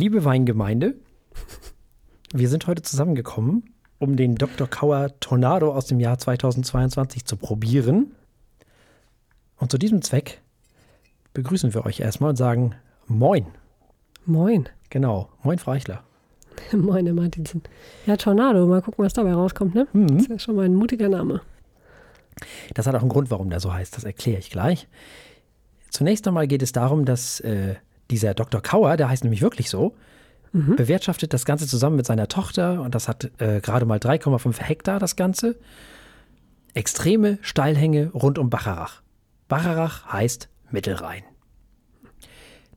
Liebe 0.00 0.24
Weingemeinde, 0.24 0.94
wir 2.32 2.48
sind 2.48 2.66
heute 2.66 2.80
zusammengekommen, 2.80 3.74
um 3.98 4.16
den 4.16 4.34
Dr. 4.34 4.66
Kauer 4.66 5.10
Tornado 5.20 5.74
aus 5.74 5.84
dem 5.88 6.00
Jahr 6.00 6.16
2022 6.16 7.26
zu 7.26 7.36
probieren. 7.36 8.12
Und 9.58 9.70
zu 9.70 9.76
diesem 9.76 10.00
Zweck 10.00 10.40
begrüßen 11.34 11.74
wir 11.74 11.84
euch 11.84 12.00
erstmal 12.00 12.30
und 12.30 12.36
sagen 12.36 12.76
Moin. 13.08 13.44
Moin. 14.24 14.70
Genau, 14.88 15.28
Moin 15.42 15.58
Freichler. 15.58 16.02
Moin, 16.72 17.04
Herr 17.04 17.14
Martinsen. 17.14 17.62
Ja, 18.06 18.16
Tornado, 18.16 18.66
mal 18.66 18.80
gucken, 18.80 19.04
was 19.04 19.12
dabei 19.12 19.34
rauskommt, 19.34 19.74
ne? 19.74 19.86
Mhm. 19.92 20.08
Das 20.08 20.22
ist 20.22 20.30
ja 20.30 20.38
schon 20.38 20.56
mal 20.56 20.64
ein 20.64 20.76
mutiger 20.76 21.10
Name. 21.10 21.42
Das 22.72 22.86
hat 22.86 22.94
auch 22.94 23.02
einen 23.02 23.10
Grund, 23.10 23.30
warum 23.30 23.50
der 23.50 23.60
so 23.60 23.70
heißt. 23.70 23.94
Das 23.98 24.04
erkläre 24.04 24.38
ich 24.38 24.48
gleich. 24.48 24.88
Zunächst 25.90 26.26
einmal 26.26 26.46
geht 26.46 26.62
es 26.62 26.72
darum, 26.72 27.04
dass 27.04 27.40
äh, 27.40 27.74
dieser 28.10 28.34
Dr. 28.34 28.60
Kauer, 28.60 28.96
der 28.96 29.08
heißt 29.08 29.24
nämlich 29.24 29.42
wirklich 29.42 29.70
so, 29.70 29.94
bewirtschaftet 30.52 31.32
das 31.32 31.44
Ganze 31.44 31.66
zusammen 31.66 31.96
mit 31.96 32.06
seiner 32.06 32.26
Tochter 32.28 32.82
und 32.82 32.94
das 32.94 33.06
hat 33.06 33.30
äh, 33.38 33.60
gerade 33.60 33.86
mal 33.86 33.98
3,5 33.98 34.60
Hektar, 34.60 34.98
das 34.98 35.14
Ganze. 35.16 35.56
Extreme 36.74 37.38
Steilhänge 37.40 38.10
rund 38.12 38.38
um 38.38 38.50
Bacharach. 38.50 39.02
Bacharach 39.48 40.06
heißt 40.12 40.48
Mittelrhein. 40.70 41.22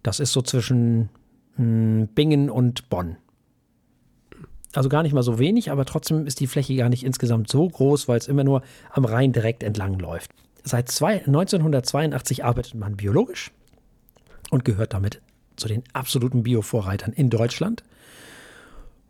Das 0.04 0.20
ist 0.20 0.34
so 0.34 0.42
zwischen 0.42 1.10
mh, 1.58 2.10
Bingen 2.14 2.50
und 2.50 2.90
Bonn. 2.90 3.18
Also 4.76 4.90
gar 4.90 5.04
nicht 5.04 5.14
mal 5.14 5.24
so 5.24 5.38
wenig, 5.38 5.72
aber 5.72 5.86
trotzdem 5.86 6.26
ist 6.26 6.40
die 6.40 6.48
Fläche 6.48 6.76
gar 6.76 6.90
nicht 6.90 7.04
insgesamt 7.04 7.50
so 7.50 7.68
groß, 7.68 8.08
weil 8.08 8.18
es 8.18 8.28
immer 8.28 8.44
nur 8.44 8.64
am 8.92 9.06
Rhein 9.06 9.32
direkt 9.32 9.64
entlang 9.64 10.00
läuft. 10.00 10.32
Seit 10.64 10.90
zwei, 10.90 11.20
1982 11.26 12.44
arbeitet 12.44 12.76
man 12.76 12.96
biologisch 12.98 13.52
und 14.54 14.66
gehört 14.66 14.94
damit 14.94 15.20
zu 15.56 15.68
den 15.68 15.84
absoluten 15.94 16.44
Bio-Vorreitern 16.44 17.12
in 17.12 17.32
Deutschland. 17.32 17.84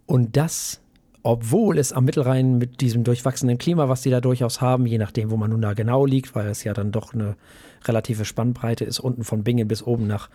Und 0.05 0.37
das, 0.37 0.79
obwohl 1.21 1.77
es 1.77 1.91
am 1.91 2.05
Mittelrhein 2.05 2.57
mit 2.57 2.79
diesem 2.79 3.03
durchwachsenen 3.03 3.57
Klima, 3.57 3.89
was 3.89 4.01
die 4.01 4.09
da 4.09 4.21
durchaus 4.21 4.61
haben, 4.61 4.85
je 4.85 4.97
nachdem, 4.97 5.31
wo 5.31 5.37
man 5.37 5.49
nun 5.49 5.61
da 5.61 5.73
genau 5.73 6.05
liegt, 6.05 6.33
weil 6.33 6.47
es 6.47 6.63
ja 6.63 6.73
dann 6.73 6.93
doch 6.93 7.13
eine 7.13 7.35
relative 7.83 8.23
Spannbreite 8.23 8.85
ist, 8.85 9.01
unten 9.01 9.25
von 9.25 9.43
Bingen 9.43 9.67
bis 9.67 9.83
oben 9.83 10.07
nach, 10.07 10.29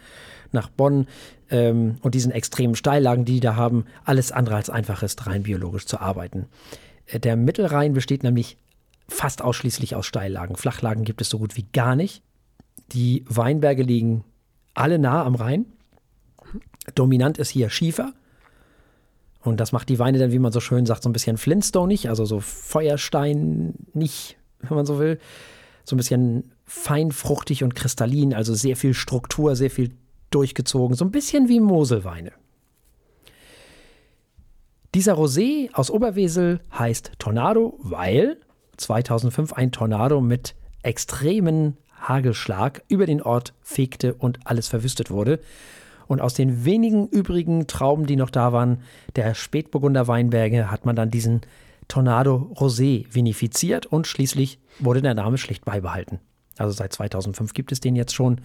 nach 0.53 0.69
Bonn 0.69 1.07
ähm, 1.51 1.97
und 2.03 2.15
diesen 2.15 2.31
extremen 2.31 2.75
Steillagen, 2.75 3.25
die 3.25 3.35
die 3.35 3.41
da 3.41 3.57
haben, 3.57 3.87
alles 4.05 4.31
andere 4.31 4.57
als 4.57 4.69
einfach 4.69 5.03
ist, 5.03 5.27
rein 5.27 5.45
biologisch 5.45 5.87
zu 5.87 6.01
arbeiten. 6.01 6.49
Äh, 7.07 7.19
Der 7.19 7.37
Mittelrhein 7.37 7.95
besteht 7.95 8.23
nämlich 8.23 8.59
fast 9.09 9.41
ausschließlich 9.41 9.97
aus 9.97 10.05
Steillagen. 10.05 10.57
Flachlagen 10.57 11.05
gibt 11.05 11.23
es 11.23 11.31
so 11.31 11.39
gut 11.39 11.57
wie 11.57 11.67
gar 11.73 11.97
nicht. 11.97 12.23
Die 12.93 13.25
Weinberge 13.27 13.83
liegen 13.83 14.25
alle 14.79 14.99
nah 14.99 15.25
am 15.25 15.35
Rhein. 15.35 15.67
Dominant 16.95 17.39
ist 17.39 17.51
hier 17.51 17.71
Schiefer. 17.71 18.13
Und 19.41 19.61
das 19.61 19.73
macht 19.73 19.89
die 19.89 19.99
Weine 19.99 20.19
dann, 20.19 20.33
wie 20.33 20.39
man 20.39 20.53
so 20.53 20.61
schön 20.61 20.87
sagt, 20.87 21.03
so 21.03 21.09
ein 21.09 21.13
bisschen 21.13 21.37
Flintstoneig, 21.37 22.07
also 22.07 22.25
so 22.25 22.41
Feuerstein 22.41 23.75
nicht, 23.95 24.37
wenn 24.61 24.77
man 24.77 24.87
so 24.87 24.99
will. 24.99 25.19
So 25.85 25.95
ein 25.95 25.99
bisschen 25.99 26.53
feinfruchtig 26.65 27.65
und 27.65 27.75
kristallin, 27.75 28.35
also 28.35 28.55
sehr 28.55 28.77
viel 28.77 28.95
Struktur, 28.95 29.57
sehr 29.57 29.71
viel 29.71 29.95
durchgezogen, 30.31 30.97
so 30.97 31.05
ein 31.05 31.11
bisschen 31.11 31.49
wie 31.49 31.61
Moselweine. 31.61 32.33
Dieser 34.95 35.15
Rosé 35.15 35.73
aus 35.73 35.91
Oberwesel 35.91 36.61
heißt 36.77 37.13
Tornado, 37.19 37.79
weil 37.81 38.39
2005 38.77 39.53
ein 39.53 39.73
Tornado 39.73 40.21
mit 40.21 40.55
extremen 40.83 41.77
Hagelschlag 42.01 42.83
über 42.89 43.07
den 43.07 43.23
Ort 43.23 43.55
fegte 43.63 44.15
und 44.15 44.41
alles 44.45 44.69
verwüstet 44.69 45.11
wurde. 45.11 45.41
Und 46.07 46.21
aus 46.21 46.35
den 46.35 46.65
wenigen 46.65 47.07
übrigen 47.09 47.67
Trauben, 47.67 48.07
die 48.07 48.17
noch 48.17 48.31
da 48.31 48.53
waren, 48.53 48.83
der 49.17 49.35
Spätburgunder 49.35 50.09
Weinberge, 50.09 50.71
hat 50.71 50.87
man 50.87 50.97
dann 50.97 51.11
diesen 51.11 51.43
Tornado 51.87 52.51
Rosé 52.55 53.07
vinifiziert 53.13 53.87
und 53.87 54.07
schließlich 54.07 54.59
wurde 54.79 55.03
der 55.03 55.15
Name 55.15 55.39
schlicht 55.39 55.65
beibehalten. 55.65 56.21
Also 56.57 56.73
seit 56.73 56.93
2005 56.93 57.55
gibt 57.55 57.73
es 57.73 57.81
den 57.81 57.97
jetzt 57.97 58.15
schon. 58.15 58.41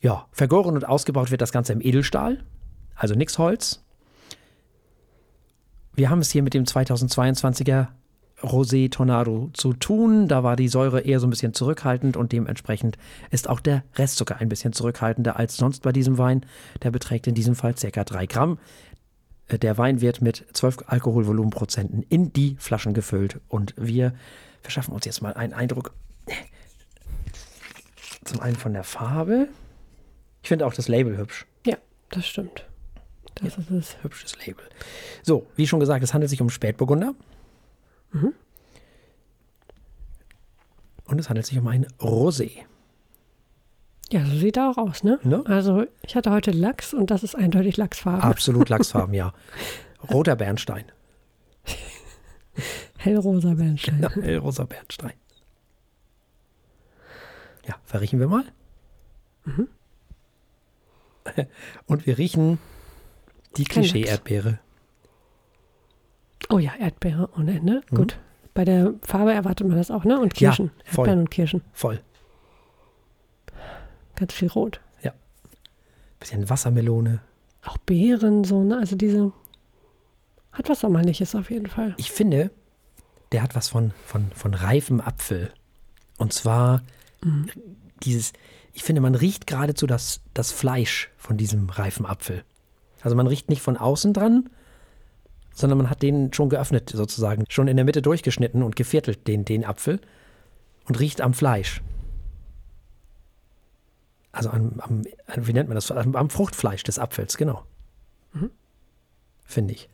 Ja, 0.00 0.26
vergoren 0.32 0.76
und 0.76 0.88
ausgebaut 0.88 1.30
wird 1.30 1.42
das 1.42 1.52
Ganze 1.52 1.72
im 1.72 1.82
Edelstahl, 1.82 2.42
also 2.94 3.14
nix 3.14 3.38
Holz. 3.38 3.84
Wir 5.94 6.08
haben 6.08 6.20
es 6.20 6.30
hier 6.30 6.42
mit 6.42 6.54
dem 6.54 6.64
2022er 6.64 7.88
Rosé 8.42 8.90
Tornado 8.90 9.50
zu 9.52 9.72
tun. 9.74 10.28
Da 10.28 10.42
war 10.42 10.56
die 10.56 10.68
Säure 10.68 11.00
eher 11.00 11.20
so 11.20 11.26
ein 11.26 11.30
bisschen 11.30 11.54
zurückhaltend 11.54 12.16
und 12.16 12.32
dementsprechend 12.32 12.96
ist 13.30 13.48
auch 13.48 13.60
der 13.60 13.84
Restzucker 13.96 14.36
ein 14.38 14.48
bisschen 14.48 14.72
zurückhaltender 14.72 15.36
als 15.36 15.56
sonst 15.56 15.82
bei 15.82 15.92
diesem 15.92 16.18
Wein. 16.18 16.46
Der 16.82 16.90
beträgt 16.90 17.26
in 17.26 17.34
diesem 17.34 17.54
Fall 17.54 17.74
ca. 17.74 18.04
3 18.04 18.26
Gramm. 18.26 18.58
Äh, 19.48 19.58
Der 19.58 19.76
Wein 19.78 20.00
wird 20.00 20.22
mit 20.22 20.46
12 20.52 20.78
Alkoholvolumenprozenten 20.86 22.02
in 22.08 22.32
die 22.32 22.56
Flaschen 22.58 22.94
gefüllt 22.94 23.40
und 23.48 23.74
wir 23.76 24.14
verschaffen 24.62 24.94
uns 24.94 25.04
jetzt 25.04 25.22
mal 25.22 25.34
einen 25.34 25.52
Eindruck. 25.52 25.92
Zum 28.24 28.40
einen 28.40 28.56
von 28.56 28.72
der 28.72 28.84
Farbe. 28.84 29.48
Ich 30.42 30.48
finde 30.48 30.66
auch 30.66 30.74
das 30.74 30.88
Label 30.88 31.16
hübsch. 31.16 31.46
Ja, 31.66 31.76
das 32.10 32.26
stimmt. 32.26 32.66
Das 33.36 33.56
ist 33.56 33.70
es. 33.70 33.96
Hübsches 34.02 34.36
Label. 34.46 34.64
So, 35.22 35.46
wie 35.56 35.66
schon 35.66 35.80
gesagt, 35.80 36.02
es 36.04 36.12
handelt 36.14 36.30
sich 36.30 36.40
um 36.40 36.50
Spätburgunder. 36.50 37.14
Und 41.04 41.18
es 41.18 41.28
handelt 41.28 41.46
sich 41.46 41.58
um 41.58 41.66
ein 41.66 41.86
Rosé. 41.98 42.50
Ja, 44.12 44.24
so 44.24 44.36
sieht 44.36 44.56
er 44.56 44.70
auch 44.70 44.78
aus, 44.78 45.04
ne? 45.04 45.20
Ne? 45.22 45.42
Also, 45.46 45.86
ich 46.02 46.16
hatte 46.16 46.30
heute 46.32 46.50
Lachs 46.50 46.92
und 46.94 47.10
das 47.10 47.22
ist 47.22 47.36
eindeutig 47.36 47.76
Lachsfarben. 47.76 48.22
Absolut 48.22 48.68
Lachsfarben, 48.70 49.14
ja. 49.14 49.32
Roter 50.10 50.34
Bernstein. 50.36 50.90
Hellrosa 52.98 53.54
Bernstein. 53.54 54.02
Ja, 54.02 54.10
hellrosa 54.10 54.64
Bernstein. 54.64 55.12
Ja, 57.66 57.76
verriechen 57.84 58.18
wir 58.18 58.26
mal. 58.26 58.44
Und 61.86 62.06
wir 62.06 62.18
riechen 62.18 62.58
die. 63.56 63.64
Klischee-Erdbeere. 63.64 64.58
Oh 66.50 66.58
ja, 66.58 66.72
Erdbeere 66.78 67.28
ohne 67.36 67.56
Ende. 67.56 67.82
Gut. 67.90 68.18
Bei 68.54 68.64
der 68.64 68.94
Farbe 69.02 69.32
erwartet 69.32 69.66
man 69.66 69.76
das 69.76 69.90
auch, 69.90 70.04
ne? 70.04 70.18
Und 70.18 70.34
Kirschen. 70.34 70.66
Mhm. 70.66 70.70
voll. 70.84 71.06
Erdbeeren 71.06 71.20
und 71.20 71.30
Kirschen. 71.30 71.62
Voll. 71.72 72.00
Ganz 74.16 74.32
viel 74.34 74.48
Rot. 74.48 74.80
Bisschen 76.20 76.50
Wassermelone. 76.50 77.20
Auch 77.64 77.78
Beeren, 77.78 78.44
so, 78.44 78.62
ne? 78.62 78.76
Also 78.76 78.94
diese. 78.94 79.32
Hat 80.52 80.68
was 80.68 80.80
Sommerliches 80.80 81.34
auf 81.34 81.50
jeden 81.50 81.66
Fall. 81.66 81.94
Ich 81.96 82.10
finde, 82.10 82.50
der 83.32 83.42
hat 83.42 83.54
was 83.54 83.68
von, 83.68 83.92
von, 84.04 84.30
von 84.34 84.52
reifem 84.52 85.00
Apfel. 85.00 85.50
Und 86.18 86.32
zwar 86.32 86.82
dieses, 88.02 88.32
ich 88.72 88.82
finde, 88.82 89.00
man 89.00 89.14
riecht 89.14 89.46
geradezu 89.46 89.86
das, 89.86 90.20
das 90.34 90.52
Fleisch 90.52 91.10
von 91.16 91.36
diesem 91.36 91.70
reifen 91.70 92.04
Apfel. 92.04 92.44
Also 93.00 93.16
man 93.16 93.26
riecht 93.26 93.48
nicht 93.48 93.62
von 93.62 93.76
außen 93.76 94.12
dran, 94.12 94.50
sondern 95.52 95.78
man 95.78 95.90
hat 95.90 96.02
den 96.02 96.32
schon 96.32 96.48
geöffnet 96.48 96.90
sozusagen, 96.90 97.44
schon 97.48 97.68
in 97.68 97.76
der 97.76 97.84
Mitte 97.84 98.02
durchgeschnitten 98.02 98.62
und 98.62 98.76
geviertelt 98.76 99.26
den, 99.26 99.44
den 99.44 99.64
Apfel 99.64 100.00
und 100.86 100.98
riecht 101.00 101.20
am 101.20 101.34
Fleisch. 101.34 101.82
Also 104.32 104.50
am, 104.50 104.80
am 104.80 105.02
wie 105.36 105.52
nennt 105.52 105.68
man 105.68 105.74
das? 105.74 105.90
Am, 105.90 106.14
am 106.14 106.30
Fruchtfleisch 106.30 106.82
des 106.84 106.98
Apfels, 106.98 107.36
genau. 107.36 107.64
Finde 109.44 109.74
ich. 109.74 109.88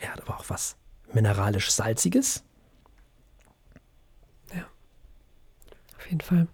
Er 0.00 0.12
hat 0.12 0.20
aber 0.22 0.38
auch 0.40 0.44
was 0.48 0.76
mineralisch 1.12 1.70
Salziges. 1.70 2.42
Auf 5.96 6.10
jeden 6.10 6.20
Fall. 6.20 6.48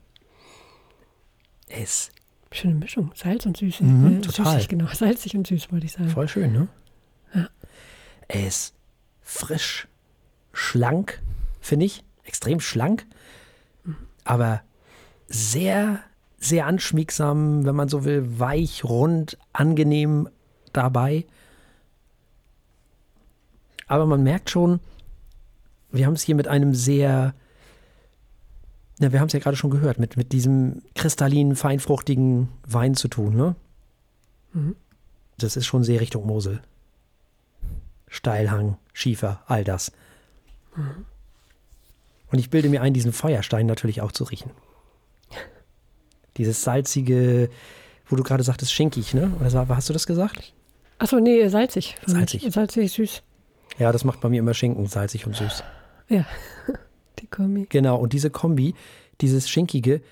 Ist 1.66 2.12
Schöne 2.52 2.74
Mischung. 2.74 3.12
Salz 3.14 3.46
und 3.46 3.56
süß. 3.56 3.80
Mhm, 3.80 4.18
Äh, 4.18 4.20
total. 4.22 4.54
Süßig, 4.54 4.68
genau. 4.68 4.86
Salzig 4.92 5.36
und 5.36 5.46
süß, 5.46 5.70
wollte 5.72 5.86
ich 5.86 5.92
sagen. 5.92 6.08
voll 6.08 6.28
schön, 6.28 6.52
ne? 6.52 6.68
Er 8.30 8.46
ist 8.46 8.74
frisch, 9.22 9.88
schlank, 10.52 11.20
finde 11.60 11.86
ich. 11.86 12.04
Extrem 12.22 12.60
schlank. 12.60 13.04
Aber 14.22 14.62
sehr, 15.26 15.98
sehr 16.38 16.66
anschmiegsam, 16.66 17.64
wenn 17.64 17.74
man 17.74 17.88
so 17.88 18.04
will. 18.04 18.38
Weich, 18.38 18.84
rund, 18.84 19.36
angenehm 19.52 20.28
dabei. 20.72 21.26
Aber 23.88 24.06
man 24.06 24.22
merkt 24.22 24.48
schon, 24.48 24.78
wir 25.90 26.06
haben 26.06 26.14
es 26.14 26.22
hier 26.22 26.36
mit 26.36 26.46
einem 26.46 26.72
sehr, 26.72 27.34
na, 29.00 29.10
wir 29.10 29.18
haben 29.18 29.26
es 29.26 29.32
ja 29.32 29.40
gerade 29.40 29.56
schon 29.56 29.70
gehört, 29.70 29.98
mit, 29.98 30.16
mit 30.16 30.30
diesem 30.30 30.82
kristallinen, 30.94 31.56
feinfruchtigen 31.56 32.48
Wein 32.64 32.94
zu 32.94 33.08
tun, 33.08 33.34
ne? 33.34 33.56
Das 35.36 35.56
ist 35.56 35.66
schon 35.66 35.82
sehr 35.82 36.00
Richtung 36.00 36.26
Mosel. 36.26 36.62
Steilhang, 38.10 38.76
Schiefer, 38.92 39.42
all 39.46 39.64
das. 39.64 39.92
Und 42.30 42.38
ich 42.38 42.50
bilde 42.50 42.68
mir 42.68 42.82
ein, 42.82 42.92
diesen 42.92 43.12
Feuerstein 43.12 43.66
natürlich 43.66 44.02
auch 44.02 44.12
zu 44.12 44.24
riechen. 44.24 44.50
Dieses 46.36 46.62
salzige, 46.62 47.48
wo 48.06 48.16
du 48.16 48.22
gerade 48.22 48.42
sagtest, 48.42 48.72
schinkig, 48.72 49.14
ne? 49.14 49.32
Oder 49.40 49.68
hast 49.68 49.88
du 49.88 49.92
das 49.92 50.06
gesagt? 50.06 50.52
Achso, 50.98 51.18
nee, 51.18 51.48
salzig. 51.48 51.96
Salzig. 52.04 52.46
Salzig, 52.50 52.92
süß. 52.92 53.22
Ja, 53.78 53.92
das 53.92 54.04
macht 54.04 54.20
bei 54.20 54.28
mir 54.28 54.40
immer 54.40 54.54
Schinken, 54.54 54.86
salzig 54.86 55.26
und 55.26 55.36
süß. 55.36 55.64
Ja, 56.08 56.26
die 57.20 57.26
Kombi. 57.26 57.66
Genau, 57.70 57.96
und 57.96 58.12
diese 58.12 58.30
Kombi, 58.30 58.74
dieses 59.20 59.48
Schinkige, 59.48 60.02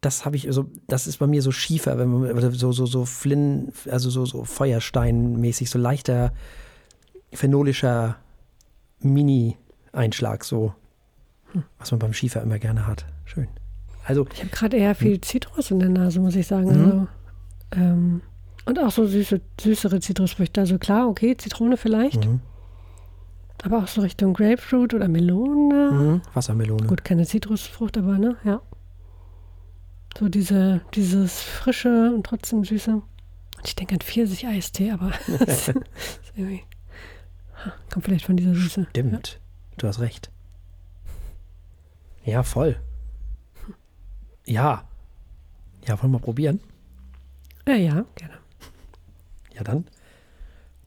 das 0.00 0.24
habe 0.24 0.36
ich 0.36 0.48
so, 0.50 0.66
das 0.88 1.06
ist 1.06 1.18
bei 1.18 1.26
mir 1.26 1.42
so 1.42 1.52
schiefer, 1.52 1.98
wenn 1.98 2.08
man 2.08 2.52
so, 2.52 2.72
so, 2.72 2.86
so 2.86 3.04
Flynn, 3.04 3.72
also 3.88 4.10
so, 4.10 4.24
so 4.24 4.44
Feuerstein-mäßig, 4.44 5.70
so 5.70 5.78
leichter 5.78 6.32
phenolischer 7.32 8.16
Mini-Einschlag, 9.00 10.44
so, 10.44 10.74
hm. 11.52 11.64
was 11.78 11.90
man 11.90 11.98
beim 11.98 12.12
Schiefer 12.12 12.42
immer 12.42 12.58
gerne 12.58 12.86
hat. 12.86 13.06
Schön. 13.24 13.48
Also, 14.04 14.26
ich 14.32 14.40
habe 14.40 14.50
gerade 14.50 14.76
eher 14.76 14.94
viel 14.94 15.14
hm. 15.14 15.22
Zitrus 15.22 15.70
in 15.70 15.80
der 15.80 15.88
Nase, 15.88 16.20
muss 16.20 16.36
ich 16.36 16.46
sagen. 16.46 16.66
Mhm. 16.66 16.84
Also, 16.84 17.08
ähm, 17.72 18.22
und 18.64 18.78
auch 18.78 18.90
so 18.90 19.06
süße, 19.06 19.40
süßere 19.60 20.00
Zitrusfrüchte. 20.00 20.60
Also 20.60 20.78
klar, 20.78 21.08
okay, 21.08 21.36
Zitrone 21.36 21.76
vielleicht. 21.76 22.24
Mhm. 22.24 22.40
Aber 23.64 23.78
auch 23.78 23.88
so 23.88 24.00
Richtung 24.00 24.34
Grapefruit 24.34 24.94
oder 24.94 25.08
Melone. 25.08 25.90
Mhm. 25.90 26.22
Wassermelone. 26.34 26.86
Gut, 26.86 27.04
keine 27.04 27.26
Zitrusfrucht, 27.26 27.98
aber 27.98 28.18
ne, 28.18 28.36
ja. 28.44 28.60
So 30.18 30.28
diese, 30.28 30.82
dieses 30.94 31.40
frische 31.42 32.12
und 32.14 32.24
trotzdem 32.24 32.64
süße. 32.64 32.94
Und 32.94 33.04
ich 33.64 33.74
denke 33.74 33.94
an 33.94 34.00
Pfirsich-Eistee, 34.00 34.92
aber 34.92 35.12
ist 35.46 35.72
irgendwie, 36.36 36.62
kommt 37.90 38.04
vielleicht 38.04 38.24
von 38.26 38.36
dieser 38.36 38.54
Süße. 38.54 38.86
Stimmt. 38.90 39.28
Ja. 39.32 39.38
Du 39.78 39.88
hast 39.88 40.00
recht. 40.00 40.30
Ja, 42.24 42.42
voll. 42.42 42.76
Ja. 44.44 44.88
Ja, 45.86 46.00
wollen 46.00 46.12
wir 46.12 46.18
mal 46.18 46.24
probieren? 46.24 46.60
Ja, 47.66 47.74
ja, 47.74 48.04
gerne. 48.14 48.34
Ja, 49.54 49.62
dann. 49.64 49.86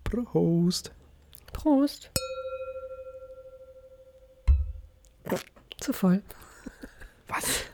Prost. 0.04 0.92
Prost. 1.54 2.12
Zu 5.80 5.94
voll. 5.94 6.22
Was? 7.28 7.66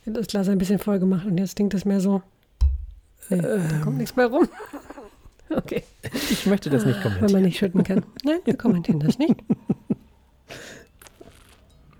Ich 0.00 0.06
habe 0.06 0.12
das 0.18 0.26
Glas 0.28 0.48
ein 0.48 0.58
bisschen 0.58 0.78
voll 0.78 0.98
gemacht 0.98 1.26
und 1.26 1.36
jetzt 1.38 1.56
klingt 1.56 1.74
es 1.74 1.84
mehr 1.84 2.00
so. 2.00 2.22
Nee, 3.28 3.38
ähm. 3.38 3.68
Da 3.68 3.78
kommt 3.80 3.98
nichts 3.98 4.16
mehr 4.16 4.26
rum. 4.26 4.48
Okay. 5.48 5.84
Ich 6.30 6.46
möchte 6.46 6.70
das 6.70 6.84
nicht 6.84 7.00
kommentieren. 7.02 7.28
Wenn 7.28 7.32
man 7.32 7.42
nicht 7.42 7.58
schütten 7.58 7.84
kann. 7.84 8.04
Nein, 8.24 8.40
wir 8.44 8.56
kommentieren 8.56 9.00
das 9.00 9.18
nicht. 9.18 9.36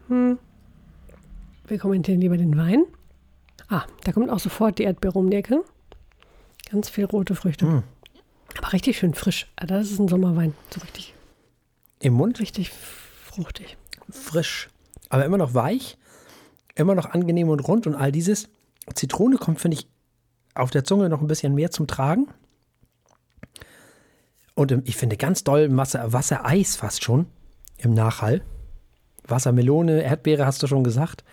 Hm. 0.09 0.39
Wir 1.67 1.79
kommentieren 1.79 2.21
lieber 2.21 2.37
den 2.37 2.57
Wein. 2.57 2.85
Ah, 3.69 3.85
da 4.05 4.13
kommt 4.13 4.31
auch 4.31 4.39
sofort 4.39 4.79
die 4.79 4.85
Erdbeere 4.85 5.19
um 5.19 5.31
die 5.31 5.37
Ecke. 5.37 5.65
Ganz 6.71 6.89
viel 6.89 7.05
rote 7.05 7.35
Früchte. 7.35 7.67
Mm. 7.67 7.83
Aber 8.57 8.73
richtig 8.73 8.99
schön 8.99 9.15
frisch. 9.15 9.47
Ah, 9.57 9.67
das 9.67 9.91
ist 9.91 9.99
ein 9.99 10.09
Sommerwein. 10.09 10.55
So 10.71 10.81
richtig. 10.81 11.15
Im 12.01 12.15
Mund? 12.15 12.39
Richtig 12.39 12.71
fruchtig. 12.71 13.77
Frisch. 14.11 14.69
Aber 15.09 15.25
immer 15.25 15.39
noch 15.39 15.55
weich. 15.55 15.99
Immer 16.75 16.95
noch 16.95 17.07
angenehm 17.07 17.49
und 17.49 17.61
rund. 17.61 17.87
Und 17.87 17.95
all 17.95 18.13
dieses. 18.13 18.49
Zitrone 18.95 19.37
kommt, 19.37 19.61
finde 19.61 19.79
ich, 19.79 19.89
auf 20.55 20.71
der 20.71 20.85
Zunge 20.85 21.09
noch 21.09 21.21
ein 21.21 21.27
bisschen 21.27 21.55
mehr 21.55 21.71
zum 21.71 21.87
Tragen. 21.87 22.29
Und 24.57 24.73
ich 24.89 24.97
finde 24.97 25.19
ganz 25.19 25.45
doll 25.45 25.77
Wasser, 25.77 26.13
Wassereis 26.13 26.77
fast 26.77 27.05
schon 27.05 27.27
im 27.77 27.93
Nachhall. 27.93 28.43
Wassermelone, 29.29 30.03
Erdbeere 30.03 30.47
hast 30.47 30.63
du 30.63 30.67
schon 30.67 30.83
gesagt. 30.83 31.25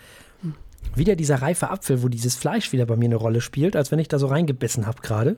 Wieder 0.94 1.16
dieser 1.16 1.40
reife 1.40 1.70
Apfel, 1.70 2.02
wo 2.02 2.08
dieses 2.08 2.36
Fleisch 2.36 2.70
wieder 2.72 2.84
bei 2.84 2.96
mir 2.96 3.06
eine 3.06 3.16
Rolle 3.16 3.40
spielt, 3.40 3.76
als 3.76 3.90
wenn 3.90 3.98
ich 3.98 4.08
da 4.08 4.18
so 4.18 4.26
reingebissen 4.26 4.86
habe 4.86 5.00
gerade. 5.00 5.36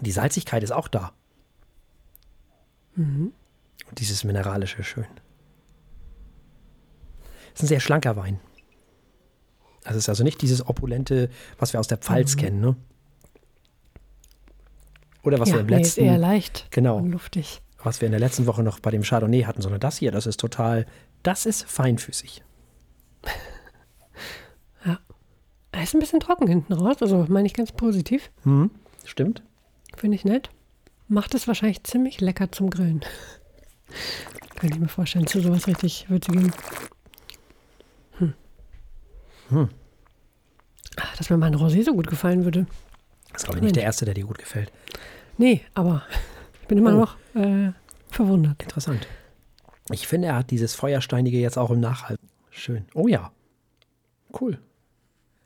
Die 0.00 0.10
Salzigkeit 0.10 0.64
ist 0.64 0.72
auch 0.72 0.88
da. 0.88 1.12
Mhm. 2.96 3.32
Und 3.88 3.98
dieses 4.00 4.24
Mineralische 4.24 4.82
schön. 4.82 5.06
Ist 7.54 7.62
ein 7.62 7.68
sehr 7.68 7.80
schlanker 7.80 8.16
Wein. 8.16 8.40
Also 9.84 9.98
es 9.98 10.04
ist 10.04 10.08
also 10.08 10.24
nicht 10.24 10.42
dieses 10.42 10.66
opulente, 10.66 11.30
was 11.58 11.72
wir 11.72 11.80
aus 11.80 11.88
der 11.88 11.98
Pfalz 11.98 12.34
mhm. 12.34 12.40
kennen, 12.40 12.60
ne? 12.60 12.76
Oder 15.22 15.38
was 15.38 15.50
ja, 15.50 15.56
wir 15.56 15.60
im 15.62 15.68
letzten. 15.68 16.00
Ist 16.00 16.06
eher 16.06 16.18
leicht 16.18 16.66
genau, 16.70 16.96
und 16.98 17.10
luftig. 17.10 17.62
Was 17.82 18.00
wir 18.00 18.06
in 18.06 18.12
der 18.12 18.20
letzten 18.20 18.46
Woche 18.46 18.62
noch 18.62 18.80
bei 18.80 18.90
dem 18.90 19.02
Chardonnay 19.02 19.42
hatten, 19.42 19.62
sondern 19.62 19.80
das 19.80 19.98
hier, 19.98 20.12
das 20.12 20.26
ist 20.26 20.38
total, 20.38 20.86
das 21.22 21.46
ist 21.46 21.64
feinfüßig. 21.64 22.42
Er 25.72 25.84
ist 25.84 25.94
ein 25.94 26.00
bisschen 26.00 26.20
trocken 26.20 26.48
hinten 26.48 26.72
raus, 26.72 26.96
also 27.00 27.26
meine 27.28 27.46
ich 27.46 27.54
ganz 27.54 27.72
positiv. 27.72 28.30
Hm, 28.42 28.70
stimmt. 29.04 29.42
Finde 29.96 30.16
ich 30.16 30.24
nett. 30.24 30.50
Macht 31.08 31.34
es 31.34 31.48
wahrscheinlich 31.48 31.84
ziemlich 31.84 32.20
lecker 32.20 32.52
zum 32.52 32.70
Grillen. 32.70 33.00
Könnte 34.56 34.76
ich 34.76 34.80
mir 34.80 34.88
vorstellen, 34.88 35.26
zu 35.26 35.40
sowas 35.40 35.66
richtig 35.66 36.06
würzigem. 36.08 36.52
Hm. 38.18 38.34
Hm. 39.48 39.68
Ach, 40.96 41.16
dass 41.16 41.30
mir 41.30 41.38
mein 41.38 41.54
Rosé 41.54 41.84
so 41.84 41.94
gut 41.94 42.08
gefallen 42.08 42.44
würde. 42.44 42.66
Das 43.40 43.44
ist, 43.44 43.52
glaube 43.52 43.58
ich, 43.60 43.62
nicht 43.62 43.76
der 43.76 43.84
Erste, 43.84 44.04
der 44.04 44.12
dir 44.12 44.26
gut 44.26 44.36
gefällt. 44.36 44.70
Nee, 45.38 45.62
aber 45.72 46.02
ich 46.60 46.68
bin 46.68 46.76
immer 46.76 46.94
oh. 46.94 47.00
noch 47.00 47.16
äh, 47.34 47.72
verwundert. 48.10 48.62
Interessant. 48.62 49.06
Ich 49.90 50.06
finde, 50.06 50.28
er 50.28 50.36
hat 50.36 50.50
dieses 50.50 50.74
Feuersteinige 50.74 51.38
jetzt 51.38 51.56
auch 51.56 51.70
im 51.70 51.80
Nachhalt. 51.80 52.20
Schön. 52.50 52.84
Oh 52.92 53.08
ja. 53.08 53.32
Cool. 54.38 54.58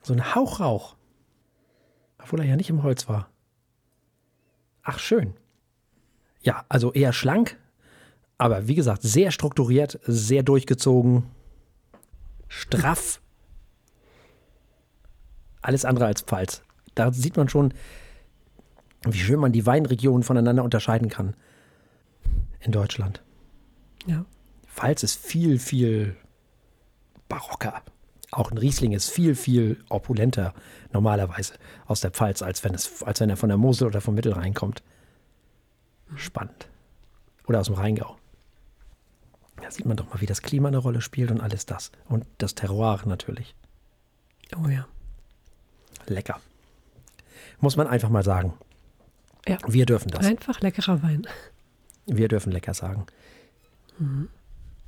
So 0.02 0.12
ein 0.12 0.34
Hauchrauch. 0.34 0.96
Obwohl 2.18 2.40
er 2.40 2.46
ja 2.46 2.56
nicht 2.56 2.68
im 2.68 2.82
Holz 2.82 3.08
war. 3.08 3.28
Ach, 4.82 4.98
schön. 4.98 5.34
Ja, 6.42 6.64
also 6.68 6.92
eher 6.92 7.12
schlank, 7.12 7.56
aber 8.38 8.66
wie 8.66 8.74
gesagt, 8.74 9.02
sehr 9.02 9.30
strukturiert, 9.30 10.00
sehr 10.02 10.42
durchgezogen, 10.42 11.30
straff. 12.48 13.20
Alles 15.62 15.84
andere 15.84 16.06
als 16.06 16.22
Pfalz. 16.22 16.64
Da 16.94 17.12
sieht 17.12 17.36
man 17.36 17.48
schon, 17.48 17.74
wie 19.04 19.18
schön 19.18 19.40
man 19.40 19.52
die 19.52 19.66
Weinregionen 19.66 20.22
voneinander 20.22 20.64
unterscheiden 20.64 21.08
kann. 21.08 21.34
In 22.60 22.72
Deutschland. 22.72 23.22
Ja. 24.06 24.24
Pfalz 24.66 25.02
ist 25.02 25.24
viel, 25.24 25.58
viel 25.58 26.16
barocker. 27.28 27.82
Auch 28.30 28.50
ein 28.50 28.58
Riesling 28.58 28.92
ist 28.92 29.10
viel, 29.10 29.34
viel 29.34 29.84
opulenter 29.88 30.54
normalerweise 30.92 31.54
aus 31.86 32.00
der 32.00 32.10
Pfalz, 32.10 32.42
als 32.42 32.64
wenn, 32.64 32.74
es, 32.74 33.02
als 33.02 33.20
wenn 33.20 33.30
er 33.30 33.36
von 33.36 33.48
der 33.48 33.58
Mosel 33.58 33.86
oder 33.86 34.00
vom 34.00 34.14
Mittel 34.14 34.32
reinkommt. 34.32 34.82
Spannend. 36.16 36.68
Oder 37.46 37.60
aus 37.60 37.66
dem 37.66 37.76
Rheingau. 37.76 38.16
Da 39.62 39.70
sieht 39.70 39.86
man 39.86 39.96
doch 39.96 40.08
mal, 40.08 40.20
wie 40.20 40.26
das 40.26 40.42
Klima 40.42 40.68
eine 40.68 40.78
Rolle 40.78 41.00
spielt 41.00 41.30
und 41.30 41.40
alles 41.40 41.66
das. 41.66 41.92
Und 42.08 42.26
das 42.38 42.54
Terroir 42.54 43.00
natürlich. 43.06 43.54
Oh 44.56 44.68
ja. 44.68 44.86
Lecker. 46.06 46.40
Muss 47.60 47.76
man 47.76 47.86
einfach 47.86 48.08
mal 48.08 48.22
sagen. 48.22 48.54
Ja. 49.46 49.58
Wir 49.66 49.86
dürfen 49.86 50.10
das. 50.10 50.26
Einfach 50.26 50.60
leckerer 50.60 51.02
Wein. 51.02 51.26
Wir 52.06 52.28
dürfen 52.28 52.52
lecker 52.52 52.74
sagen. 52.74 53.06
Mhm. 53.98 54.28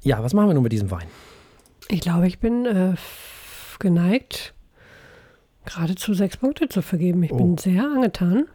Ja, 0.03 0.23
was 0.23 0.35
machen 0.35 0.49
wir 0.49 0.55
nun 0.55 0.63
mit 0.63 0.73
diesem 0.73 0.91
Wein? 0.91 1.07
Ich 1.89 2.01
glaube, 2.01 2.27
ich 2.27 2.39
bin 2.39 2.67
äh, 2.67 2.95
geneigt, 3.79 4.55
geradezu 5.65 6.15
sechs 6.15 6.37
Punkte 6.37 6.69
zu 6.69 6.83
vergeben. 6.83 7.23
Ich 7.23 7.33
oh. 7.33 7.37
bin 7.37 7.59
sehr 7.59 7.85
angetan. 7.85 8.47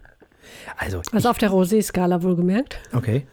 Also, 0.77 1.01
also 1.11 1.29
auf 1.29 1.37
der 1.37 1.51
Rosé-Skala 1.51 2.23
wohlgemerkt. 2.23 2.79
Okay. 2.93 3.27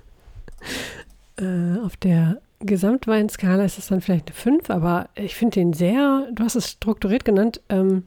Äh, 1.36 1.78
auf 1.84 1.96
der 1.96 2.40
Gesamtweinskala 2.60 3.64
ist 3.64 3.78
es 3.78 3.88
dann 3.88 4.00
vielleicht 4.00 4.28
eine 4.28 4.34
5, 4.34 4.70
aber 4.70 5.08
ich 5.14 5.36
finde 5.36 5.54
den 5.54 5.72
sehr, 5.72 6.28
du 6.32 6.42
hast 6.42 6.56
es 6.56 6.70
strukturiert 6.70 7.24
genannt, 7.24 7.60
ähm, 7.68 8.04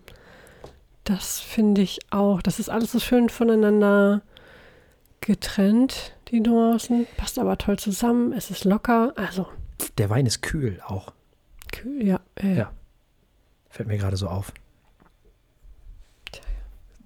das 1.12 1.40
finde 1.42 1.82
ich 1.82 2.00
auch, 2.10 2.42
das 2.42 2.60
ist 2.60 2.70
alles 2.70 2.94
so 2.94 3.00
schön 3.00 3.28
voneinander 3.28 4.22
getrennt, 5.20 6.16
die 6.30 6.40
Nuancen, 6.40 7.06
passt 7.18 7.38
aber 7.38 7.58
toll 7.58 7.78
zusammen, 7.78 8.32
es 8.32 8.50
ist 8.50 8.64
locker, 8.64 9.14
also. 9.18 9.48
Der 9.98 10.10
Wein 10.10 10.26
ist 10.26 10.42
kühl 10.42 10.82
auch. 10.86 11.14
Kühl, 11.72 12.08
ja. 12.08 12.22
Äh. 12.36 12.56
Ja. 12.56 12.72
Fällt 13.70 13.90
mir 13.90 13.98
gerade 13.98 14.16
so 14.16 14.28
auf. 14.28 14.54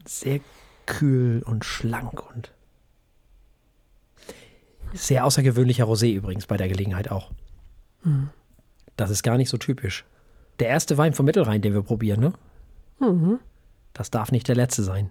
Sehr 0.05 0.39
kühl 0.85 1.41
und 1.43 1.65
schlank 1.65 2.21
und 2.35 2.51
sehr 4.93 5.25
außergewöhnlicher 5.25 5.85
Rosé 5.85 6.13
übrigens 6.13 6.45
bei 6.45 6.57
der 6.57 6.67
Gelegenheit 6.67 7.09
auch. 7.09 7.31
Mhm. 8.03 8.29
Das 8.97 9.09
ist 9.09 9.23
gar 9.23 9.37
nicht 9.37 9.49
so 9.49 9.57
typisch. 9.57 10.05
Der 10.59 10.69
erste 10.69 10.97
Wein 10.97 11.13
vom 11.13 11.25
Mittelrhein, 11.25 11.61
den 11.61 11.73
wir 11.73 11.81
probieren, 11.81 12.19
ne? 12.19 12.33
Mhm. 12.99 13.39
Das 13.95 14.11
darf 14.11 14.31
nicht 14.31 14.47
der 14.47 14.55
letzte 14.55 14.83
sein. 14.83 15.09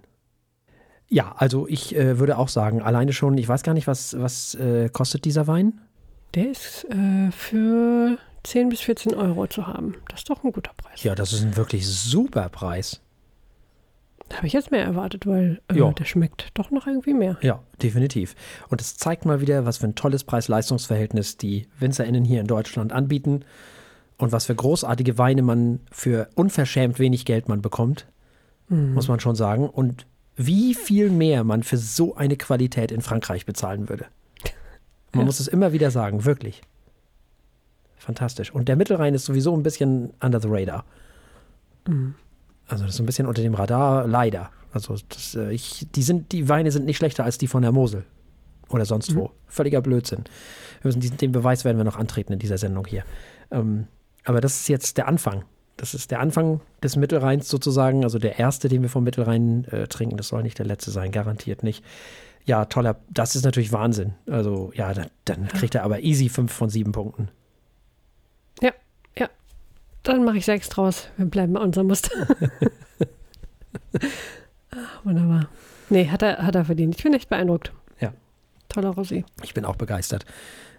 Ja, 1.08 1.34
also 1.36 1.66
ich 1.66 1.96
äh, 1.96 2.18
würde 2.18 2.38
auch 2.38 2.48
sagen, 2.48 2.82
alleine 2.82 3.12
schon, 3.12 3.36
ich 3.38 3.48
weiß 3.48 3.62
gar 3.62 3.74
nicht, 3.74 3.86
was, 3.86 4.18
was 4.18 4.54
äh, 4.54 4.88
kostet 4.90 5.24
dieser 5.24 5.46
Wein? 5.46 5.80
Der 6.34 6.50
ist 6.50 6.84
äh, 6.90 7.30
für 7.30 8.18
10 8.42 8.68
bis 8.68 8.80
14 8.80 9.14
Euro 9.14 9.46
zu 9.46 9.66
haben. 9.66 9.96
Das 10.08 10.20
ist 10.20 10.30
doch 10.30 10.44
ein 10.44 10.52
guter 10.52 10.72
Preis. 10.76 11.02
Ja, 11.02 11.14
das 11.14 11.32
ist 11.32 11.42
ein 11.42 11.56
wirklich 11.56 11.88
super 11.88 12.48
Preis. 12.50 13.00
Da 14.28 14.38
habe 14.38 14.46
ich 14.46 14.52
jetzt 14.52 14.70
mehr 14.70 14.84
erwartet, 14.84 15.26
weil 15.26 15.60
äh, 15.68 15.92
der 15.92 16.04
schmeckt 16.04 16.50
doch 16.54 16.70
noch 16.70 16.86
irgendwie 16.86 17.14
mehr. 17.14 17.38
Ja, 17.40 17.62
definitiv. 17.82 18.34
Und 18.68 18.80
es 18.80 18.96
zeigt 18.96 19.24
mal 19.24 19.40
wieder, 19.40 19.64
was 19.64 19.78
für 19.78 19.86
ein 19.86 19.94
tolles 19.94 20.24
Preis-Leistungs-Verhältnis 20.24 21.36
die 21.36 21.68
WinzerInnen 21.78 22.24
hier 22.24 22.40
in 22.40 22.46
Deutschland 22.46 22.92
anbieten 22.92 23.44
und 24.18 24.32
was 24.32 24.46
für 24.46 24.54
großartige 24.54 25.18
Weine 25.18 25.42
man 25.42 25.80
für 25.90 26.28
unverschämt 26.34 26.98
wenig 26.98 27.24
Geld 27.24 27.48
man 27.48 27.62
bekommt, 27.62 28.06
muss 28.68 29.09
man 29.09 29.21
schon 29.21 29.37
sagen. 29.37 29.68
Und 29.68 30.06
wie 30.37 30.75
viel 30.75 31.11
mehr 31.11 31.44
man 31.44 31.62
für 31.62 31.76
so 31.76 32.16
eine 32.16 32.37
Qualität 32.37 32.90
in 32.90 33.02
Frankreich 33.02 33.47
bezahlen 33.47 33.88
würde. 33.88 34.06
Man 35.12 35.21
Ja. 35.21 35.25
muss 35.26 35.38
es 35.40 35.49
immer 35.49 35.73
wieder 35.73 35.90
sagen, 35.90 36.25
wirklich. 36.25 36.62
Fantastisch. 37.97 38.52
Und 38.52 38.68
der 38.68 38.76
Mittelrhein 38.76 39.14
ist 39.14 39.25
sowieso 39.25 39.56
ein 39.56 39.62
bisschen 39.62 40.12
under 40.21 40.40
the 40.40 40.49
radar. 40.50 40.85
Also 42.66 42.85
das 42.85 42.94
ist 42.94 43.00
ein 43.00 43.06
bisschen 43.06 43.26
unter 43.26 43.42
dem 43.42 43.54
Radar, 43.54 44.06
leider. 44.06 44.50
Also 44.73 44.97
das, 45.09 45.35
äh, 45.35 45.52
ich, 45.52 45.87
die, 45.94 46.02
sind, 46.02 46.33
die 46.33 46.49
Weine 46.49 46.73
sind 46.73 46.85
nicht 46.87 46.97
schlechter 46.97 47.25
als 47.25 47.38
die 47.38 47.47
von 47.47 47.62
der 47.62 47.73
Mosel 47.73 48.04
oder 48.71 48.85
sonst 48.85 49.14
wo. 49.14 49.30
Völliger 49.47 49.80
Blödsinn. 49.83 50.25
Wir 50.83 50.88
müssen 50.88 51.00
diesen, 51.00 51.16
den 51.18 51.33
Beweis 51.33 51.64
werden 51.64 51.76
wir 51.76 51.85
noch 51.85 51.97
antreten 51.99 52.33
in 52.33 52.38
dieser 52.38 52.59
Sendung 52.59 52.87
hier. 52.87 53.04
Ähm, 53.50 53.87
aber 54.25 54.40
das 54.40 54.61
ist 54.61 54.68
jetzt 54.68 54.97
der 54.97 55.06
Anfang. 55.06 55.44
Das 55.76 55.94
ist 55.94 56.10
der 56.10 56.20
Anfang 56.20 56.60
des 56.82 56.96
Mittelrheins 56.96 57.48
sozusagen, 57.48 58.04
also 58.04 58.18
der 58.18 58.38
erste, 58.38 58.68
den 58.68 58.82
wir 58.82 58.88
vom 58.88 59.04
Mittelrhein 59.04 59.64
äh, 59.66 59.88
trinken. 59.88 60.16
Das 60.16 60.28
soll 60.28 60.42
nicht 60.42 60.58
der 60.58 60.66
letzte 60.66 60.90
sein, 60.90 61.10
garantiert 61.10 61.62
nicht. 61.62 61.84
Ja, 62.44 62.66
toller, 62.66 62.96
das 63.10 63.36
ist 63.36 63.44
natürlich 63.44 63.72
Wahnsinn. 63.72 64.14
Also 64.30 64.70
ja, 64.74 64.92
dann, 64.92 65.08
dann 65.24 65.48
kriegt 65.48 65.74
er 65.74 65.82
aber 65.82 66.00
easy 66.00 66.28
fünf 66.28 66.52
von 66.52 66.68
sieben 66.70 66.92
Punkten. 66.92 67.28
Ja, 68.60 68.72
ja. 69.18 69.28
Dann 70.02 70.24
mache 70.24 70.36
ich 70.36 70.44
sechs 70.44 70.68
draus. 70.68 71.08
Wir 71.16 71.26
bleiben 71.26 71.54
bei 71.54 71.60
unserem 71.60 71.88
Muster. 71.88 72.10
Ah, 74.70 75.04
Wunderbar. 75.04 75.48
Nee, 75.88 76.08
hat 76.08 76.22
er, 76.22 76.38
hat 76.38 76.56
er 76.56 76.64
verdient. 76.64 76.96
Ich 76.96 77.04
bin 77.04 77.14
echt 77.14 77.28
beeindruckt. 77.28 77.72
Ja. 78.00 78.12
Toller 78.68 78.90
Rosé. 78.90 79.24
Ich 79.42 79.54
bin 79.54 79.64
auch 79.64 79.76
begeistert. 79.76 80.24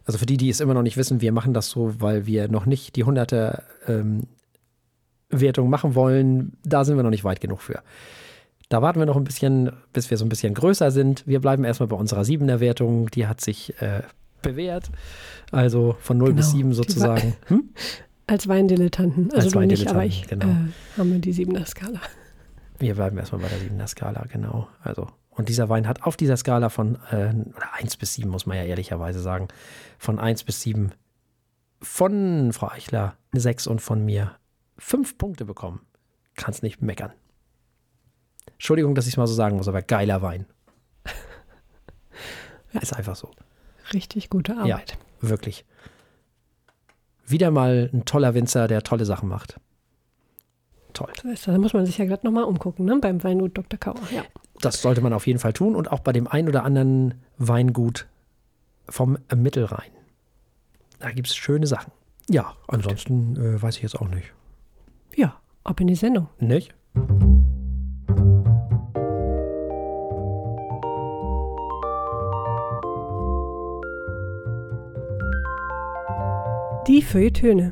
Also 0.06 0.20
für 0.20 0.26
die, 0.26 0.38
die 0.38 0.50
es 0.50 0.60
immer 0.60 0.74
noch 0.74 0.82
nicht 0.82 0.98
wissen, 0.98 1.22
wir 1.22 1.32
machen 1.32 1.54
das 1.54 1.70
so, 1.70 2.02
weil 2.02 2.26
wir 2.26 2.48
noch 2.48 2.66
nicht 2.66 2.96
die 2.96 3.06
hunderte 3.06 3.64
ähm, 3.88 4.28
Wertung 5.30 5.70
machen 5.70 5.96
wollen. 5.96 6.58
Da 6.64 6.84
sind 6.86 6.96
wir 6.98 7.04
noch 7.04 7.10
nicht 7.10 7.24
weit 7.24 7.42
genug 7.42 7.62
für. 7.62 7.82
Da 8.70 8.82
warten 8.82 9.00
wir 9.00 9.06
noch 9.06 9.16
ein 9.18 9.24
bisschen, 9.24 9.72
bis 9.94 10.10
wir 10.10 10.18
so 10.18 10.26
ein 10.26 10.30
bisschen 10.30 10.54
größer 10.54 10.92
sind. 10.92 11.26
Wir 11.28 11.40
bleiben 11.40 11.64
erstmal 11.64 11.88
bei 11.88 11.96
unserer 11.96 12.26
siebener 12.26 12.60
Wertung. 12.60 13.10
Die 13.12 13.28
hat 13.28 13.42
sich 13.42 13.80
äh, 13.82 14.02
bewährt. 14.42 14.90
Also 15.52 15.96
von 16.00 16.18
0 16.18 16.34
bis 16.34 16.48
Genau, 16.52 16.58
7 16.58 16.70
die 16.70 16.76
sozusagen. 16.76 17.36
Hm? 17.48 17.70
Als 18.28 18.48
Weindilettanten. 18.48 19.26
Also 19.32 19.46
Als 19.46 19.54
du 19.54 19.60
nicht, 19.60 19.84
ich 19.84 19.94
Weindilettanten, 19.94 20.74
äh, 20.96 21.00
haben 21.00 21.12
wir 21.12 21.20
die 21.20 21.32
siebener 21.32 21.64
Skala. 21.66 22.02
Wir 22.80 22.96
bleiben 22.96 23.18
erstmal 23.20 23.42
bei 23.42 23.50
der 23.50 23.60
7er 23.60 23.88
Skala, 23.88 24.26
genau. 24.32 24.68
Also, 24.82 25.08
und 25.30 25.48
dieser 25.48 25.70
Wein 25.70 25.88
hat 25.88 26.04
auf 26.04 26.18
dieser 26.18 26.36
Skala 26.36 26.70
von, 26.70 26.96
äh, 27.12 27.34
oder 27.56 27.74
1 27.74 27.98
bis 27.98 28.16
7, 28.16 28.30
muss 28.30 28.48
man 28.48 28.58
ja 28.58 28.64
ehrlicherweise 28.64 29.20
sagen, 29.20 29.48
von 30.00 30.18
1 30.18 30.44
bis 30.44 30.62
7 30.62 30.92
von 31.82 32.52
Frau 32.52 32.70
Eichler 32.70 33.16
eine 33.32 33.42
6 33.42 33.68
und 33.68 33.80
von 33.80 34.04
mir 34.04 34.32
5 34.78 35.18
Punkte 35.18 35.46
bekommen. 35.46 35.82
Kannst 36.36 36.64
nicht 36.64 36.82
meckern. 36.82 37.14
Entschuldigung, 38.54 38.96
dass 38.96 39.08
ich 39.08 39.14
es 39.14 39.18
mal 39.18 39.28
so 39.28 39.34
sagen 39.34 39.58
muss, 39.58 39.68
aber 39.68 39.82
geiler 39.82 40.22
Wein. 40.22 40.46
Ist 42.82 42.94
einfach 42.94 43.16
so. 43.16 43.32
Richtig 43.94 44.30
gute 44.30 44.58
Arbeit. 44.58 44.98
Wirklich. 45.22 45.66
Wieder 47.26 47.52
mal 47.52 47.90
ein 47.94 48.06
toller 48.06 48.34
Winzer, 48.34 48.68
der 48.68 48.84
tolle 48.84 49.06
Sachen 49.06 49.30
macht. 49.30 49.60
Toll. 50.94 51.12
Da 51.46 51.58
muss 51.58 51.74
man 51.74 51.86
sich 51.86 51.98
ja 51.98 52.06
gerade 52.06 52.26
nochmal 52.26 52.46
umgucken, 52.46 52.86
ne? 52.86 52.98
beim 53.02 53.22
Weingut 53.24 53.58
Dr. 53.58 53.78
Kauer. 53.78 54.00
Ja. 54.14 54.24
Das 54.62 54.82
sollte 54.82 55.02
man 55.02 55.12
auf 55.12 55.28
jeden 55.28 55.40
Fall 55.40 55.52
tun 55.52 55.76
und 55.76 55.92
auch 55.92 56.00
bei 56.00 56.14
dem 56.14 56.28
ein 56.28 56.48
oder 56.48 56.64
anderen 56.64 57.16
Weingut 57.38 58.08
vom 58.88 59.18
Mittelrhein. 59.36 59.92
Da 61.00 61.12
gibt 61.12 61.28
es 61.28 61.36
schöne 61.36 61.68
Sachen. 61.68 61.92
Ja, 62.30 62.56
ansonsten 62.68 63.36
äh, 63.36 63.62
weiß 63.62 63.76
ich 63.76 63.84
jetzt 63.84 64.00
auch 64.00 64.08
nicht. 64.08 64.34
Ja, 65.16 65.40
ab 65.64 65.80
in 65.80 65.88
die 65.88 65.96
Sendung. 65.96 66.28
Nicht? 66.40 66.76
Die 76.88 77.02
Feuilletöne. 77.02 77.72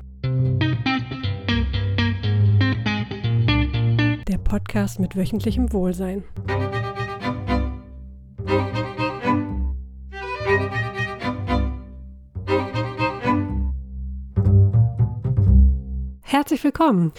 Der 4.27 4.37
Podcast 4.43 4.99
mit 4.99 5.15
wöchentlichem 5.15 5.71
Wohlsein. 5.71 6.23
Herzlich 16.33 16.63
willkommen. 16.63 17.13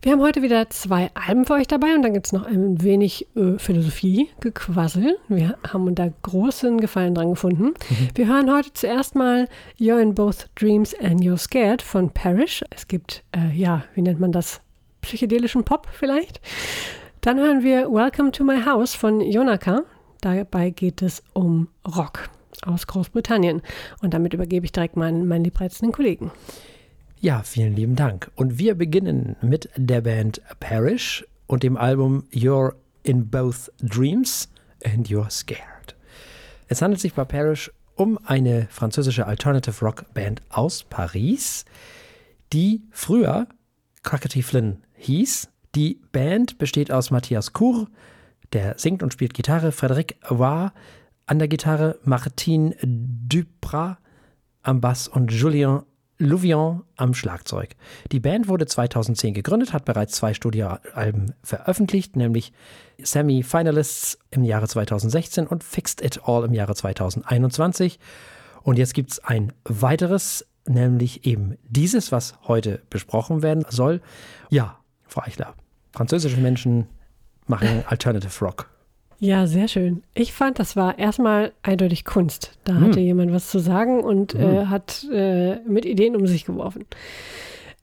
Wir 0.00 0.12
haben 0.12 0.20
heute 0.20 0.40
wieder 0.40 0.70
zwei 0.70 1.10
Alben 1.14 1.44
für 1.44 1.54
euch 1.54 1.66
dabei 1.66 1.92
und 1.96 2.02
dann 2.02 2.12
gibt 2.12 2.26
es 2.26 2.32
noch 2.32 2.46
ein 2.46 2.80
wenig 2.84 3.26
äh, 3.34 3.58
Philosophie-Gequassel. 3.58 5.18
Wir 5.26 5.58
haben 5.66 5.92
da 5.96 6.10
großen 6.22 6.80
Gefallen 6.80 7.16
dran 7.16 7.30
gefunden. 7.30 7.74
Wir 8.14 8.28
hören 8.28 8.54
heute 8.54 8.72
zuerst 8.72 9.16
mal 9.16 9.48
You're 9.76 10.00
in 10.00 10.14
Both 10.14 10.50
Dreams 10.54 10.94
and 11.00 11.20
You're 11.20 11.36
Scared 11.36 11.82
von 11.82 12.10
Parrish. 12.10 12.62
Es 12.70 12.86
gibt, 12.86 13.24
äh, 13.36 13.52
ja, 13.52 13.82
wie 13.96 14.02
nennt 14.02 14.20
man 14.20 14.30
das? 14.30 14.60
Psychedelischen 15.00 15.64
Pop 15.64 15.88
vielleicht. 15.90 16.40
Dann 17.22 17.40
hören 17.40 17.64
wir 17.64 17.90
Welcome 17.90 18.30
to 18.30 18.44
My 18.44 18.62
House 18.64 18.94
von 18.94 19.20
Jonaka. 19.20 19.82
Dabei 20.20 20.70
geht 20.70 21.02
es 21.02 21.24
um 21.32 21.66
Rock 21.96 22.30
aus 22.64 22.86
Großbritannien. 22.86 23.62
Und 24.00 24.14
damit 24.14 24.32
übergebe 24.32 24.64
ich 24.64 24.70
direkt 24.70 24.96
meinen, 24.96 25.26
meinen 25.26 25.42
liebreizenden 25.42 25.90
Kollegen. 25.90 26.30
Ja, 27.24 27.42
vielen 27.42 27.74
lieben 27.74 27.96
Dank. 27.96 28.30
Und 28.34 28.58
wir 28.58 28.74
beginnen 28.74 29.36
mit 29.40 29.70
der 29.76 30.02
Band 30.02 30.42
Parish 30.60 31.26
und 31.46 31.62
dem 31.62 31.78
Album 31.78 32.24
You're 32.30 32.74
in 33.02 33.30
Both 33.30 33.72
Dreams 33.80 34.50
and 34.84 35.08
You're 35.08 35.30
Scared. 35.30 35.96
Es 36.68 36.82
handelt 36.82 37.00
sich 37.00 37.14
bei 37.14 37.24
Parish 37.24 37.72
um 37.94 38.18
eine 38.26 38.66
französische 38.68 39.26
Alternative 39.26 39.82
Rock 39.82 40.04
Band 40.12 40.42
aus 40.50 40.84
Paris, 40.84 41.64
die 42.52 42.82
früher 42.90 43.46
Crackety 44.02 44.42
Flynn 44.42 44.82
hieß. 44.92 45.48
Die 45.74 46.02
Band 46.12 46.58
besteht 46.58 46.92
aus 46.92 47.10
Matthias 47.10 47.54
Cour, 47.54 47.88
der 48.52 48.78
singt 48.78 49.02
und 49.02 49.14
spielt 49.14 49.32
Gitarre, 49.32 49.70
Frédéric 49.70 50.16
Roy 50.30 50.68
an 51.24 51.38
der 51.38 51.48
Gitarre, 51.48 51.98
Martine 52.04 52.76
Duprat 52.82 53.96
am 54.62 54.82
Bass 54.82 55.08
und 55.08 55.32
Julien 55.32 55.84
Louvion 56.18 56.82
am 56.96 57.14
Schlagzeug. 57.14 57.74
Die 58.12 58.20
Band 58.20 58.48
wurde 58.48 58.66
2010 58.66 59.34
gegründet, 59.34 59.72
hat 59.72 59.84
bereits 59.84 60.14
zwei 60.14 60.34
Studioalben 60.34 61.34
veröffentlicht, 61.42 62.16
nämlich 62.16 62.52
Semi 62.98 63.42
Finalists 63.42 64.18
im 64.30 64.44
Jahre 64.44 64.68
2016 64.68 65.46
und 65.46 65.64
Fixed 65.64 66.04
It 66.04 66.20
All 66.24 66.44
im 66.44 66.54
Jahre 66.54 66.74
2021. 66.74 67.98
Und 68.62 68.78
jetzt 68.78 68.94
gibt 68.94 69.12
es 69.12 69.24
ein 69.24 69.52
weiteres, 69.64 70.46
nämlich 70.66 71.26
eben 71.26 71.56
dieses, 71.68 72.12
was 72.12 72.34
heute 72.46 72.82
besprochen 72.90 73.42
werden 73.42 73.64
soll. 73.68 74.00
Ja, 74.50 74.78
Frau 75.06 75.22
Eichler, 75.22 75.54
französische 75.92 76.38
Menschen 76.38 76.86
machen 77.46 77.84
Alternative 77.86 78.44
Rock. 78.44 78.73
Ja, 79.24 79.46
sehr 79.46 79.68
schön. 79.68 80.02
Ich 80.12 80.34
fand, 80.34 80.58
das 80.58 80.76
war 80.76 80.98
erstmal 80.98 81.52
eindeutig 81.62 82.04
Kunst. 82.04 82.58
Da 82.64 82.74
hatte 82.74 83.00
jemand 83.00 83.32
was 83.32 83.48
zu 83.48 83.58
sagen 83.58 84.04
und 84.04 84.34
äh, 84.34 84.66
hat 84.66 85.06
äh, 85.10 85.60
mit 85.60 85.86
Ideen 85.86 86.14
um 86.14 86.26
sich 86.26 86.44
geworfen. 86.44 86.84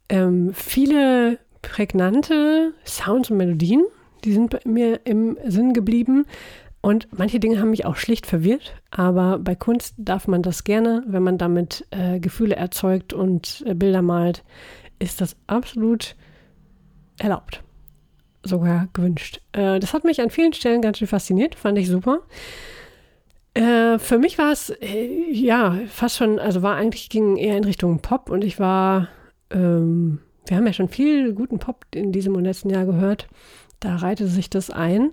Ähm, 0.08 0.52
viele 0.54 1.40
prägnante 1.64 2.74
Sounds 2.86 3.32
und 3.32 3.38
Melodien, 3.38 3.84
die 4.24 4.34
sind 4.34 4.52
bei 4.52 4.60
mir 4.66 5.00
im 5.04 5.36
Sinn 5.48 5.74
geblieben. 5.74 6.28
Und 6.80 7.08
manche 7.10 7.40
Dinge 7.40 7.60
haben 7.60 7.72
mich 7.72 7.88
auch 7.88 7.96
schlicht 7.96 8.28
verwirrt, 8.28 8.76
aber 8.92 9.40
bei 9.40 9.56
Kunst 9.56 9.96
darf 9.98 10.28
man 10.28 10.44
das 10.44 10.64
gerne, 10.64 11.04
wenn 11.08 11.24
man 11.24 11.40
damit 11.40 11.88
äh, 11.90 12.20
Gefühle 12.20 12.56
erzeugt 12.56 13.14
und 13.14 13.64
äh, 13.66 13.74
Bilder 13.74 14.04
malt, 14.04 14.44
ist 15.00 15.22
das 15.22 15.36
absolut 15.48 16.16
erlaubt 17.18 17.64
sogar 18.44 18.88
gewünscht. 18.94 19.42
Äh, 19.54 19.80
das 19.80 19.94
hat 19.94 20.04
mich 20.04 20.22
an 20.22 20.30
vielen 20.30 20.54
Stellen 20.54 20.82
ganz 20.82 20.98
schön 20.98 21.08
fasziniert, 21.08 21.56
fand 21.56 21.78
ich 21.78 21.88
super. 21.88 22.22
Äh, 23.54 24.00
für 24.00 24.18
mich 24.18 24.38
war 24.38 24.52
es, 24.52 24.70
äh, 24.70 25.30
ja, 25.32 25.78
fast 25.88 26.18
schon, 26.18 26.40
also 26.40 26.62
war 26.62 26.76
eigentlich, 26.76 27.10
ging 27.10 27.38
eher 27.38 27.58
in 27.58 27.66
Richtung 27.66 28.00
Pop 28.00 28.30
und 28.30 28.44
ich 28.44 28.60
war, 28.60 29.10
ähm, 29.50 30.20
wir 30.46 30.58
haben 30.58 30.66
ja 30.66 30.74
schon 30.74 30.88
viel 30.88 31.34
guten 31.34 31.60
Pop 31.60 31.86
in 31.94 32.12
diesem 32.12 32.36
und 32.36 32.46
letzten 32.46 32.70
Jahr 32.70 32.86
gehört. 32.86 33.28
Da 33.80 33.98
reihte 33.98 34.28
sich 34.28 34.50
das 34.50 34.70
ein. 34.70 35.12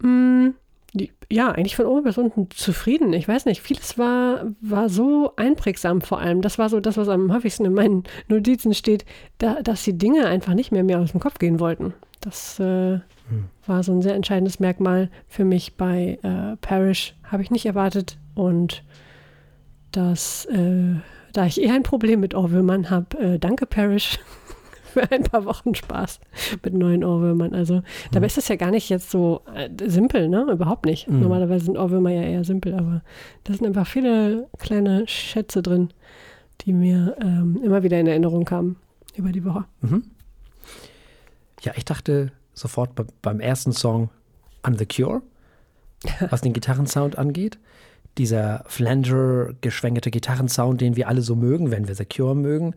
Mm, 0.00 0.50
die, 0.94 1.10
ja, 1.30 1.50
eigentlich 1.50 1.76
von 1.76 1.86
oben 1.86 2.04
bis 2.04 2.16
unten 2.16 2.48
zufrieden. 2.50 3.12
Ich 3.12 3.28
weiß 3.28 3.44
nicht, 3.44 3.60
vieles 3.60 3.98
war, 3.98 4.46
war 4.60 4.88
so 4.88 5.32
einprägsam 5.36 6.00
vor 6.00 6.20
allem. 6.20 6.42
Das 6.42 6.58
war 6.58 6.68
so 6.68 6.80
das, 6.80 6.96
was 6.96 7.08
am 7.08 7.32
häufigsten 7.32 7.64
in 7.64 7.74
meinen 7.74 8.04
Notizen 8.28 8.72
steht, 8.72 9.04
da, 9.38 9.62
dass 9.62 9.82
die 9.82 9.98
Dinge 9.98 10.26
einfach 10.26 10.54
nicht 10.54 10.72
mehr 10.72 10.84
mir 10.84 11.00
aus 11.00 11.10
dem 11.10 11.20
Kopf 11.20 11.38
gehen 11.38 11.60
wollten. 11.60 11.92
Das 12.28 12.60
äh, 12.60 13.00
hm. 13.30 13.46
war 13.66 13.82
so 13.82 13.90
ein 13.90 14.02
sehr 14.02 14.14
entscheidendes 14.14 14.60
Merkmal 14.60 15.08
für 15.28 15.46
mich 15.46 15.76
bei 15.76 16.18
äh, 16.22 16.56
Parrish. 16.60 17.14
Habe 17.24 17.42
ich 17.42 17.50
nicht 17.50 17.64
erwartet. 17.64 18.18
Und 18.34 18.84
das, 19.92 20.44
äh, 20.44 20.96
da 21.32 21.46
ich 21.46 21.62
eher 21.62 21.72
ein 21.72 21.84
Problem 21.84 22.20
mit 22.20 22.34
Ohrwürmern 22.34 22.90
habe, 22.90 23.18
äh, 23.18 23.38
danke 23.38 23.64
Parrish 23.64 24.18
für 24.92 25.10
ein 25.10 25.22
paar 25.22 25.46
Wochen 25.46 25.74
Spaß 25.74 26.20
mit 26.62 26.74
neuen 26.74 27.02
Ohrwürmern. 27.02 27.54
Also 27.54 27.80
dabei 28.12 28.26
ist 28.26 28.36
das 28.36 28.48
ja 28.48 28.56
gar 28.56 28.72
nicht 28.72 28.90
jetzt 28.90 29.10
so 29.10 29.40
äh, 29.54 29.70
simpel, 29.86 30.28
ne? 30.28 30.46
Überhaupt 30.52 30.84
nicht. 30.84 31.08
Mhm. 31.08 31.20
Normalerweise 31.20 31.64
sind 31.64 31.78
Ohrwürmer 31.78 32.10
ja 32.10 32.22
eher 32.22 32.44
simpel, 32.44 32.74
aber 32.74 33.00
da 33.44 33.54
sind 33.54 33.66
einfach 33.66 33.86
viele 33.86 34.48
kleine 34.58 35.08
Schätze 35.08 35.62
drin, 35.62 35.94
die 36.60 36.74
mir 36.74 37.16
ähm, 37.22 37.58
immer 37.64 37.82
wieder 37.82 37.98
in 37.98 38.06
Erinnerung 38.06 38.44
kamen 38.44 38.76
über 39.16 39.32
die 39.32 39.46
Woche. 39.46 39.64
Mhm. 39.80 40.02
Ja, 41.60 41.72
ich 41.76 41.84
dachte 41.84 42.32
sofort 42.54 42.94
be 42.94 43.06
beim 43.22 43.40
ersten 43.40 43.72
Song 43.72 44.10
an 44.62 44.76
The 44.76 44.86
Cure, 44.86 45.22
was 46.30 46.40
den 46.40 46.52
Gitarrensound 46.52 47.18
angeht. 47.18 47.58
Dieser 48.16 48.64
Flanger 48.66 49.54
geschwängerte 49.60 50.10
Gitarrensound, 50.10 50.80
den 50.80 50.96
wir 50.96 51.08
alle 51.08 51.22
so 51.22 51.36
mögen, 51.36 51.70
wenn 51.70 51.86
wir 51.86 51.94
The 51.94 52.04
Cure 52.04 52.34
mögen 52.34 52.74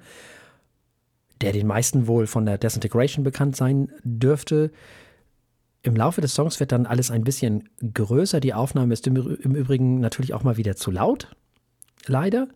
der 1.41 1.51
den 1.51 1.67
meisten 1.67 2.07
wohl 2.07 2.27
von 2.27 2.45
der 2.45 2.57
Desintegration 2.57 3.23
bekannt 3.23 3.55
sein 3.55 3.91
dürfte. 4.03 4.71
Im 5.83 5.95
Laufe 5.95 6.21
des 6.21 6.35
Songs 6.35 6.59
wird 6.59 6.71
dann 6.71 6.85
alles 6.85 7.09
ein 7.09 7.23
bisschen 7.23 7.69
größer. 7.93 8.39
Die 8.39 8.53
Aufnahme 8.53 8.93
ist 8.93 9.07
im, 9.07 9.15
im 9.15 9.55
Übrigen 9.55 9.99
natürlich 9.99 10.33
auch 10.33 10.43
mal 10.43 10.57
wieder 10.57 10.75
zu 10.75 10.91
laut. 10.91 11.35
Leider. 12.05 12.47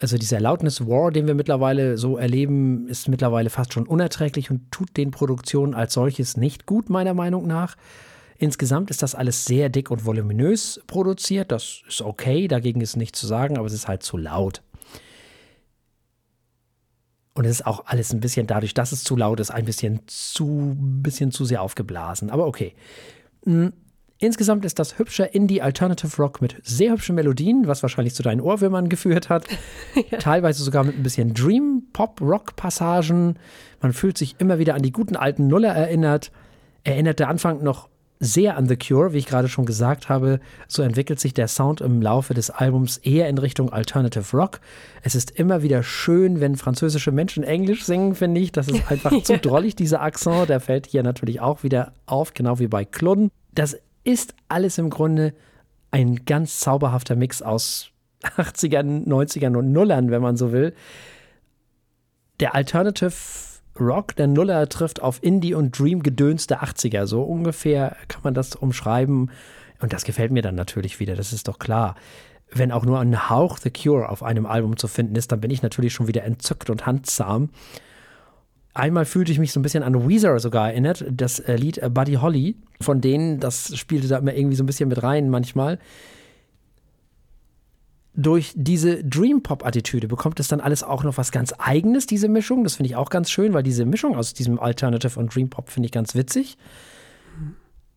Also 0.00 0.18
dieser 0.18 0.40
Loudness 0.40 0.86
War, 0.86 1.12
den 1.12 1.26
wir 1.26 1.34
mittlerweile 1.34 1.96
so 1.96 2.16
erleben, 2.16 2.88
ist 2.88 3.08
mittlerweile 3.08 3.48
fast 3.48 3.72
schon 3.72 3.86
unerträglich 3.86 4.50
und 4.50 4.70
tut 4.70 4.96
den 4.96 5.10
Produktionen 5.12 5.74
als 5.74 5.94
solches 5.94 6.36
nicht 6.36 6.66
gut, 6.66 6.90
meiner 6.90 7.14
Meinung 7.14 7.46
nach. 7.46 7.76
Insgesamt 8.36 8.90
ist 8.90 9.02
das 9.02 9.14
alles 9.14 9.44
sehr 9.44 9.68
dick 9.68 9.90
und 9.90 10.04
voluminös 10.04 10.80
produziert. 10.86 11.52
Das 11.52 11.82
ist 11.88 12.02
okay, 12.02 12.48
dagegen 12.48 12.80
ist 12.80 12.96
nichts 12.96 13.20
zu 13.20 13.26
sagen, 13.26 13.56
aber 13.56 13.66
es 13.66 13.72
ist 13.72 13.86
halt 13.86 14.02
zu 14.02 14.16
laut. 14.16 14.62
Und 17.34 17.44
es 17.44 17.52
ist 17.52 17.66
auch 17.66 17.86
alles 17.86 18.12
ein 18.12 18.20
bisschen, 18.20 18.46
dadurch, 18.46 18.74
dass 18.74 18.92
es 18.92 19.04
zu 19.04 19.16
laut 19.16 19.40
ist, 19.40 19.50
ein 19.50 19.64
bisschen 19.64 20.00
zu, 20.06 20.76
bisschen 20.78 21.30
zu 21.30 21.44
sehr 21.44 21.62
aufgeblasen. 21.62 22.30
Aber 22.30 22.46
okay. 22.46 22.74
Hm, 23.44 23.72
insgesamt 24.24 24.64
ist 24.64 24.78
das 24.78 24.98
hübscher 24.98 25.34
Indie 25.34 25.62
Alternative 25.62 26.16
Rock 26.16 26.40
mit 26.40 26.56
sehr 26.62 26.92
hübschen 26.92 27.14
Melodien, 27.14 27.66
was 27.66 27.82
wahrscheinlich 27.82 28.14
zu 28.14 28.22
deinen 28.22 28.40
Ohrwürmern 28.40 28.88
geführt 28.88 29.28
hat. 29.28 29.44
ja. 30.10 30.18
Teilweise 30.18 30.62
sogar 30.62 30.84
mit 30.84 30.96
ein 30.96 31.02
bisschen 31.02 31.34
Dream 31.34 31.84
Pop 31.92 32.20
Rock 32.20 32.56
Passagen. 32.56 33.38
Man 33.80 33.92
fühlt 33.92 34.18
sich 34.18 34.36
immer 34.38 34.58
wieder 34.58 34.74
an 34.74 34.82
die 34.82 34.92
guten 34.92 35.16
alten 35.16 35.46
Nuller 35.46 35.74
erinnert. 35.74 36.32
Erinnert 36.84 37.18
der 37.18 37.28
Anfang 37.28 37.62
noch 37.62 37.88
sehr 38.20 38.56
an 38.56 38.68
The 38.68 38.76
Cure, 38.76 39.12
wie 39.12 39.18
ich 39.18 39.26
gerade 39.26 39.48
schon 39.48 39.66
gesagt 39.66 40.08
habe. 40.08 40.40
So 40.68 40.82
entwickelt 40.82 41.20
sich 41.20 41.34
der 41.34 41.48
Sound 41.48 41.80
im 41.80 42.00
Laufe 42.00 42.34
des 42.34 42.50
Albums 42.50 42.96
eher 42.98 43.28
in 43.28 43.38
Richtung 43.38 43.72
Alternative 43.72 44.36
Rock. 44.36 44.60
Es 45.02 45.14
ist 45.14 45.30
immer 45.32 45.62
wieder 45.62 45.82
schön, 45.82 46.40
wenn 46.40 46.56
französische 46.56 47.12
Menschen 47.12 47.44
Englisch 47.44 47.84
singen, 47.84 48.14
finde 48.14 48.40
ich. 48.40 48.52
Das 48.52 48.68
ist 48.68 48.80
einfach 48.90 49.12
ja. 49.12 49.22
zu 49.22 49.38
drollig, 49.38 49.76
dieser 49.76 50.00
Akzent. 50.00 50.48
Der 50.48 50.60
fällt 50.60 50.86
hier 50.86 51.02
natürlich 51.02 51.40
auch 51.40 51.62
wieder 51.62 51.92
auf, 52.06 52.34
genau 52.34 52.58
wie 52.58 52.68
bei 52.68 52.84
Klun. 52.84 53.30
Das 53.52 53.76
ist 54.04 54.34
alles 54.48 54.78
im 54.78 54.90
Grunde 54.90 55.34
ein 55.90 56.24
ganz 56.24 56.60
zauberhafter 56.60 57.16
Mix 57.16 57.42
aus 57.42 57.90
80ern, 58.22 59.06
90ern 59.06 59.56
und 59.56 59.72
Nullern, 59.72 60.10
wenn 60.10 60.22
man 60.22 60.36
so 60.36 60.52
will. 60.52 60.74
Der 62.40 62.54
Alternative 62.54 63.12
Rock 63.78 64.14
der 64.16 64.28
Nuller 64.28 64.68
trifft 64.68 65.02
auf 65.02 65.22
Indie 65.22 65.54
und 65.54 65.76
Dream 65.78 66.02
Gedöns 66.02 66.46
der 66.46 66.62
80er. 66.62 67.06
So 67.06 67.22
ungefähr 67.22 67.96
kann 68.08 68.20
man 68.22 68.34
das 68.34 68.54
umschreiben. 68.54 69.30
Und 69.80 69.92
das 69.92 70.04
gefällt 70.04 70.30
mir 70.30 70.42
dann 70.42 70.54
natürlich 70.54 71.00
wieder, 71.00 71.16
das 71.16 71.32
ist 71.32 71.48
doch 71.48 71.58
klar. 71.58 71.96
Wenn 72.50 72.70
auch 72.70 72.84
nur 72.84 73.00
ein 73.00 73.28
Hauch 73.28 73.58
The 73.58 73.70
Cure 73.70 74.08
auf 74.08 74.22
einem 74.22 74.46
Album 74.46 74.76
zu 74.76 74.86
finden 74.86 75.16
ist, 75.16 75.32
dann 75.32 75.40
bin 75.40 75.50
ich 75.50 75.62
natürlich 75.62 75.92
schon 75.92 76.06
wieder 76.06 76.22
entzückt 76.22 76.70
und 76.70 76.86
handzahm. 76.86 77.50
Einmal 78.74 79.04
fühlte 79.04 79.32
ich 79.32 79.38
mich 79.38 79.52
so 79.52 79.60
ein 79.60 79.62
bisschen 79.62 79.82
an 79.82 80.08
Weezer 80.08 80.38
sogar 80.40 80.70
erinnert, 80.70 81.04
das 81.10 81.38
äh, 81.38 81.56
Lied 81.56 81.78
äh, 81.78 81.88
Buddy 81.88 82.14
Holly, 82.14 82.56
von 82.80 83.00
denen, 83.00 83.40
das 83.40 83.76
spielte 83.76 84.08
da 84.08 84.18
immer 84.18 84.34
irgendwie 84.34 84.56
so 84.56 84.64
ein 84.64 84.66
bisschen 84.66 84.88
mit 84.88 85.02
rein 85.02 85.30
manchmal 85.30 85.78
durch 88.16 88.52
diese 88.54 89.02
Dream 89.02 89.42
Pop-Attitüde 89.42 90.06
bekommt 90.06 90.38
es 90.38 90.48
dann 90.48 90.60
alles 90.60 90.82
auch 90.82 91.02
noch 91.02 91.18
was 91.18 91.32
ganz 91.32 91.52
Eigenes, 91.58 92.06
diese 92.06 92.28
Mischung. 92.28 92.64
Das 92.64 92.76
finde 92.76 92.88
ich 92.90 92.96
auch 92.96 93.10
ganz 93.10 93.30
schön, 93.30 93.52
weil 93.52 93.62
diese 93.62 93.84
Mischung 93.84 94.16
aus 94.16 94.34
diesem 94.34 94.60
Alternative 94.60 95.18
und 95.18 95.34
Dream 95.34 95.50
Pop 95.50 95.70
finde 95.70 95.86
ich 95.86 95.92
ganz 95.92 96.14
witzig. 96.14 96.56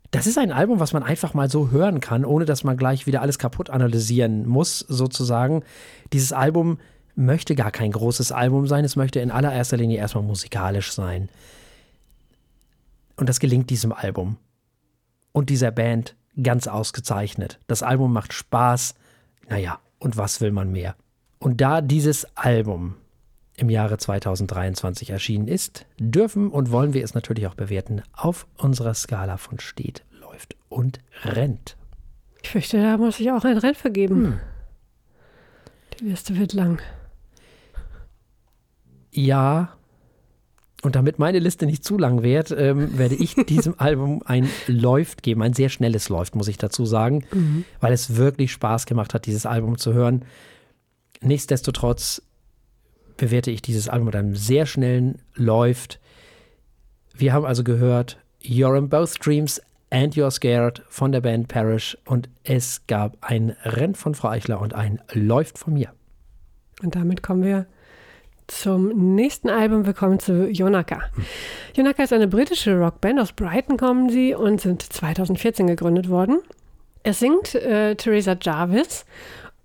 Das 0.09 0.25
ist 0.25 0.37
ein 0.37 0.51
Album, 0.51 0.79
was 0.79 0.93
man 0.93 1.03
einfach 1.03 1.33
mal 1.33 1.49
so 1.49 1.69
hören 1.69 1.99
kann, 1.99 2.25
ohne 2.25 2.45
dass 2.45 2.63
man 2.63 2.77
gleich 2.77 3.05
wieder 3.05 3.21
alles 3.21 3.37
kaputt 3.37 3.69
analysieren 3.69 4.47
muss, 4.47 4.79
sozusagen. 4.79 5.63
Dieses 6.13 6.31
Album 6.33 6.79
möchte 7.17 7.55
gar 7.55 7.71
kein 7.71 7.91
großes 7.91 8.31
Album 8.31 8.67
sein, 8.67 8.85
es 8.85 8.95
möchte 8.95 9.19
in 9.19 9.31
allererster 9.31 9.75
Linie 9.75 9.97
erstmal 9.97 10.23
musikalisch 10.23 10.93
sein. 10.93 11.29
Und 13.15 13.27
das 13.27 13.39
gelingt 13.39 13.69
diesem 13.71 13.91
Album 13.91 14.37
und 15.31 15.49
dieser 15.49 15.71
Band 15.71 16.15
ganz 16.41 16.67
ausgezeichnet. 16.67 17.59
Das 17.65 17.81
Album 17.81 18.13
macht 18.13 18.33
Spaß. 18.33 18.93
Naja, 19.49 19.79
und 19.97 20.15
was 20.17 20.41
will 20.41 20.51
man 20.51 20.71
mehr? 20.71 20.95
Und 21.39 21.59
da 21.59 21.81
dieses 21.81 22.25
Album 22.37 22.95
im 23.55 23.71
Jahre 23.71 23.97
2023 23.97 25.09
erschienen 25.09 25.47
ist, 25.47 25.87
dürfen 25.97 26.49
und 26.51 26.69
wollen 26.69 26.93
wir 26.93 27.03
es 27.03 27.15
natürlich 27.15 27.47
auch 27.47 27.55
bewerten 27.55 28.03
auf 28.13 28.45
unserer 28.57 28.93
Skala 28.93 29.37
von 29.37 29.59
steht, 29.59 30.03
läuft 30.11 30.55
und 30.69 30.99
rennt. 31.23 31.75
Ich 32.43 32.49
fürchte, 32.49 32.79
da 32.79 32.97
muss 32.97 33.19
ich 33.19 33.31
auch 33.31 33.43
ein 33.43 33.57
Renn 33.57 33.73
vergeben. 33.73 34.15
Hm. 34.15 34.39
Die 35.99 36.05
Liste 36.05 36.37
wird 36.37 36.53
lang. 36.53 36.79
Ja, 39.17 39.75
und 40.83 40.95
damit 40.95 41.17
meine 41.17 41.39
Liste 41.39 41.65
nicht 41.65 41.83
zu 41.83 41.97
lang 41.97 42.21
wird, 42.21 42.51
ähm, 42.51 42.99
werde 42.99 43.15
ich 43.15 43.33
diesem 43.49 43.79
Album 43.79 44.21
ein 44.25 44.47
Läuft 44.67 45.23
geben, 45.23 45.41
ein 45.41 45.53
sehr 45.53 45.69
schnelles 45.69 46.07
Läuft, 46.07 46.35
muss 46.35 46.47
ich 46.47 46.59
dazu 46.59 46.85
sagen, 46.85 47.25
mhm. 47.33 47.65
weil 47.79 47.93
es 47.93 48.15
wirklich 48.15 48.51
Spaß 48.51 48.85
gemacht 48.85 49.15
hat, 49.15 49.25
dieses 49.25 49.47
Album 49.47 49.79
zu 49.79 49.95
hören. 49.95 50.23
Nichtsdestotrotz 51.19 52.21
bewerte 53.17 53.49
ich 53.49 53.63
dieses 53.63 53.89
Album 53.89 54.05
mit 54.05 54.15
einem 54.15 54.35
sehr 54.35 54.67
schnellen 54.67 55.17
Läuft. 55.33 55.99
Wir 57.15 57.33
haben 57.33 57.45
also 57.45 57.63
gehört 57.63 58.19
You're 58.43 58.77
in 58.77 58.87
Both 58.87 59.25
Dreams 59.25 59.59
and 59.89 60.13
You're 60.13 60.29
Scared 60.29 60.83
von 60.89 61.11
der 61.11 61.21
Band 61.21 61.47
Parish 61.47 61.97
und 62.05 62.29
es 62.43 62.85
gab 62.85 63.17
ein 63.21 63.55
Renn 63.63 63.95
von 63.95 64.13
Frau 64.13 64.29
Eichler 64.29 64.61
und 64.61 64.75
ein 64.75 65.01
Läuft 65.11 65.57
von 65.57 65.73
mir. 65.73 65.91
Und 66.83 66.95
damit 66.95 67.23
kommen 67.23 67.43
wir 67.43 67.65
zum 68.47 69.15
nächsten 69.15 69.49
Album. 69.49 69.85
Wir 69.85 69.93
kommen 69.93 70.19
zu 70.19 70.47
Yonaka. 70.49 71.01
Yonaka 71.75 72.03
ist 72.03 72.13
eine 72.13 72.27
britische 72.27 72.77
Rockband. 72.77 73.19
Aus 73.19 73.33
Brighton 73.33 73.77
kommen 73.77 74.09
sie 74.09 74.33
und 74.33 74.61
sind 74.61 74.81
2014 74.81 75.67
gegründet 75.67 76.09
worden. 76.09 76.39
Es 77.03 77.19
singt 77.19 77.55
äh, 77.55 77.95
Theresa 77.95 78.35
Jarvis 78.39 79.05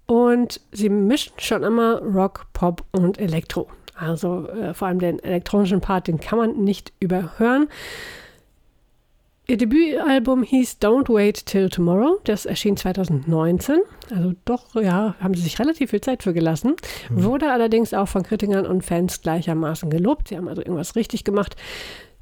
und 0.06 0.60
sie 0.72 0.88
mischen 0.88 1.32
schon 1.38 1.62
immer 1.62 2.00
Rock, 2.02 2.46
Pop 2.52 2.84
und 2.92 3.18
Elektro. 3.18 3.68
Also 3.94 4.48
äh, 4.48 4.74
vor 4.74 4.88
allem 4.88 4.98
den 4.98 5.18
elektronischen 5.20 5.80
Part, 5.80 6.08
den 6.08 6.20
kann 6.20 6.38
man 6.38 6.64
nicht 6.64 6.92
überhören. 7.00 7.68
Ihr 9.48 9.56
Debütalbum 9.56 10.44
hieß 10.44 10.78
Don't 10.80 11.12
Wait 11.12 11.46
Till 11.46 11.68
Tomorrow. 11.68 12.20
Das 12.22 12.46
erschien 12.46 12.76
2019. 12.76 13.80
Also 14.14 14.34
doch, 14.44 14.74
ja, 14.76 15.16
haben 15.18 15.34
sie 15.34 15.42
sich 15.42 15.58
relativ 15.58 15.90
viel 15.90 16.00
Zeit 16.00 16.22
für 16.22 16.32
gelassen. 16.32 16.76
Mhm. 17.10 17.24
Wurde 17.24 17.50
allerdings 17.50 17.92
auch 17.92 18.06
von 18.06 18.22
Kritikern 18.22 18.66
und 18.66 18.84
Fans 18.84 19.20
gleichermaßen 19.20 19.90
gelobt. 19.90 20.28
Sie 20.28 20.36
haben 20.36 20.46
also 20.46 20.62
irgendwas 20.62 20.94
richtig 20.94 21.24
gemacht. 21.24 21.56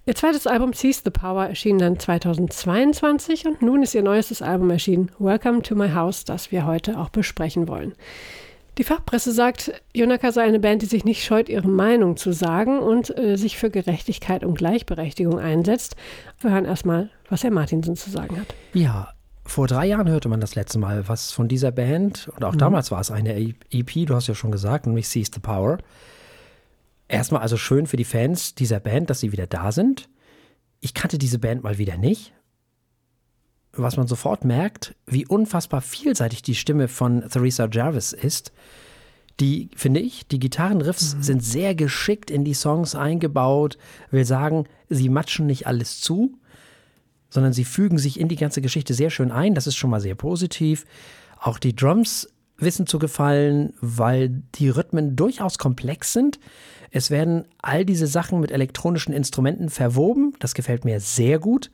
Ihr 0.06 0.14
zweites 0.14 0.46
Album 0.46 0.72
Seize 0.72 1.02
the 1.04 1.10
Power 1.10 1.44
erschien 1.44 1.78
dann 1.78 1.98
2022 1.98 3.46
und 3.46 3.60
nun 3.60 3.82
ist 3.82 3.94
ihr 3.94 4.02
neuestes 4.02 4.40
Album 4.40 4.70
erschienen, 4.70 5.10
Welcome 5.18 5.60
to 5.60 5.74
My 5.74 5.90
House, 5.90 6.24
das 6.24 6.50
wir 6.50 6.64
heute 6.64 6.98
auch 6.98 7.10
besprechen 7.10 7.68
wollen. 7.68 7.92
Die 8.78 8.84
Fachpresse 8.84 9.32
sagt, 9.32 9.72
Jonaka 9.94 10.32
sei 10.32 10.42
eine 10.42 10.60
Band, 10.60 10.82
die 10.82 10.86
sich 10.86 11.04
nicht 11.04 11.24
scheut, 11.24 11.48
ihre 11.48 11.68
Meinung 11.68 12.16
zu 12.16 12.32
sagen 12.32 12.78
und 12.78 13.16
äh, 13.18 13.36
sich 13.36 13.58
für 13.58 13.70
Gerechtigkeit 13.70 14.44
und 14.44 14.54
Gleichberechtigung 14.54 15.38
einsetzt. 15.38 15.96
Wir 16.40 16.52
hören 16.52 16.64
erstmal, 16.64 17.10
was 17.28 17.42
Herr 17.42 17.50
Martinsen 17.50 17.96
zu 17.96 18.10
sagen 18.10 18.38
hat. 18.38 18.46
Ja, 18.72 19.12
vor 19.44 19.66
drei 19.66 19.86
Jahren 19.86 20.08
hörte 20.08 20.28
man 20.28 20.40
das 20.40 20.54
letzte 20.54 20.78
Mal 20.78 21.08
was 21.08 21.32
von 21.32 21.48
dieser 21.48 21.72
Band 21.72 22.28
und 22.36 22.44
auch 22.44 22.54
mhm. 22.54 22.58
damals 22.58 22.90
war 22.90 23.00
es 23.00 23.10
eine 23.10 23.34
EP, 23.36 24.06
du 24.06 24.14
hast 24.14 24.28
ja 24.28 24.34
schon 24.34 24.52
gesagt, 24.52 24.86
nämlich 24.86 25.08
Seize 25.08 25.32
the 25.34 25.40
Power. 25.40 25.78
Erstmal 27.08 27.42
also 27.42 27.56
schön 27.56 27.86
für 27.86 27.96
die 27.96 28.04
Fans 28.04 28.54
dieser 28.54 28.78
Band, 28.78 29.10
dass 29.10 29.20
sie 29.20 29.32
wieder 29.32 29.48
da 29.48 29.72
sind. 29.72 30.08
Ich 30.80 30.94
kannte 30.94 31.18
diese 31.18 31.40
Band 31.40 31.64
mal 31.64 31.78
wieder 31.78 31.96
nicht 31.96 32.32
was 33.72 33.96
man 33.96 34.06
sofort 34.06 34.44
merkt, 34.44 34.94
wie 35.06 35.26
unfassbar 35.26 35.80
vielseitig 35.80 36.42
die 36.42 36.54
Stimme 36.54 36.88
von 36.88 37.28
Theresa 37.28 37.68
Jarvis 37.70 38.12
ist. 38.12 38.52
Die, 39.38 39.70
finde 39.74 40.00
ich, 40.00 40.26
die 40.26 40.38
Gitarrenriffs 40.38 41.14
mhm. 41.14 41.22
sind 41.22 41.44
sehr 41.44 41.74
geschickt 41.74 42.30
in 42.30 42.44
die 42.44 42.54
Songs 42.54 42.94
eingebaut. 42.94 43.78
Will 44.10 44.24
sagen, 44.24 44.66
sie 44.88 45.08
matschen 45.08 45.46
nicht 45.46 45.66
alles 45.66 46.00
zu, 46.00 46.36
sondern 47.30 47.52
sie 47.52 47.64
fügen 47.64 47.96
sich 47.96 48.20
in 48.20 48.28
die 48.28 48.36
ganze 48.36 48.60
Geschichte 48.60 48.92
sehr 48.92 49.08
schön 49.10 49.30
ein. 49.30 49.54
Das 49.54 49.66
ist 49.66 49.76
schon 49.76 49.90
mal 49.90 50.00
sehr 50.00 50.14
positiv. 50.14 50.84
Auch 51.38 51.58
die 51.58 51.74
Drums 51.74 52.28
wissen 52.58 52.86
zu 52.86 52.98
gefallen, 52.98 53.72
weil 53.80 54.42
die 54.56 54.68
Rhythmen 54.68 55.16
durchaus 55.16 55.56
komplex 55.56 56.12
sind. 56.12 56.38
Es 56.90 57.10
werden 57.10 57.46
all 57.62 57.86
diese 57.86 58.06
Sachen 58.06 58.40
mit 58.40 58.50
elektronischen 58.50 59.14
Instrumenten 59.14 59.70
verwoben. 59.70 60.34
Das 60.40 60.54
gefällt 60.54 60.84
mir 60.84 61.00
sehr 61.00 61.38
gut. 61.38 61.70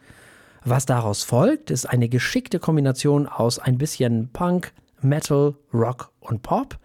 Was 0.68 0.84
daraus 0.84 1.22
folgt, 1.22 1.70
ist 1.70 1.88
eine 1.88 2.08
geschickte 2.08 2.58
Kombination 2.58 3.28
aus 3.28 3.60
ein 3.60 3.78
bisschen 3.78 4.30
Punk, 4.32 4.72
Metal, 5.00 5.54
Rock 5.72 6.10
und 6.18 6.42
Pop. 6.42 6.80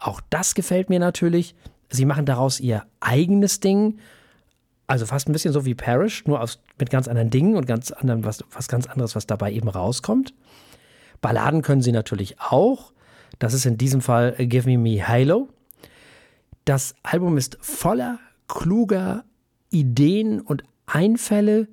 Auch 0.00 0.20
das 0.28 0.56
gefällt 0.56 0.90
mir 0.90 0.98
natürlich. 0.98 1.54
Sie 1.88 2.04
machen 2.04 2.26
daraus 2.26 2.58
ihr 2.58 2.84
eigenes 2.98 3.60
Ding. 3.60 4.00
Also 4.88 5.06
fast 5.06 5.28
ein 5.28 5.32
bisschen 5.32 5.52
so 5.52 5.64
wie 5.64 5.76
Parrish, 5.76 6.24
nur 6.26 6.40
aus, 6.40 6.60
mit 6.80 6.90
ganz 6.90 7.06
anderen 7.06 7.30
Dingen 7.30 7.54
und 7.54 7.68
ganz 7.68 7.92
anderen, 7.92 8.24
was, 8.24 8.42
was 8.50 8.66
ganz 8.66 8.88
anderes, 8.88 9.14
was 9.14 9.28
dabei 9.28 9.52
eben 9.52 9.68
rauskommt. 9.68 10.34
Balladen 11.20 11.62
können 11.62 11.82
sie 11.82 11.92
natürlich 11.92 12.40
auch. 12.40 12.92
Das 13.38 13.54
ist 13.54 13.66
in 13.66 13.78
diesem 13.78 14.00
Fall 14.00 14.32
Give 14.32 14.68
Me 14.68 14.78
Me 14.78 15.06
Halo. 15.06 15.48
Das 16.64 16.96
Album 17.04 17.38
ist 17.38 17.56
voller 17.60 18.18
kluger 18.48 19.24
Ideen 19.70 20.40
und 20.40 20.64
Einfälle 20.86 21.68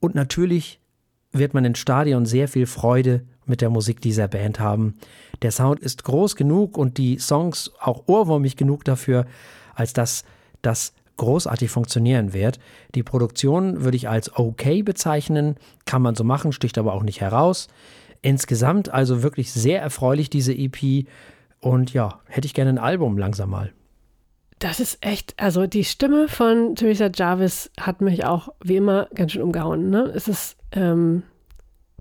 und 0.00 0.14
natürlich 0.14 0.80
wird 1.32 1.54
man 1.54 1.64
in 1.64 1.74
Stadion 1.74 2.26
sehr 2.26 2.48
viel 2.48 2.66
Freude 2.66 3.24
mit 3.46 3.60
der 3.60 3.70
Musik 3.70 4.00
dieser 4.00 4.28
Band 4.28 4.58
haben. 4.58 4.96
Der 5.42 5.52
Sound 5.52 5.80
ist 5.80 6.04
groß 6.04 6.36
genug 6.36 6.76
und 6.76 6.98
die 6.98 7.18
Songs 7.18 7.70
auch 7.80 8.04
ohrwurmig 8.06 8.56
genug 8.56 8.84
dafür, 8.84 9.26
als 9.74 9.92
dass 9.92 10.24
das 10.62 10.92
großartig 11.16 11.70
funktionieren 11.70 12.32
wird. 12.32 12.58
Die 12.94 13.02
Produktion 13.02 13.84
würde 13.84 13.96
ich 13.96 14.08
als 14.08 14.34
okay 14.36 14.82
bezeichnen, 14.82 15.56
kann 15.84 16.02
man 16.02 16.14
so 16.14 16.24
machen, 16.24 16.52
sticht 16.52 16.78
aber 16.78 16.94
auch 16.94 17.02
nicht 17.02 17.20
heraus. 17.20 17.68
Insgesamt 18.22 18.88
also 18.88 19.22
wirklich 19.22 19.52
sehr 19.52 19.82
erfreulich, 19.82 20.30
diese 20.30 20.54
EP. 20.54 21.06
Und 21.60 21.92
ja, 21.92 22.20
hätte 22.26 22.46
ich 22.46 22.54
gerne 22.54 22.70
ein 22.70 22.78
Album 22.78 23.18
langsam 23.18 23.50
mal. 23.50 23.72
Das 24.60 24.78
ist 24.78 24.98
echt, 25.00 25.32
also 25.38 25.66
die 25.66 25.84
Stimme 25.84 26.28
von 26.28 26.76
Theresa 26.76 27.10
Jarvis 27.12 27.70
hat 27.80 28.02
mich 28.02 28.26
auch 28.26 28.50
wie 28.62 28.76
immer 28.76 29.08
ganz 29.14 29.32
schön 29.32 29.40
umgehauen. 29.40 29.88
Ne? 29.88 30.12
Es 30.14 30.28
ist 30.28 30.58
ähm, 30.72 31.22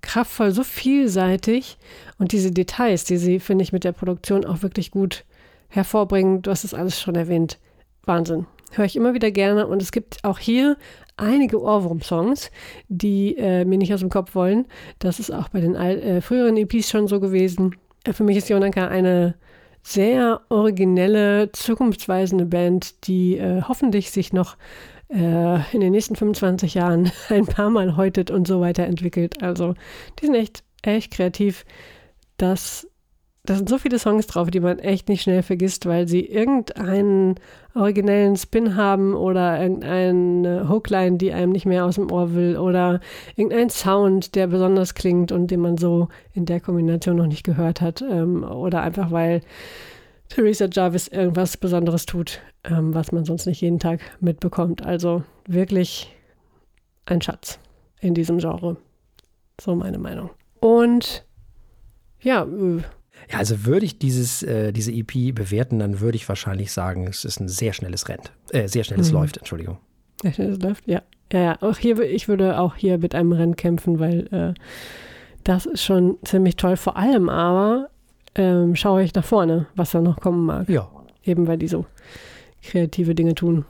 kraftvoll, 0.02 0.52
so 0.52 0.64
vielseitig 0.64 1.78
und 2.18 2.34
diese 2.34 2.52
Details, 2.52 3.06
die 3.06 3.16
sie, 3.16 3.40
finde 3.40 3.64
ich, 3.64 3.72
mit 3.72 3.86
der 3.86 3.94
Produktion 3.94 4.44
auch 4.44 4.62
wirklich 4.62 4.92
gut 4.92 5.24
hervorbringen. 5.70 6.42
Du 6.42 6.52
hast 6.52 6.66
es 6.66 6.74
alles 6.74 7.00
schon 7.00 7.16
erwähnt. 7.16 7.60
Wahnsinn. 8.04 8.46
Höre 8.72 8.86
ich 8.86 8.98
immer 8.98 9.14
wieder 9.14 9.32
gerne 9.32 9.66
und 9.66 9.82
es 9.82 9.94
gibt 9.94 10.22
auch 10.26 10.38
hier 10.38 10.76
einige 11.16 11.62
Ohrwurm-Songs, 11.62 12.52
die 12.90 13.38
äh, 13.38 13.64
mir 13.64 13.78
nicht 13.78 13.94
aus 13.94 14.02
dem 14.02 14.10
Kopf 14.10 14.36
wollen. 14.36 14.66
Das 15.00 15.22
ist 15.22 15.32
auch 15.32 15.48
bei 15.48 15.62
den 15.62 15.76
äh, 15.76 16.20
früheren 16.20 16.58
EPs 16.58 16.90
schon 16.90 17.08
so 17.08 17.22
gewesen. 17.22 17.78
Für 18.12 18.26
mich 18.26 18.36
ist 18.36 18.50
Jonanka 18.50 18.90
eine 18.90 19.36
sehr 19.82 20.42
originelle, 20.50 21.52
zukunftsweisende 21.52 22.46
Band, 22.46 23.08
die 23.08 23.38
äh, 23.38 23.62
hoffentlich 23.68 24.12
sich 24.12 24.34
noch 24.34 24.58
äh, 25.10 25.74
in 25.74 25.82
den 25.82 25.92
nächsten 25.92 26.16
25 26.16 26.76
Jahren 26.76 27.12
ein 27.30 27.46
paar 27.46 27.70
Mal 27.70 27.96
häutet 27.96 28.32
und 28.32 28.48
so 28.48 28.62
weiterentwickelt. 28.62 29.42
Also, 29.42 29.76
die 30.20 30.26
sind 30.26 30.36
echt, 30.36 30.64
echt 30.84 31.12
kreativ. 31.12 31.66
Das 32.38 32.88
da 33.44 33.56
sind 33.56 33.70
so 33.70 33.78
viele 33.78 34.00
Songs 34.00 34.28
drauf, 34.28 34.52
die 34.52 34.60
man 34.60 34.80
echt 34.80 35.10
nicht 35.10 35.22
schnell 35.22 35.44
vergisst, 35.44 35.86
weil 35.86 36.08
sie 36.08 36.26
irgendeinen 36.26 37.36
originellen 37.74 38.36
Spin 38.36 38.76
haben 38.76 39.16
oder 39.16 39.62
irgendeine 39.62 40.68
Hookline, 40.70 41.18
die 41.18 41.32
einem 41.32 41.52
nicht 41.52 41.66
mehr 41.66 41.86
aus 41.86 41.96
dem 41.96 42.12
Ohr 42.12 42.34
will 42.34 42.58
oder 42.58 43.00
irgendein 43.36 43.70
Sound, 43.70 44.36
der 44.36 44.48
besonders 44.48 44.94
klingt 44.94 45.32
und 45.32 45.52
den 45.52 45.62
man 45.62 45.78
so 45.78 46.10
in 46.34 46.46
der 46.46 46.60
Kombination 46.60 47.16
noch 47.16 47.28
nicht 47.28 47.44
gehört 47.44 47.82
hat 47.82 48.02
ähm, 48.02 48.44
oder 48.44 48.82
einfach 48.82 49.12
weil 49.12 49.42
Theresa 50.30 50.68
Jarvis 50.72 51.08
irgendwas 51.08 51.58
Besonderes 51.58 52.06
tut, 52.06 52.40
ähm, 52.64 52.94
was 52.94 53.12
man 53.12 53.26
sonst 53.26 53.48
nicht 53.48 53.62
jeden 53.62 53.80
Tag 53.80 54.00
mitbekommt. 54.20 54.86
Also 54.86 55.24
wirklich 55.48 56.16
ein 57.06 57.22
Schatz 57.22 57.60
in 58.00 58.14
diesem 58.14 58.38
Genre. 58.38 58.78
So 59.60 59.76
meine 59.76 59.98
Meinung. 59.98 60.30
Und 60.60 61.26
ja, 62.22 62.44
äh, 62.44 62.82
ja, 63.32 63.38
also 63.38 63.66
würde 63.66 63.86
ich 63.86 64.00
dieses, 64.00 64.42
äh, 64.44 64.72
diese 64.72 64.92
EP 64.92 65.34
bewerten, 65.36 65.80
dann 65.80 66.00
würde 66.00 66.16
ich 66.16 66.28
wahrscheinlich 66.28 66.72
sagen, 66.72 67.08
es 67.08 67.26
ist 67.26 67.40
ein 67.40 67.48
sehr 67.48 67.74
schnelles 67.74 68.10
Rennt. 68.10 68.32
Äh, 68.52 68.68
sehr 68.68 68.84
schnelles 68.84 69.10
mhm. 69.10 69.18
Läuft, 69.18 69.38
Entschuldigung. 69.38 69.78
Sehr 70.22 70.34
schnelles 70.34 70.60
Läuft, 70.60 70.88
ja. 70.88 71.04
Ja, 71.32 71.40
ja. 71.40 71.62
Auch 71.62 71.78
hier, 71.78 72.00
ich 72.00 72.28
würde 72.28 72.60
auch 72.60 72.76
hier 72.76 72.98
mit 72.98 73.14
einem 73.14 73.32
Rennen 73.32 73.56
kämpfen, 73.56 74.00
weil 74.00 74.28
äh, 74.34 74.54
das 75.44 75.68
ist 75.68 75.84
schon 75.84 76.18
ziemlich 76.24 76.56
toll. 76.56 76.76
Vor 76.76 76.98
allem 76.98 77.30
aber 77.30 77.90
ähm, 78.34 78.76
schaue 78.76 79.04
ich 79.04 79.14
nach 79.14 79.26
vorne, 79.26 79.68
was 79.76 79.92
da 79.92 80.02
noch 80.02 80.20
kommen 80.20 80.46
mag. 80.46 80.68
Ja. 80.68 80.90
Eben 81.24 81.48
weil 81.48 81.58
die 81.58 81.68
so 81.68 81.86
kreative 82.64 83.14
Dinge 83.14 83.36
tun. 83.36 83.66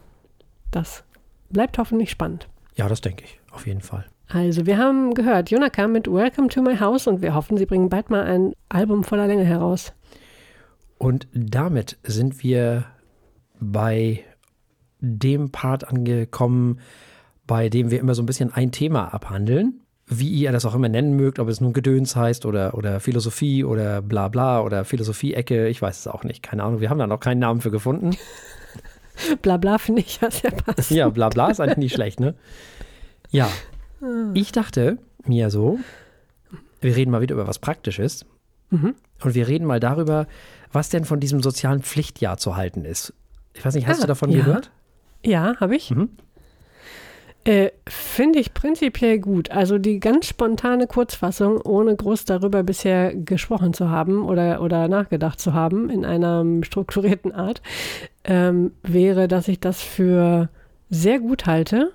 Das 0.72 1.04
bleibt 1.50 1.78
hoffentlich 1.78 2.12
spannend. 2.12 2.48
Ja, 2.76 2.88
das 2.88 3.02
denke 3.02 3.26
ich, 3.26 3.40
auf 3.52 3.68
jeden 3.68 3.82
Fall. 3.82 4.06
Also, 4.32 4.68
wir 4.68 4.78
haben 4.78 5.16
gehört, 5.16 5.50
Jonaka 5.50 5.88
mit 5.88 6.08
Welcome 6.08 6.50
to 6.50 6.62
My 6.62 6.78
House 6.78 7.08
und 7.08 7.24
wir 7.24 7.34
hoffen, 7.34 7.58
sie 7.58 7.66
bringen 7.66 7.90
bald 7.90 8.12
mal 8.12 8.22
ein 8.24 8.54
Album 8.70 9.04
voller 9.04 9.26
Länge 9.26 9.44
heraus. 9.44 9.92
Und 11.00 11.28
damit 11.34 11.98
sind 12.04 12.44
wir 12.44 12.86
bei 13.60 14.24
dem 15.00 15.52
Part 15.52 15.88
angekommen, 15.88 16.80
bei 17.48 17.70
dem 17.70 17.90
wir 17.90 18.00
immer 18.00 18.14
so 18.14 18.22
ein 18.22 18.28
bisschen 18.28 18.54
ein 18.54 18.72
Thema 18.72 19.12
abhandeln. 19.16 19.82
Wie 20.06 20.30
ihr 20.30 20.52
das 20.52 20.66
auch 20.66 20.76
immer 20.76 20.90
nennen 20.90 21.16
mögt, 21.16 21.40
ob 21.40 21.48
es 21.48 21.60
nun 21.60 21.74
Gedöns 21.74 22.16
heißt 22.16 22.46
oder, 22.46 22.76
oder 22.76 23.00
Philosophie 23.00 23.64
oder 23.64 24.04
bla 24.04 24.28
bla 24.28 24.62
oder 24.62 24.86
Philosophie-Ecke, 24.86 25.68
ich 25.70 25.82
weiß 25.82 26.00
es 26.00 26.08
auch 26.08 26.24
nicht. 26.24 26.44
Keine 26.44 26.64
Ahnung, 26.64 26.82
wir 26.82 26.92
haben 26.92 27.00
da 27.00 27.08
noch 27.08 27.20
keinen 27.20 27.40
Namen 27.40 27.62
für 27.62 27.72
gefunden. 27.72 28.16
bla 29.42 29.58
bla 29.58 29.80
finde 29.80 30.02
ich 30.02 30.22
ja 30.22 30.30
sehr 30.30 30.52
passend. 30.52 30.96
Ja, 30.96 31.10
bla 31.10 31.30
bla 31.30 31.50
ist 31.50 31.60
eigentlich 31.60 31.78
nicht 31.78 31.94
schlecht, 31.94 32.20
ne? 32.20 32.36
Ja, 33.32 33.50
ich 34.34 34.52
dachte 34.52 34.98
mir 35.26 35.50
so, 35.50 35.80
wir 36.82 36.96
reden 36.96 37.12
mal 37.12 37.22
wieder 37.22 37.36
über 37.36 37.48
was 37.48 37.60
Praktisches. 37.60 38.26
Mhm. 38.70 38.96
Und 39.24 39.36
wir 39.36 39.48
reden 39.48 39.66
mal 39.66 39.80
darüber, 39.80 40.28
was 40.72 40.90
denn 40.90 41.06
von 41.06 41.20
diesem 41.20 41.42
sozialen 41.42 41.82
Pflichtjahr 41.82 42.38
zu 42.38 42.56
halten 42.56 42.86
ist. 42.86 43.14
Ich 43.54 43.66
weiß 43.66 43.76
nicht, 43.76 43.88
hast 43.88 44.00
ah, 44.00 44.02
du 44.02 44.08
davon 44.08 44.30
ja. 44.30 44.38
gehört? 44.38 44.72
Ja, 45.26 45.56
habe 45.60 45.76
ich. 45.76 45.92
Mhm. 45.92 46.10
Äh, 47.44 47.72
Finde 47.88 48.40
ich 48.40 48.54
prinzipiell 48.54 49.20
gut. 49.20 49.52
Also 49.52 49.78
die 49.78 50.00
ganz 50.00 50.28
spontane 50.28 50.88
Kurzfassung, 50.88 51.60
ohne 51.62 51.96
groß 51.96 52.26
darüber 52.26 52.64
bisher 52.64 53.16
gesprochen 53.16 53.74
zu 53.74 53.90
haben 53.90 54.24
oder, 54.26 54.62
oder 54.62 54.88
nachgedacht 54.88 55.40
zu 55.40 55.54
haben 55.54 55.90
in 55.90 56.06
einer 56.06 56.46
strukturierten 56.64 57.34
Art, 57.34 57.62
ähm, 58.24 58.72
wäre, 58.84 59.28
dass 59.28 59.48
ich 59.48 59.60
das 59.60 59.82
für 59.82 60.50
sehr 60.90 61.20
gut 61.20 61.46
halte 61.46 61.92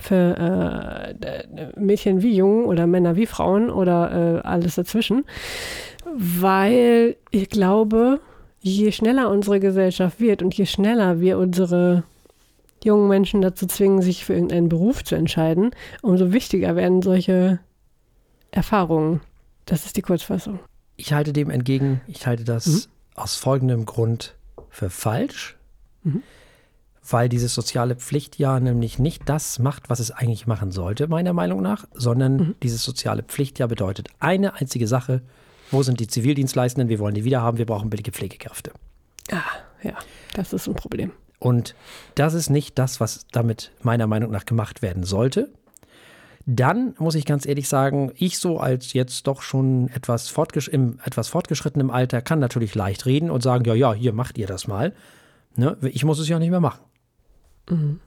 für 0.00 1.14
äh, 1.20 1.78
Mädchen 1.78 2.22
wie 2.22 2.34
Jungen 2.34 2.64
oder 2.64 2.86
Männer 2.86 3.16
wie 3.16 3.26
Frauen 3.26 3.70
oder 3.70 4.40
äh, 4.42 4.46
alles 4.46 4.74
dazwischen, 4.74 5.24
weil 6.04 7.16
ich 7.30 7.48
glaube, 7.48 8.20
je 8.60 8.92
schneller 8.92 9.30
unsere 9.30 9.60
Gesellschaft 9.60 10.20
wird 10.20 10.42
und 10.42 10.54
je 10.54 10.66
schneller 10.66 11.20
wir 11.20 11.38
unsere 11.38 12.04
jungen 12.82 13.08
Menschen 13.08 13.42
dazu 13.42 13.66
zwingen, 13.66 14.00
sich 14.00 14.24
für 14.24 14.32
irgendeinen 14.32 14.68
Beruf 14.68 15.04
zu 15.04 15.14
entscheiden, 15.14 15.70
umso 16.02 16.32
wichtiger 16.32 16.76
werden 16.76 17.02
solche 17.02 17.60
Erfahrungen. 18.50 19.20
Das 19.66 19.84
ist 19.84 19.96
die 19.96 20.02
Kurzfassung. 20.02 20.58
Ich 20.96 21.12
halte 21.12 21.32
dem 21.32 21.50
entgegen, 21.50 22.00
ich 22.06 22.26
halte 22.26 22.44
das 22.44 22.66
mhm. 22.66 22.80
aus 23.14 23.36
folgendem 23.36 23.84
Grund 23.84 24.34
für 24.70 24.90
falsch. 24.90 25.56
Mhm 26.02 26.22
weil 27.12 27.28
dieses 27.28 27.54
soziale 27.54 27.96
Pflichtjahr 27.96 28.60
nämlich 28.60 28.98
nicht 28.98 29.28
das 29.28 29.58
macht, 29.58 29.90
was 29.90 30.00
es 30.00 30.10
eigentlich 30.10 30.46
machen 30.46 30.70
sollte, 30.70 31.08
meiner 31.08 31.32
Meinung 31.32 31.62
nach, 31.62 31.86
sondern 31.92 32.36
mhm. 32.36 32.54
dieses 32.62 32.82
soziale 32.82 33.22
Pflichtjahr 33.22 33.68
bedeutet 33.68 34.08
eine 34.18 34.54
einzige 34.54 34.86
Sache. 34.86 35.22
Wo 35.70 35.82
sind 35.82 36.00
die 36.00 36.06
Zivildienstleistenden? 36.06 36.88
Wir 36.88 36.98
wollen 36.98 37.14
die 37.14 37.24
wieder 37.24 37.42
haben. 37.42 37.58
Wir 37.58 37.66
brauchen 37.66 37.90
billige 37.90 38.12
Pflegekräfte. 38.12 38.72
Ah, 39.30 39.42
ja, 39.82 39.94
das 40.34 40.52
ist 40.52 40.66
ein 40.68 40.74
Problem. 40.74 41.12
Und 41.38 41.74
das 42.14 42.34
ist 42.34 42.50
nicht 42.50 42.78
das, 42.78 43.00
was 43.00 43.26
damit 43.32 43.72
meiner 43.82 44.06
Meinung 44.06 44.30
nach 44.30 44.44
gemacht 44.44 44.82
werden 44.82 45.04
sollte. 45.04 45.50
Dann 46.46 46.94
muss 46.98 47.14
ich 47.14 47.26
ganz 47.26 47.46
ehrlich 47.46 47.68
sagen, 47.68 48.12
ich 48.16 48.38
so 48.38 48.58
als 48.58 48.92
jetzt 48.92 49.26
doch 49.26 49.42
schon 49.42 49.88
etwas, 49.88 50.28
fortgesch 50.28 50.68
im 50.68 50.98
etwas 51.04 51.28
fortgeschrittenem 51.28 51.90
Alter 51.90 52.22
kann 52.22 52.40
natürlich 52.40 52.74
leicht 52.74 53.06
reden 53.06 53.30
und 53.30 53.42
sagen, 53.42 53.64
ja, 53.64 53.74
ja, 53.74 53.94
hier 53.94 54.12
macht 54.12 54.38
ihr 54.38 54.46
das 54.46 54.66
mal. 54.66 54.94
Ne? 55.54 55.76
Ich 55.82 56.04
muss 56.04 56.18
es 56.18 56.28
ja 56.28 56.38
nicht 56.38 56.50
mehr 56.50 56.60
machen. 56.60 56.80
Mhm. 57.70 58.00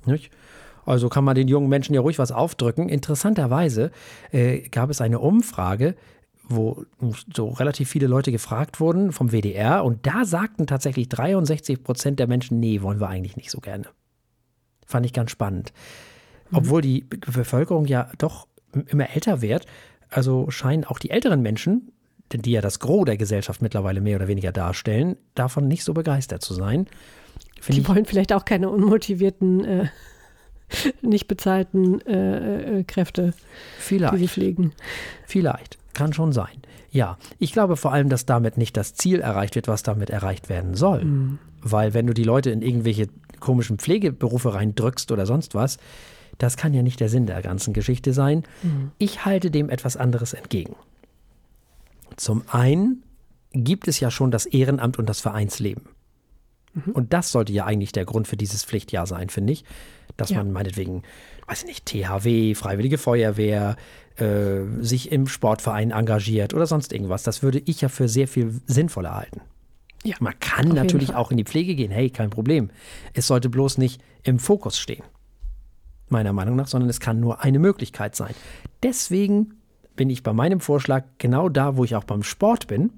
Also 0.86 1.10
kann 1.10 1.24
man 1.24 1.36
den 1.36 1.48
jungen 1.48 1.70
Menschen 1.70 1.94
ja 1.94 2.02
ruhig 2.02 2.20
was 2.20 2.32
aufdrücken. 2.32 2.90
Interessanterweise 2.90 3.92
äh, 4.32 4.68
gab 4.70 4.90
es 4.90 5.02
eine 5.02 5.20
Umfrage, 5.20 5.96
wo 6.44 6.86
so 7.34 7.50
relativ 7.50 7.90
viele 7.90 8.08
Leute 8.08 8.32
gefragt 8.32 8.80
wurden 8.80 9.12
vom 9.14 9.32
WDR 9.32 9.86
und 9.86 10.06
da 10.06 10.26
sagten 10.26 10.68
tatsächlich 10.68 11.08
63 11.10 11.84
Prozent 11.84 12.20
der 12.20 12.28
Menschen, 12.28 12.60
nee, 12.60 12.82
wollen 12.82 13.00
wir 13.00 13.08
eigentlich 13.08 13.38
nicht 13.38 13.50
so 13.50 13.62
gerne. 13.62 13.86
Fand 14.86 15.06
ich 15.06 15.14
ganz 15.14 15.32
spannend. 15.32 15.72
Mhm. 16.50 16.58
Obwohl 16.58 16.82
die 16.82 17.02
Bevölkerung 17.02 17.86
ja 17.86 18.12
doch 18.18 18.48
immer 18.88 19.10
älter 19.12 19.42
wird, 19.42 19.66
also 20.10 20.50
scheinen 20.52 20.84
auch 20.84 21.00
die 21.00 21.12
älteren 21.12 21.42
Menschen, 21.42 21.94
die 22.32 22.52
ja 22.52 22.62
das 22.62 22.80
Gros 22.80 23.06
der 23.06 23.18
Gesellschaft 23.18 23.62
mittlerweile 23.62 24.02
mehr 24.02 24.18
oder 24.18 24.28
weniger 24.28 24.52
darstellen, 24.52 25.18
davon 25.36 25.68
nicht 25.68 25.84
so 25.84 25.94
begeistert 25.94 26.42
zu 26.42 26.54
sein. 26.54 26.88
Find 27.64 27.78
die 27.78 27.88
wollen 27.88 28.04
vielleicht 28.04 28.34
auch 28.34 28.44
keine 28.44 28.70
unmotivierten, 28.70 29.64
äh, 29.64 29.88
nicht 31.02 31.30
bezahlten 31.30 32.02
äh, 32.02 32.80
äh, 32.80 32.84
Kräfte, 32.84 33.34
vielleicht. 33.80 34.14
die 34.14 34.18
sie 34.18 34.28
pflegen. 34.28 34.74
Vielleicht. 35.26 35.78
Kann 35.94 36.12
schon 36.12 36.34
sein. 36.34 36.62
Ja, 36.92 37.18
ich 37.40 37.54
glaube 37.54 37.78
vor 37.78 37.94
allem, 37.94 38.10
dass 38.10 38.26
damit 38.26 38.58
nicht 38.58 38.76
das 38.76 38.96
Ziel 38.96 39.22
erreicht 39.22 39.56
wird, 39.56 39.70
was 39.70 39.82
damit 39.82 40.10
erreicht 40.10 40.50
werden 40.50 40.76
soll. 40.76 41.06
Mhm. 41.06 41.40
Weil 41.62 41.94
wenn 41.94 42.06
du 42.06 42.14
die 42.14 42.26
Leute 42.26 42.50
in 42.50 42.62
irgendwelche 42.62 43.08
komischen 43.40 43.78
Pflegeberufe 43.78 44.54
reindrückst 44.54 45.10
oder 45.14 45.26
sonst 45.26 45.56
was, 45.56 45.78
das 46.40 46.58
kann 46.58 46.74
ja 46.74 46.82
nicht 46.82 47.00
der 47.00 47.08
Sinn 47.08 47.28
der 47.28 47.42
ganzen 47.42 47.74
Geschichte 47.74 48.12
sein. 48.12 48.44
Mhm. 48.62 48.92
Ich 48.98 49.24
halte 49.24 49.52
dem 49.52 49.70
etwas 49.70 49.96
anderes 49.96 50.34
entgegen. 50.34 50.76
Zum 52.18 52.44
einen 52.50 53.04
gibt 53.54 53.88
es 53.88 54.02
ja 54.02 54.12
schon 54.12 54.32
das 54.32 54.48
Ehrenamt 54.48 55.00
und 55.00 55.08
das 55.08 55.22
Vereinsleben. 55.22 55.84
Mhm. 56.74 56.92
Und 56.94 57.14
das 57.14 57.32
sollte 57.32 57.54
ja 57.54 57.66
eigentlich 57.66 57.92
der 57.92 58.06
Grund 58.06 58.28
für 58.28 58.38
dieses 58.38 58.64
Pflichtjahr 58.64 59.08
sein, 59.08 59.30
finde 59.30 59.54
ich. 59.54 59.64
Dass 60.18 60.30
ja. 60.30 60.38
man 60.38 60.52
meinetwegen, 60.52 61.04
weiß 61.48 61.64
ich 61.64 61.68
nicht, 61.68 61.86
THW, 61.86 62.56
Freiwillige 62.56 62.98
Feuerwehr, 62.98 63.76
äh, 64.18 64.62
sich 64.80 65.12
im 65.12 65.28
Sportverein 65.28 65.92
engagiert 65.92 66.54
oder 66.54 66.68
sonst 66.68 66.94
irgendwas. 66.94 67.24
Das 67.24 67.42
würde 67.42 67.62
ich 67.66 67.82
ja 67.82 67.90
für 67.90 68.08
sehr 68.08 68.28
viel 68.28 68.62
sinnvoller 68.68 69.16
halten. 69.16 69.42
Ja, 70.04 70.16
man 70.20 70.38
kann 70.40 70.68
natürlich 70.68 71.16
auch 71.16 71.32
in 71.32 71.38
die 71.38 71.46
Pflege 71.46 71.76
gehen, 71.76 71.92
hey, 71.92 72.10
kein 72.10 72.30
Problem. 72.30 72.70
Es 73.14 73.28
sollte 73.28 73.50
bloß 73.50 73.78
nicht 73.78 74.02
im 74.24 74.38
Fokus 74.38 74.78
stehen, 74.78 75.04
meiner 76.10 76.34
Meinung 76.34 76.58
nach, 76.58 76.68
sondern 76.68 76.90
es 76.90 77.00
kann 77.00 77.22
nur 77.22 77.42
eine 77.42 77.58
Möglichkeit 77.58 78.16
sein. 78.16 78.36
Deswegen 78.84 79.54
bin 79.96 80.10
ich 80.10 80.22
bei 80.22 80.34
meinem 80.34 80.60
Vorschlag 80.60 81.06
genau 81.20 81.48
da, 81.48 81.78
wo 81.78 81.86
ich 81.86 81.96
auch 81.96 82.04
beim 82.04 82.24
Sport 82.24 82.68
bin. 82.68 82.92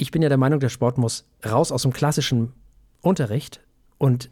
Ich 0.00 0.10
bin 0.10 0.22
ja 0.22 0.28
der 0.28 0.38
Meinung, 0.38 0.60
der 0.60 0.70
Sport 0.70 0.96
muss 0.96 1.26
raus 1.44 1.70
aus 1.72 1.82
dem 1.82 1.92
klassischen 1.92 2.52
Unterricht 3.02 3.60
und 3.98 4.30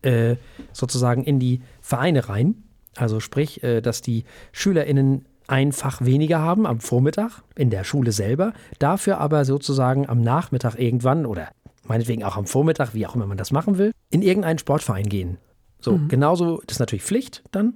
äh, 0.00 0.36
sozusagen 0.72 1.24
in 1.24 1.38
die 1.38 1.60
Vereine 1.82 2.28
rein. 2.28 2.64
Also 2.96 3.20
sprich, 3.20 3.62
äh, 3.62 3.82
dass 3.82 4.00
die 4.00 4.24
SchülerInnen 4.52 5.26
ein 5.48 5.72
Fach 5.72 6.00
weniger 6.00 6.38
haben 6.40 6.66
am 6.66 6.80
Vormittag 6.80 7.42
in 7.56 7.68
der 7.68 7.84
Schule 7.84 8.12
selber, 8.12 8.54
dafür 8.78 9.18
aber 9.18 9.44
sozusagen 9.44 10.08
am 10.08 10.22
Nachmittag 10.22 10.76
irgendwann 10.78 11.26
oder 11.26 11.48
meinetwegen 11.84 12.24
auch 12.24 12.38
am 12.38 12.46
Vormittag, 12.46 12.94
wie 12.94 13.06
auch 13.06 13.14
immer 13.14 13.26
man 13.26 13.36
das 13.36 13.50
machen 13.50 13.76
will, 13.76 13.92
in 14.08 14.22
irgendeinen 14.22 14.58
Sportverein 14.58 15.08
gehen. 15.08 15.36
So, 15.78 15.98
mhm. 15.98 16.08
genauso, 16.08 16.62
das 16.66 16.76
ist 16.76 16.80
natürlich 16.80 17.04
Pflicht 17.04 17.42
dann, 17.50 17.74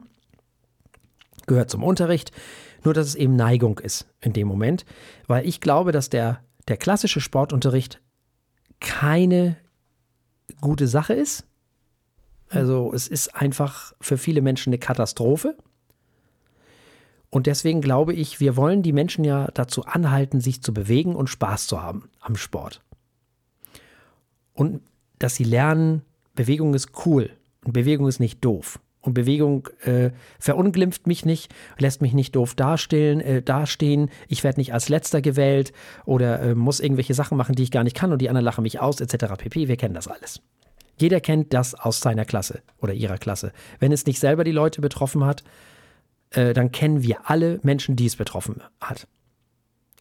gehört 1.46 1.70
zum 1.70 1.82
Unterricht, 1.82 2.30
nur 2.84 2.94
dass 2.94 3.08
es 3.08 3.14
eben 3.14 3.36
Neigung 3.36 3.78
ist 3.78 4.06
in 4.20 4.32
dem 4.32 4.48
Moment, 4.48 4.86
weil 5.26 5.46
ich 5.46 5.60
glaube, 5.60 5.92
dass 5.92 6.08
der, 6.08 6.40
der 6.68 6.76
klassische 6.76 7.20
Sportunterricht 7.20 8.00
keine 8.80 9.56
gute 10.60 10.88
Sache 10.88 11.14
ist. 11.14 11.46
Also 12.48 12.92
es 12.94 13.08
ist 13.08 13.34
einfach 13.34 13.92
für 14.00 14.18
viele 14.18 14.42
Menschen 14.42 14.70
eine 14.70 14.78
Katastrophe. 14.78 15.56
Und 17.30 17.46
deswegen 17.46 17.80
glaube 17.80 18.14
ich, 18.14 18.40
wir 18.40 18.56
wollen 18.56 18.82
die 18.82 18.92
Menschen 18.92 19.24
ja 19.24 19.48
dazu 19.52 19.84
anhalten, 19.84 20.40
sich 20.40 20.62
zu 20.62 20.72
bewegen 20.72 21.16
und 21.16 21.28
Spaß 21.28 21.66
zu 21.66 21.82
haben 21.82 22.08
am 22.20 22.36
Sport. 22.36 22.80
Und 24.54 24.80
dass 25.18 25.34
sie 25.34 25.44
lernen, 25.44 26.02
Bewegung 26.34 26.74
ist 26.74 26.90
cool 27.04 27.30
und 27.64 27.72
Bewegung 27.72 28.06
ist 28.06 28.20
nicht 28.20 28.44
doof. 28.44 28.78
Und 29.06 29.14
Bewegung 29.14 29.68
äh, 29.84 30.10
verunglimpft 30.40 31.06
mich 31.06 31.24
nicht, 31.24 31.54
lässt 31.78 32.02
mich 32.02 32.12
nicht 32.12 32.34
doof 32.34 32.56
dastehen, 32.56 33.20
äh, 33.20 33.40
dastehen. 33.40 34.10
Ich 34.26 34.42
werde 34.42 34.58
nicht 34.58 34.74
als 34.74 34.88
Letzter 34.88 35.22
gewählt 35.22 35.72
oder 36.06 36.40
äh, 36.40 36.54
muss 36.56 36.80
irgendwelche 36.80 37.14
Sachen 37.14 37.38
machen, 37.38 37.54
die 37.54 37.62
ich 37.62 37.70
gar 37.70 37.84
nicht 37.84 37.94
kann 37.94 38.12
und 38.12 38.20
die 38.20 38.28
anderen 38.28 38.44
lachen 38.44 38.62
mich 38.62 38.80
aus, 38.80 39.00
etc. 39.00 39.34
pp. 39.38 39.68
Wir 39.68 39.76
kennen 39.76 39.94
das 39.94 40.08
alles. 40.08 40.42
Jeder 40.98 41.20
kennt 41.20 41.54
das 41.54 41.74
aus 41.74 42.00
seiner 42.00 42.24
Klasse 42.24 42.62
oder 42.78 42.94
ihrer 42.94 43.16
Klasse. 43.16 43.52
Wenn 43.78 43.92
es 43.92 44.04
nicht 44.06 44.18
selber 44.18 44.42
die 44.42 44.50
Leute 44.50 44.80
betroffen 44.80 45.24
hat, 45.24 45.44
äh, 46.30 46.52
dann 46.52 46.72
kennen 46.72 47.04
wir 47.04 47.30
alle 47.30 47.60
Menschen, 47.62 47.94
die 47.94 48.06
es 48.06 48.16
betroffen 48.16 48.60
hat. 48.80 49.06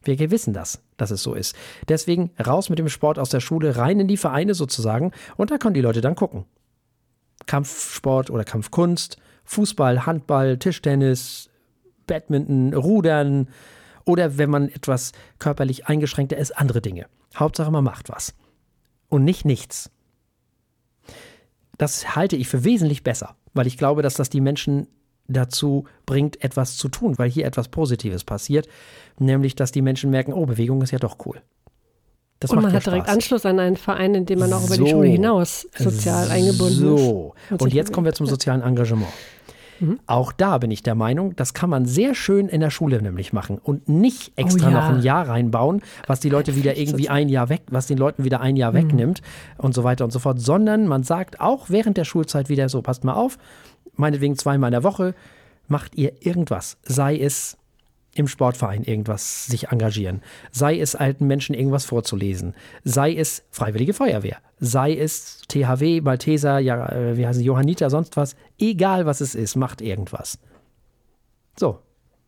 Wir 0.02 0.30
wissen 0.32 0.52
das, 0.52 0.82
dass 0.96 1.12
es 1.12 1.22
so 1.22 1.34
ist. 1.34 1.54
Deswegen 1.88 2.32
raus 2.44 2.70
mit 2.70 2.80
dem 2.80 2.88
Sport 2.88 3.20
aus 3.20 3.30
der 3.30 3.40
Schule, 3.40 3.76
rein 3.76 4.00
in 4.00 4.08
die 4.08 4.16
Vereine 4.16 4.54
sozusagen 4.54 5.12
und 5.36 5.52
da 5.52 5.58
können 5.58 5.74
die 5.74 5.80
Leute 5.80 6.00
dann 6.00 6.16
gucken. 6.16 6.44
Kampfsport 7.46 8.30
oder 8.30 8.44
Kampfkunst, 8.44 9.16
Fußball, 9.44 10.06
Handball, 10.06 10.58
Tischtennis, 10.58 11.48
Badminton, 12.06 12.74
Rudern 12.74 13.48
oder 14.04 14.38
wenn 14.38 14.50
man 14.50 14.68
etwas 14.68 15.12
körperlich 15.38 15.86
eingeschränkter 15.86 16.36
ist, 16.36 16.52
andere 16.52 16.80
Dinge. 16.80 17.06
Hauptsache 17.34 17.70
man 17.70 17.84
macht 17.84 18.08
was. 18.08 18.34
Und 19.08 19.24
nicht 19.24 19.44
nichts. 19.44 19.90
Das 21.78 22.16
halte 22.16 22.36
ich 22.36 22.48
für 22.48 22.64
wesentlich 22.64 23.02
besser, 23.02 23.36
weil 23.52 23.66
ich 23.66 23.76
glaube, 23.76 24.02
dass 24.02 24.14
das 24.14 24.30
die 24.30 24.40
Menschen 24.40 24.88
dazu 25.28 25.86
bringt, 26.06 26.42
etwas 26.42 26.76
zu 26.76 26.88
tun, 26.88 27.18
weil 27.18 27.30
hier 27.30 27.46
etwas 27.46 27.68
Positives 27.68 28.24
passiert, 28.24 28.68
nämlich 29.18 29.54
dass 29.54 29.72
die 29.72 29.82
Menschen 29.82 30.10
merken, 30.10 30.32
oh, 30.32 30.46
Bewegung 30.46 30.82
ist 30.82 30.92
ja 30.92 30.98
doch 30.98 31.18
cool. 31.26 31.42
Das 32.40 32.50
und 32.50 32.60
man 32.60 32.70
ja 32.70 32.76
hat 32.76 32.86
direkt 32.86 33.06
Spaß. 33.06 33.14
Anschluss 33.14 33.46
an 33.46 33.58
einen 33.58 33.76
Verein, 33.76 34.14
in 34.14 34.26
dem 34.26 34.38
man 34.38 34.52
auch 34.52 34.60
so, 34.60 34.74
über 34.74 34.84
die 34.84 34.90
Schule 34.90 35.08
hinaus 35.08 35.66
sozial 35.76 36.30
eingebunden 36.30 36.78
so. 36.78 37.34
ist. 37.50 37.58
So, 37.58 37.64
und 37.64 37.72
jetzt 37.72 37.92
kommen 37.92 38.04
wir 38.04 38.12
zum 38.12 38.26
sozialen 38.26 38.62
Engagement. 38.62 39.12
Mhm. 39.80 40.00
Auch 40.06 40.32
da 40.32 40.58
bin 40.58 40.70
ich 40.70 40.82
der 40.82 40.94
Meinung, 40.94 41.36
das 41.36 41.54
kann 41.54 41.70
man 41.70 41.86
sehr 41.86 42.14
schön 42.14 42.48
in 42.48 42.60
der 42.60 42.70
Schule 42.70 43.02
nämlich 43.02 43.32
machen 43.32 43.58
und 43.58 43.88
nicht 43.88 44.32
extra 44.36 44.68
oh, 44.68 44.70
ja. 44.70 44.80
noch 44.80 44.96
ein 44.96 45.02
Jahr 45.02 45.28
reinbauen, 45.28 45.82
was 46.06 46.20
die 46.20 46.28
Leute 46.28 46.56
wieder 46.56 46.76
irgendwie 46.76 47.08
ein 47.08 47.28
Jahr 47.28 47.48
weg, 47.48 47.62
was 47.70 47.86
den 47.86 47.98
Leuten 47.98 48.24
wieder 48.24 48.40
ein 48.40 48.56
Jahr 48.56 48.72
mhm. 48.72 48.76
wegnimmt 48.76 49.22
und 49.58 49.74
so 49.74 49.84
weiter 49.84 50.04
und 50.04 50.12
so 50.12 50.18
fort, 50.18 50.40
sondern 50.40 50.86
man 50.86 51.02
sagt 51.02 51.40
auch 51.40 51.68
während 51.68 51.96
der 51.96 52.04
Schulzeit 52.04 52.48
wieder 52.48 52.68
so, 52.68 52.82
passt 52.82 53.04
mal 53.04 53.14
auf, 53.14 53.38
meinetwegen 53.94 54.36
zweimal 54.36 54.68
in 54.68 54.72
der 54.72 54.84
Woche, 54.84 55.14
macht 55.68 55.96
ihr 55.96 56.12
irgendwas. 56.20 56.78
Sei 56.82 57.18
es 57.18 57.56
im 58.18 58.28
Sportverein 58.28 58.82
irgendwas 58.84 59.46
sich 59.46 59.68
engagieren, 59.68 60.22
sei 60.50 60.78
es 60.78 60.94
alten 60.94 61.26
Menschen 61.26 61.54
irgendwas 61.54 61.84
vorzulesen, 61.84 62.54
sei 62.84 63.14
es 63.14 63.44
Freiwillige 63.50 63.94
Feuerwehr, 63.94 64.38
sei 64.58 64.96
es 64.96 65.42
THW, 65.48 66.00
Malteser, 66.00 66.58
ja, 66.58 66.90
äh, 66.90 67.16
wie 67.16 67.26
heißen 67.26 67.42
Johanniter, 67.42 67.90
sonst 67.90 68.16
was, 68.16 68.36
egal 68.58 69.06
was 69.06 69.20
es 69.20 69.34
ist, 69.34 69.56
macht 69.56 69.80
irgendwas. 69.80 70.38
So. 71.58 71.80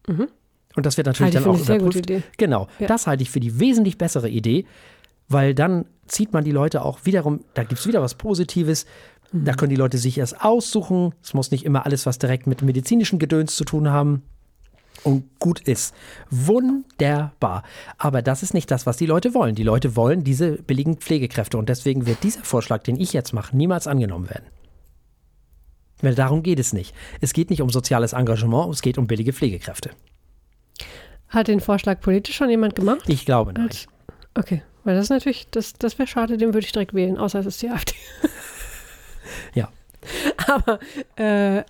Mhm. 0.07 0.29
Und 0.77 0.87
das 0.87 0.96
wird 0.96 1.07
natürlich 1.07 1.35
halte 1.35 1.44
dann 1.44 1.55
auch 1.55 1.61
überprüft. 1.61 2.12
Genau, 2.37 2.68
ja. 2.79 2.87
das 2.87 3.07
halte 3.07 3.22
ich 3.22 3.31
für 3.31 3.40
die 3.40 3.59
wesentlich 3.59 3.98
bessere 3.98 4.29
Idee, 4.29 4.66
weil 5.29 5.55
dann 5.55 5.87
zieht 6.07 6.33
man 6.33 6.44
die 6.44 6.53
Leute 6.53 6.85
auch 6.85 7.01
wiederum, 7.05 7.44
da 7.55 7.64
gibt 7.64 7.81
es 7.81 7.87
wieder 7.87 8.01
was 8.01 8.14
Positives, 8.14 8.87
da 9.31 9.53
können 9.53 9.68
die 9.68 9.77
Leute 9.77 9.98
sich 9.98 10.16
erst 10.16 10.42
aussuchen. 10.42 11.14
Es 11.22 11.35
muss 11.35 11.51
nicht 11.51 11.66
immer 11.66 11.85
alles, 11.85 12.07
was 12.07 12.18
direkt 12.18 12.46
mit 12.46 12.62
medizinischen 12.62 13.18
Gedöns 13.18 13.57
zu 13.57 13.64
tun 13.64 13.90
haben 13.90 14.22
und 15.05 15.39
gut 15.39 15.61
ist. 15.61 15.95
Wunderbar. 16.31 17.63
Aber 17.97 18.23
das 18.23 18.43
ist 18.43 18.55
nicht 18.55 18.71
das, 18.71 18.87
was 18.87 18.97
die 18.97 19.07
Leute 19.07 19.35
wollen. 19.35 19.55
Die 19.55 19.63
Leute 19.63 19.97
wollen 19.97 20.25
diese 20.25 20.53
billigen 20.63 20.97
Pflegekräfte 20.97 21.59
und 21.59 21.69
deswegen 21.69 22.07
wird 22.07 22.23
dieser 22.23 22.45
Vorschlag, 22.45 22.83
den 22.83 22.99
ich 22.99 23.13
jetzt 23.13 23.33
mache, 23.33 23.57
niemals 23.57 23.87
angenommen 23.87 24.29
werden. 24.31 24.47
Weil 26.01 26.15
darum 26.15 26.43
geht 26.43 26.59
es 26.59 26.73
nicht. 26.73 26.95
Es 27.21 27.33
geht 27.33 27.51
nicht 27.51 27.63
um 27.63 27.71
soziales 27.71 28.13
Engagement, 28.13 28.73
es 28.73 28.83
geht 28.83 28.99
um 28.99 29.07
billige 29.07 29.33
Pflegekräfte. 29.33 29.91
Hat 31.29 31.49
den 31.49 31.61
Vorschlag 31.61 32.01
politisch 32.01 32.37
schon 32.37 32.51
jemand 32.51 32.75
gemacht? 32.75 33.03
Ich 33.09 33.27
glaube 33.27 33.53
nicht. 33.53 33.89
Okay, 34.35 34.63
weil 34.85 34.95
das 34.95 35.05
ist 35.07 35.11
natürlich, 35.11 35.49
das, 35.51 35.75
das 35.75 35.99
wäre 35.99 36.07
schade, 36.07 36.37
den 36.39 36.55
würde 36.55 36.65
ich 36.65 36.73
direkt 36.73 36.95
wählen, 36.95 37.19
außer 37.19 37.41
es 37.41 37.47
ist 37.47 37.63
die 37.63 37.69
AfD. 37.71 37.95
Ja. 39.55 39.69
Aber 40.47 40.79
äh, 41.17 41.65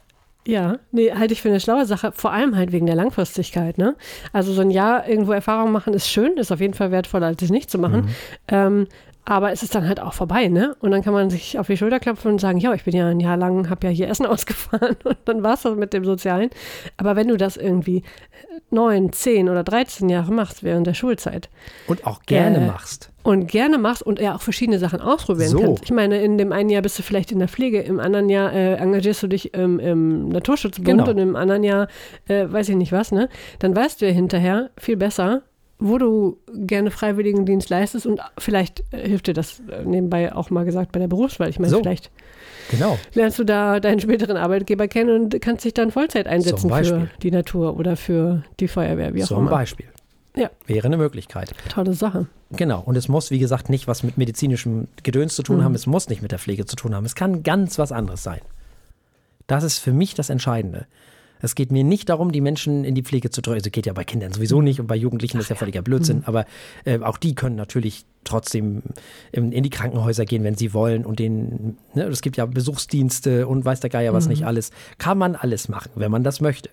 ja, 0.47 0.79
nee, 0.93 1.13
halte 1.13 1.35
ich 1.35 1.43
für 1.43 1.49
eine 1.49 1.61
schlaue 1.61 1.85
Sache, 1.85 2.13
vor 2.13 2.33
allem 2.33 2.57
halt 2.57 2.73
wegen 2.73 2.87
der 2.87 2.95
Langfristigkeit, 2.95 3.77
ne? 3.77 3.97
Also 4.33 4.53
so 4.53 4.63
ein 4.63 4.71
Jahr 4.71 5.07
irgendwo 5.09 5.33
Erfahrung 5.33 5.73
machen 5.73 5.93
ist 5.93 6.09
schön, 6.09 6.37
ist 6.39 6.53
auf 6.53 6.61
jeden 6.61 6.75
Fall 6.75 6.91
wertvoller, 6.91 7.27
als 7.27 7.43
es 7.43 7.51
nicht 7.51 7.71
zu 7.71 7.79
machen. 7.79 8.03
Mhm. 8.03 8.09
Ähm, 8.49 8.87
aber 9.29 9.53
es 9.53 9.63
ist 9.63 9.75
dann 9.75 9.87
halt 9.87 10.01
auch 10.01 10.15
vorbei, 10.15 10.49
ne? 10.49 10.75
Und 10.81 10.91
dann 10.91 11.03
kann 11.03 11.13
man 11.13 11.29
sich 11.29 11.59
auf 11.59 11.67
die 11.67 11.77
Schulter 11.77 12.01
klopfen 12.01 12.33
und 12.33 12.41
sagen, 12.41 12.59
ja, 12.59 12.73
ich 12.73 12.85
bin 12.85 12.97
ja 12.97 13.09
ein 13.09 13.21
Jahr 13.21 13.37
lang, 13.37 13.69
habe 13.69 13.87
ja 13.87 13.93
hier 13.93 14.09
Essen 14.09 14.25
ausgefahren 14.27 14.97
und 15.05 15.19
dann 15.27 15.43
war 15.43 15.53
es 15.53 15.63
das 15.63 15.77
mit 15.77 15.93
dem 15.93 16.07
Sozialen. 16.07 16.49
Aber 16.97 17.15
wenn 17.15 17.29
du 17.29 17.37
das 17.37 17.59
irgendwie 17.59 18.03
neun, 18.71 19.13
zehn 19.13 19.51
oder 19.51 19.65
13 19.65 20.09
Jahre 20.09 20.33
machst 20.33 20.63
während 20.63 20.87
der 20.87 20.95
Schulzeit. 20.95 21.51
Und 21.89 22.07
auch 22.07 22.23
gerne 22.23 22.57
äh, 22.57 22.67
machst. 22.67 23.11
Und 23.29 23.47
gerne 23.47 23.79
machst 23.79 24.03
und 24.03 24.19
ja 24.21 24.35
auch 24.35 24.41
verschiedene 24.41 24.79
Sachen 24.79 25.01
ausprobieren 25.01 25.51
So. 25.51 25.59
kannst. 25.61 25.85
Ich 25.85 25.91
meine, 25.93 26.21
in 26.23 26.39
dem 26.39 26.51
einen 26.53 26.71
Jahr 26.71 26.83
bist 26.83 26.99
du 26.99 27.03
vielleicht 27.03 27.31
in 27.31 27.39
der 27.39 27.49
Pflege, 27.49 27.81
im 27.81 28.01
anderen 28.01 28.29
Jahr 28.29 28.53
äh, 28.53 28.75
engagierst 28.75 29.23
du 29.23 29.27
dich 29.29 29.55
im, 29.55 29.79
im 29.79 30.29
Naturschutzbund 30.31 30.87
Genau. 30.87 31.11
und 31.11 31.19
im 31.19 31.37
anderen 31.37 31.63
Jahr 31.63 31.89
äh, 32.29 32.47
weiß 32.51 32.69
ich 32.71 32.77
nicht 32.77 32.93
was, 32.93 33.13
ne? 33.13 33.29
Dann 33.59 33.77
weißt 33.77 34.01
du 34.01 34.07
ja 34.07 34.13
hinterher 34.13 34.71
viel 34.79 34.97
besser, 34.97 35.43
wo 35.79 35.97
du 35.99 36.39
gerne 36.55 36.91
Freiwilligendienst 36.91 37.71
leistest 37.71 38.07
und 38.07 38.21
vielleicht 38.39 38.83
äh, 38.93 39.07
hilft 39.09 39.27
dir 39.29 39.35
das 39.35 39.61
äh, 39.71 39.85
nebenbei 39.85 40.35
auch 40.35 40.51
mal 40.51 40.65
gesagt 40.65 40.91
bei 40.93 40.99
der 40.99 41.07
Berufswahl. 41.09 41.49
Ich 41.51 41.59
meine, 41.59 41.71
So. 41.71 41.79
vielleicht 41.81 42.11
Genau. 42.71 42.99
lernst 43.15 43.39
du 43.39 43.45
da 43.45 43.79
deinen 43.81 44.01
späteren 44.01 44.37
Arbeitgeber 44.37 44.89
kennen 44.89 45.11
und 45.11 45.41
kannst 45.41 45.65
dich 45.65 45.75
dann 45.75 45.91
Vollzeit 45.91 46.27
einsetzen 46.27 46.69
Zum 46.71 46.85
für 46.85 47.09
die 47.23 47.31
Natur 47.31 47.79
oder 47.79 47.97
für 47.97 48.43
die 48.61 48.69
Feuerwehr, 48.69 49.15
wie 49.15 49.23
auch 49.23 49.29
Zum 49.29 49.39
immer. 49.41 49.51
Beispiel. 49.51 49.87
Ja. 50.39 50.51
Wäre 50.67 50.87
eine 50.87 50.97
Möglichkeit. 50.97 51.55
Tolle 51.69 51.95
Sache. 51.95 52.27
Genau. 52.51 52.81
Und 52.81 52.97
es 52.97 53.09
muss, 53.09 53.31
wie 53.31 53.39
gesagt, 53.39 53.69
nicht 53.69 53.89
was 53.89 54.03
mit 54.03 54.17
medizinischem 54.17 54.89
Gedöns 55.03 55.35
zu 55.35 55.43
tun 55.43 55.65
haben. 55.65 55.75
Es 55.75 55.87
muss 55.87 56.09
nicht 56.09 56.23
mit 56.23 56.33
der 56.33 56.39
Pflege 56.39 56.65
zu 56.65 56.77
tun 56.77 56.95
haben. 56.95 57.05
Es 57.05 57.15
kann 57.15 57.43
ganz 57.43 57.79
was 57.79 57.93
anderes 57.93 58.23
sein. 58.23 58.41
Das 59.47 59.65
ist 59.65 59.79
für 59.79 59.93
mich 59.93 60.15
das 60.15 60.31
Entscheidende. 60.31 60.87
Es 61.41 61.55
geht 61.55 61.71
mir 61.71 61.85
nicht 61.85 62.09
darum, 62.09 62.33
die 62.33 62.41
Menschen 62.41 62.85
in 62.85 62.95
die 62.95 63.03
Pflege 63.03 63.31
zu 63.31 63.43
drücken. 63.43 63.59
Also 63.59 63.71
geht 63.71 63.87
ja 63.87 63.93
bei 63.93 64.05
Kindern 64.05 64.33
sowieso 64.33 64.61
nicht 64.61 64.81
und 64.81 64.87
bei 64.87 64.97
Jugendlichen 64.97 65.39
ist 65.39 65.51
ja 65.51 65.57
völliger 65.57 65.83
Blödsinn. 65.83 66.23
Aber 66.27 66.47
äh, 66.85 66.99
auch 67.01 67.17
die 67.17 67.35
können 67.35 67.57
natürlich 67.57 68.05
trotzdem 68.25 68.83
in, 69.33 69.53
in 69.53 69.63
die 69.63 69.71
Krankenhäuser 69.71 70.25
gehen, 70.25 70.45
wenn 70.45 70.57
sie 70.57 70.75
wollen. 70.75 71.07
Und 71.07 71.19
den, 71.19 71.79
ne, 71.95 72.05
es 72.05 72.23
gibt 72.23 72.37
ja 72.37 72.47
Besuchsdienste 72.47 73.47
und 73.47 73.65
weiß 73.65 73.81
der 73.81 73.91
Geier 73.91 74.13
was 74.13 74.29
nicht 74.29 74.45
alles. 74.45 74.71
Kann 74.99 75.19
man 75.19 75.37
alles 75.37 75.69
machen, 75.69 75.93
wenn 75.95 76.11
man 76.11 76.25
das 76.25 76.41
möchte. 76.41 76.71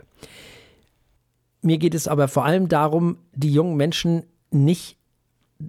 Mir 1.65 1.79
geht 1.79 1.95
es 1.95 2.07
aber 2.07 2.27
vor 2.27 2.45
allem 2.45 2.69
darum, 2.69 3.17
die 3.33 3.51
jungen 3.51 3.75
Menschen 3.75 4.23
nicht 4.51 4.97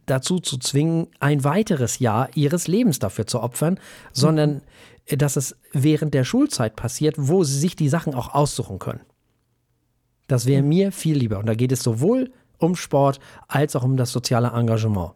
dazu 0.04 0.40
zu 0.40 0.58
zwingen, 0.58 1.08
ein 1.20 1.42
weiteres 1.42 2.00
Jahr 2.00 2.28
ihres 2.34 2.68
Lebens 2.68 2.98
dafür 2.98 3.26
zu 3.26 3.40
opfern, 3.40 3.80
sondern 4.12 4.60
äh, 5.06 5.16
dass 5.16 5.36
es 5.36 5.56
während 5.72 6.12
der 6.12 6.24
Schulzeit 6.24 6.76
passiert, 6.76 7.14
wo 7.16 7.44
sie 7.44 7.58
sich 7.58 7.76
die 7.76 7.88
Sachen 7.88 8.14
auch 8.14 8.34
aussuchen 8.34 8.78
können. 8.78 9.00
Das 10.26 10.44
wäre 10.44 10.62
mir 10.62 10.92
viel 10.92 11.16
lieber. 11.16 11.38
Und 11.38 11.46
da 11.46 11.54
geht 11.54 11.72
es 11.72 11.82
sowohl 11.82 12.30
um 12.58 12.76
Sport 12.76 13.18
als 13.48 13.74
auch 13.74 13.82
um 13.82 13.96
das 13.96 14.12
soziale 14.12 14.48
Engagement. 14.48 15.12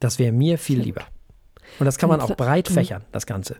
Das 0.00 0.18
wäre 0.18 0.32
mir 0.32 0.58
viel 0.58 0.80
lieber. 0.80 1.04
Und 1.78 1.86
das 1.86 1.98
kann 1.98 2.08
man 2.08 2.20
auch 2.20 2.34
breit 2.36 2.66
fächern, 2.66 3.04
das 3.12 3.26
Ganze. 3.26 3.58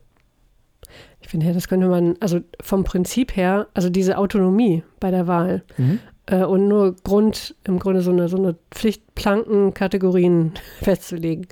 Ich 1.30 1.32
finde, 1.32 1.46
ja, 1.46 1.52
das 1.52 1.68
könnte 1.68 1.86
man, 1.86 2.16
also 2.18 2.40
vom 2.60 2.82
Prinzip 2.82 3.36
her, 3.36 3.68
also 3.72 3.88
diese 3.88 4.18
Autonomie 4.18 4.82
bei 4.98 5.12
der 5.12 5.28
Wahl 5.28 5.62
äh, 6.26 6.42
und 6.42 6.66
nur 6.66 6.96
Grund, 7.04 7.54
im 7.62 7.78
Grunde 7.78 8.02
so 8.02 8.10
eine, 8.10 8.28
so 8.28 8.36
eine 8.36 8.56
Pflichtplanken-Kategorien 8.72 10.54
festzulegen, 10.82 11.46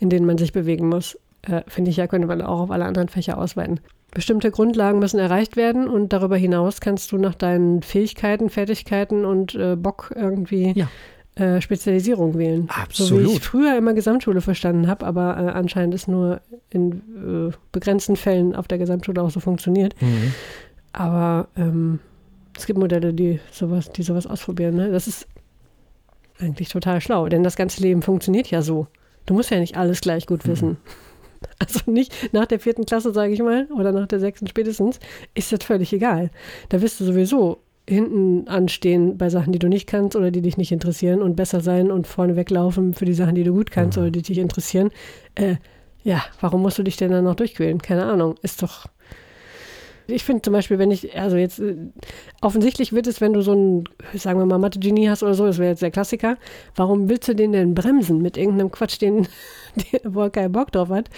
in 0.00 0.10
denen 0.10 0.26
man 0.26 0.36
sich 0.36 0.52
bewegen 0.52 0.88
muss, 0.88 1.16
äh, 1.42 1.62
finde 1.68 1.92
ich 1.92 1.96
ja, 1.96 2.08
könnte 2.08 2.26
man 2.26 2.42
auch 2.42 2.58
auf 2.58 2.70
alle 2.72 2.86
anderen 2.86 3.08
Fächer 3.08 3.38
ausweiten. 3.38 3.78
Bestimmte 4.10 4.50
Grundlagen 4.50 4.98
müssen 4.98 5.20
erreicht 5.20 5.56
werden 5.56 5.86
und 5.86 6.12
darüber 6.12 6.36
hinaus 6.36 6.80
kannst 6.80 7.12
du 7.12 7.16
nach 7.16 7.36
deinen 7.36 7.82
Fähigkeiten, 7.82 8.50
Fertigkeiten 8.50 9.24
und 9.24 9.54
äh, 9.54 9.76
Bock 9.76 10.12
irgendwie 10.16 10.72
Ja. 10.74 10.88
Äh, 11.40 11.60
Spezialisierung 11.62 12.36
wählen. 12.36 12.62
So 12.62 12.66
wie 12.66 12.80
Absolut. 12.82 13.32
ich 13.32 13.40
früher 13.40 13.78
immer 13.78 13.94
Gesamtschule 13.94 14.42
verstanden 14.42 14.88
habe, 14.88 15.06
aber 15.06 15.36
äh, 15.38 15.50
anscheinend 15.50 15.94
ist 15.94 16.06
nur 16.06 16.42
in 16.68 17.48
äh, 17.50 17.56
begrenzten 17.72 18.16
Fällen 18.16 18.54
auf 18.54 18.68
der 18.68 18.78
Gesamtschule 18.78 19.22
auch 19.22 19.30
so 19.30 19.40
funktioniert. 19.40 19.94
Mhm. 20.02 20.34
Aber 20.92 21.48
ähm, 21.56 22.00
es 22.56 22.66
gibt 22.66 22.78
Modelle, 22.78 23.14
die 23.14 23.40
sowas, 23.50 23.90
die 23.90 24.02
sowas 24.02 24.26
ausprobieren. 24.26 24.76
Ne? 24.76 24.90
Das 24.90 25.06
ist 25.08 25.26
eigentlich 26.38 26.68
total 26.68 27.00
schlau, 27.00 27.28
denn 27.28 27.42
das 27.42 27.56
ganze 27.56 27.80
Leben 27.80 28.02
funktioniert 28.02 28.50
ja 28.50 28.60
so. 28.60 28.86
Du 29.24 29.34
musst 29.34 29.50
ja 29.50 29.58
nicht 29.58 29.76
alles 29.76 30.00
gleich 30.00 30.26
gut 30.26 30.46
wissen. 30.46 30.76
Also 31.58 31.90
nicht 31.90 32.34
nach 32.34 32.44
der 32.44 32.60
vierten 32.60 32.84
Klasse, 32.84 33.14
sage 33.14 33.32
ich 33.32 33.40
mal, 33.40 33.66
oder 33.74 33.92
nach 33.92 34.06
der 34.06 34.20
sechsten 34.20 34.46
spätestens, 34.46 35.00
ist 35.34 35.50
das 35.50 35.64
völlig 35.64 35.90
egal. 35.90 36.30
Da 36.68 36.82
wirst 36.82 37.00
du 37.00 37.04
sowieso 37.06 37.62
hinten 37.88 38.46
anstehen 38.48 39.18
bei 39.18 39.30
Sachen, 39.30 39.52
die 39.52 39.58
du 39.58 39.68
nicht 39.68 39.86
kannst 39.86 40.16
oder 40.16 40.30
die 40.30 40.42
dich 40.42 40.56
nicht 40.56 40.72
interessieren 40.72 41.22
und 41.22 41.36
besser 41.36 41.60
sein 41.60 41.90
und 41.90 42.06
vorne 42.06 42.36
weglaufen 42.36 42.94
für 42.94 43.04
die 43.04 43.14
Sachen, 43.14 43.34
die 43.34 43.44
du 43.44 43.52
gut 43.52 43.70
kannst 43.70 43.98
oder 43.98 44.10
die 44.10 44.22
dich 44.22 44.38
interessieren. 44.38 44.90
Äh, 45.34 45.56
ja, 46.02 46.22
warum 46.40 46.62
musst 46.62 46.78
du 46.78 46.82
dich 46.82 46.96
denn 46.96 47.10
dann 47.10 47.24
noch 47.24 47.34
durchquälen? 47.34 47.82
Keine 47.82 48.06
Ahnung. 48.06 48.36
Ist 48.42 48.62
doch. 48.62 48.86
Ich 50.10 50.24
finde 50.24 50.42
zum 50.42 50.52
Beispiel, 50.52 50.78
wenn 50.78 50.90
ich, 50.90 51.16
also 51.18 51.36
jetzt, 51.36 51.58
äh, 51.60 51.76
offensichtlich 52.40 52.92
wird 52.92 53.06
es, 53.06 53.20
wenn 53.20 53.32
du 53.32 53.42
so 53.42 53.52
ein, 53.52 53.84
sagen 54.14 54.38
wir 54.38 54.46
mal, 54.46 54.58
Mathe-Genie 54.58 55.08
hast 55.08 55.22
oder 55.22 55.34
so, 55.34 55.46
das 55.46 55.58
wäre 55.58 55.70
jetzt 55.70 55.82
der 55.82 55.90
Klassiker, 55.90 56.36
warum 56.76 57.08
willst 57.08 57.28
du 57.28 57.34
den 57.34 57.52
denn 57.52 57.74
bremsen 57.74 58.20
mit 58.22 58.36
irgendeinem 58.36 58.70
Quatsch, 58.70 59.00
den, 59.00 59.26
den 59.92 60.14
wo 60.14 60.22
er 60.22 60.30
keinen 60.30 60.52
Bock 60.52 60.72
drauf 60.72 60.88
hat 60.88 61.10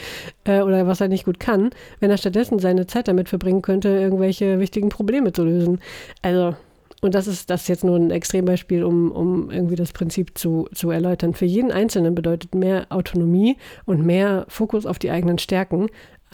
äh, 0.44 0.60
oder 0.60 0.86
was 0.86 1.00
er 1.00 1.08
nicht 1.08 1.24
gut 1.24 1.40
kann, 1.40 1.70
wenn 2.00 2.10
er 2.10 2.18
stattdessen 2.18 2.58
seine 2.58 2.86
Zeit 2.86 3.08
damit 3.08 3.28
verbringen 3.28 3.62
könnte, 3.62 3.88
irgendwelche 3.88 4.58
wichtigen 4.60 4.88
Probleme 4.88 5.32
zu 5.32 5.44
lösen? 5.44 5.80
Also, 6.22 6.54
und 7.00 7.16
das 7.16 7.26
ist 7.26 7.50
das 7.50 7.62
ist 7.62 7.68
jetzt 7.68 7.84
nur 7.84 7.96
ein 7.96 8.12
Extrembeispiel, 8.12 8.84
um, 8.84 9.10
um 9.10 9.50
irgendwie 9.50 9.74
das 9.74 9.92
Prinzip 9.92 10.38
zu, 10.38 10.68
zu 10.72 10.90
erläutern. 10.90 11.34
Für 11.34 11.46
jeden 11.46 11.72
Einzelnen 11.72 12.14
bedeutet 12.14 12.54
mehr 12.54 12.86
Autonomie 12.90 13.56
und 13.86 14.06
mehr 14.06 14.46
Fokus 14.48 14.86
auf 14.86 15.00
die 15.00 15.10
eigenen 15.10 15.38
Stärken 15.38 15.88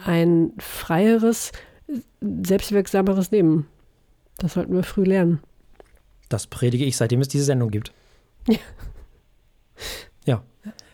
ein 0.05 0.53
freieres, 0.59 1.51
selbstwirksameres 2.21 3.31
Leben. 3.31 3.67
Das 4.37 4.53
sollten 4.53 4.73
wir 4.73 4.83
früh 4.83 5.03
lernen. 5.03 5.39
Das 6.29 6.47
predige 6.47 6.85
ich, 6.85 6.95
seitdem 6.97 7.21
es 7.21 7.27
diese 7.27 7.43
Sendung 7.45 7.71
gibt. 7.71 7.93
Ja. 8.47 8.57
Ja. 10.25 10.43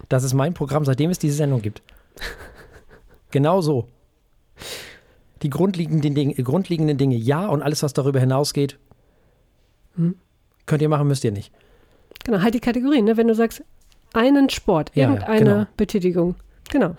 Das 0.08 0.24
ist 0.24 0.34
mein 0.36 0.54
Programm, 0.54 0.86
seitdem 0.86 1.10
es 1.10 1.18
diese 1.18 1.36
Sendung 1.36 1.62
gibt. 1.62 1.82
Genau 3.32 3.60
so. 3.60 3.88
Die 5.42 5.50
grundlegenden 5.50 6.14
Dinge, 6.14 6.36
grundlegenden 6.36 6.98
Dinge 6.98 7.16
ja 7.16 7.48
und 7.48 7.62
alles, 7.64 7.82
was 7.84 7.94
darüber 7.94 8.20
hinausgeht, 8.20 8.78
Hm. 9.96 10.16
könnt 10.68 10.82
ihr 10.84 10.90
machen, 10.90 11.08
müsst 11.08 11.24
ihr 11.24 11.32
nicht. 11.32 11.52
Genau, 12.24 12.42
halt 12.42 12.54
die 12.54 12.60
Kategorien, 12.60 13.06
ne? 13.06 13.18
wenn 13.18 13.28
du 13.28 13.34
sagst, 13.36 13.64
einen 14.14 14.50
Sport, 14.50 14.92
Ja, 14.94 15.06
ja, 15.06 15.10
irgendeine 15.14 15.40
genau. 15.40 15.66
Betätigung. 15.76 16.36
Genau. 16.70 16.96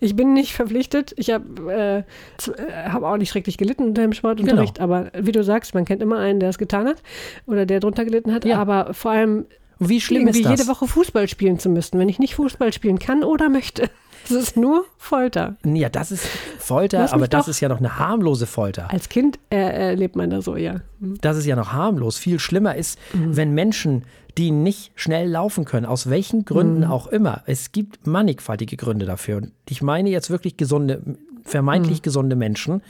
Ich 0.00 0.16
bin 0.16 0.32
nicht 0.34 0.54
verpflichtet. 0.54 1.12
Ich 1.16 1.30
habe 1.30 1.72
äh, 1.72 1.98
äh, 1.98 2.88
hab 2.88 3.02
auch 3.02 3.16
nicht 3.16 3.30
schrecklich 3.30 3.58
gelitten 3.58 3.84
unter 3.84 4.02
dem 4.02 4.12
Sportunterricht, 4.12 4.76
Genau. 4.76 4.84
aber 4.84 5.10
wie 5.18 5.32
du 5.32 5.42
sagst, 5.44 5.74
man 5.74 5.84
kennt 5.84 6.02
immer 6.02 6.18
einen, 6.18 6.40
der 6.40 6.48
es 6.50 6.58
getan 6.58 6.86
hat 6.86 7.02
oder 7.46 7.66
der 7.66 7.80
drunter 7.80 8.04
gelitten 8.04 8.32
hat. 8.32 8.44
Ja. 8.44 8.58
Aber 8.58 8.94
vor 8.94 9.10
allem 9.12 9.44
wie 9.78 10.00
schlimm 10.00 10.26
ist 10.28 10.42
das? 10.42 10.58
jede 10.58 10.68
Woche 10.68 10.86
Fußball 10.86 11.28
spielen 11.28 11.58
zu 11.58 11.68
müssen, 11.68 11.98
wenn 11.98 12.08
ich 12.08 12.18
nicht 12.18 12.34
Fußball 12.36 12.72
spielen 12.72 12.98
kann 12.98 13.22
oder 13.24 13.48
möchte. 13.48 13.90
Das 14.28 14.38
ist 14.38 14.56
nur 14.56 14.84
Folter. 14.98 15.54
Ja, 15.64 15.88
das 15.88 16.10
ist 16.10 16.26
Folter, 16.58 16.98
Lass 16.98 17.12
aber 17.12 17.28
das 17.28 17.46
ist 17.46 17.60
ja 17.60 17.68
noch 17.68 17.78
eine 17.78 17.96
harmlose 18.00 18.48
Folter. 18.48 18.90
Als 18.90 19.08
Kind 19.08 19.38
äh, 19.50 19.56
erlebt 19.90 20.16
man 20.16 20.30
das 20.30 20.46
so, 20.46 20.56
ja. 20.56 20.80
Hm. 21.00 21.16
Das 21.20 21.36
ist 21.36 21.46
ja 21.46 21.54
noch 21.54 21.72
harmlos. 21.72 22.18
Viel 22.18 22.40
schlimmer 22.40 22.74
ist, 22.74 22.98
Mhm. 23.12 23.36
wenn 23.36 23.52
Menschen, 23.54 24.02
die 24.38 24.50
nicht 24.50 24.92
schnell 24.96 25.28
laufen 25.30 25.64
können, 25.64 25.86
aus 25.86 26.10
welchen 26.10 26.44
Gründen 26.44 26.80
Mhm. 26.80 26.90
auch 26.90 27.06
immer. 27.06 27.42
Es 27.46 27.72
gibt 27.72 28.06
mannigfaltige 28.06 28.76
Gründe 28.76 29.06
dafür. 29.06 29.38
Und 29.38 29.52
ich 29.68 29.82
meine 29.82 30.10
jetzt 30.10 30.30
wirklich 30.30 30.56
gesunde, 30.56 31.00
Mhm. 31.04 31.18
vermeintlich 31.44 32.02
gesunde 32.02 32.36
Menschen. 32.36 32.82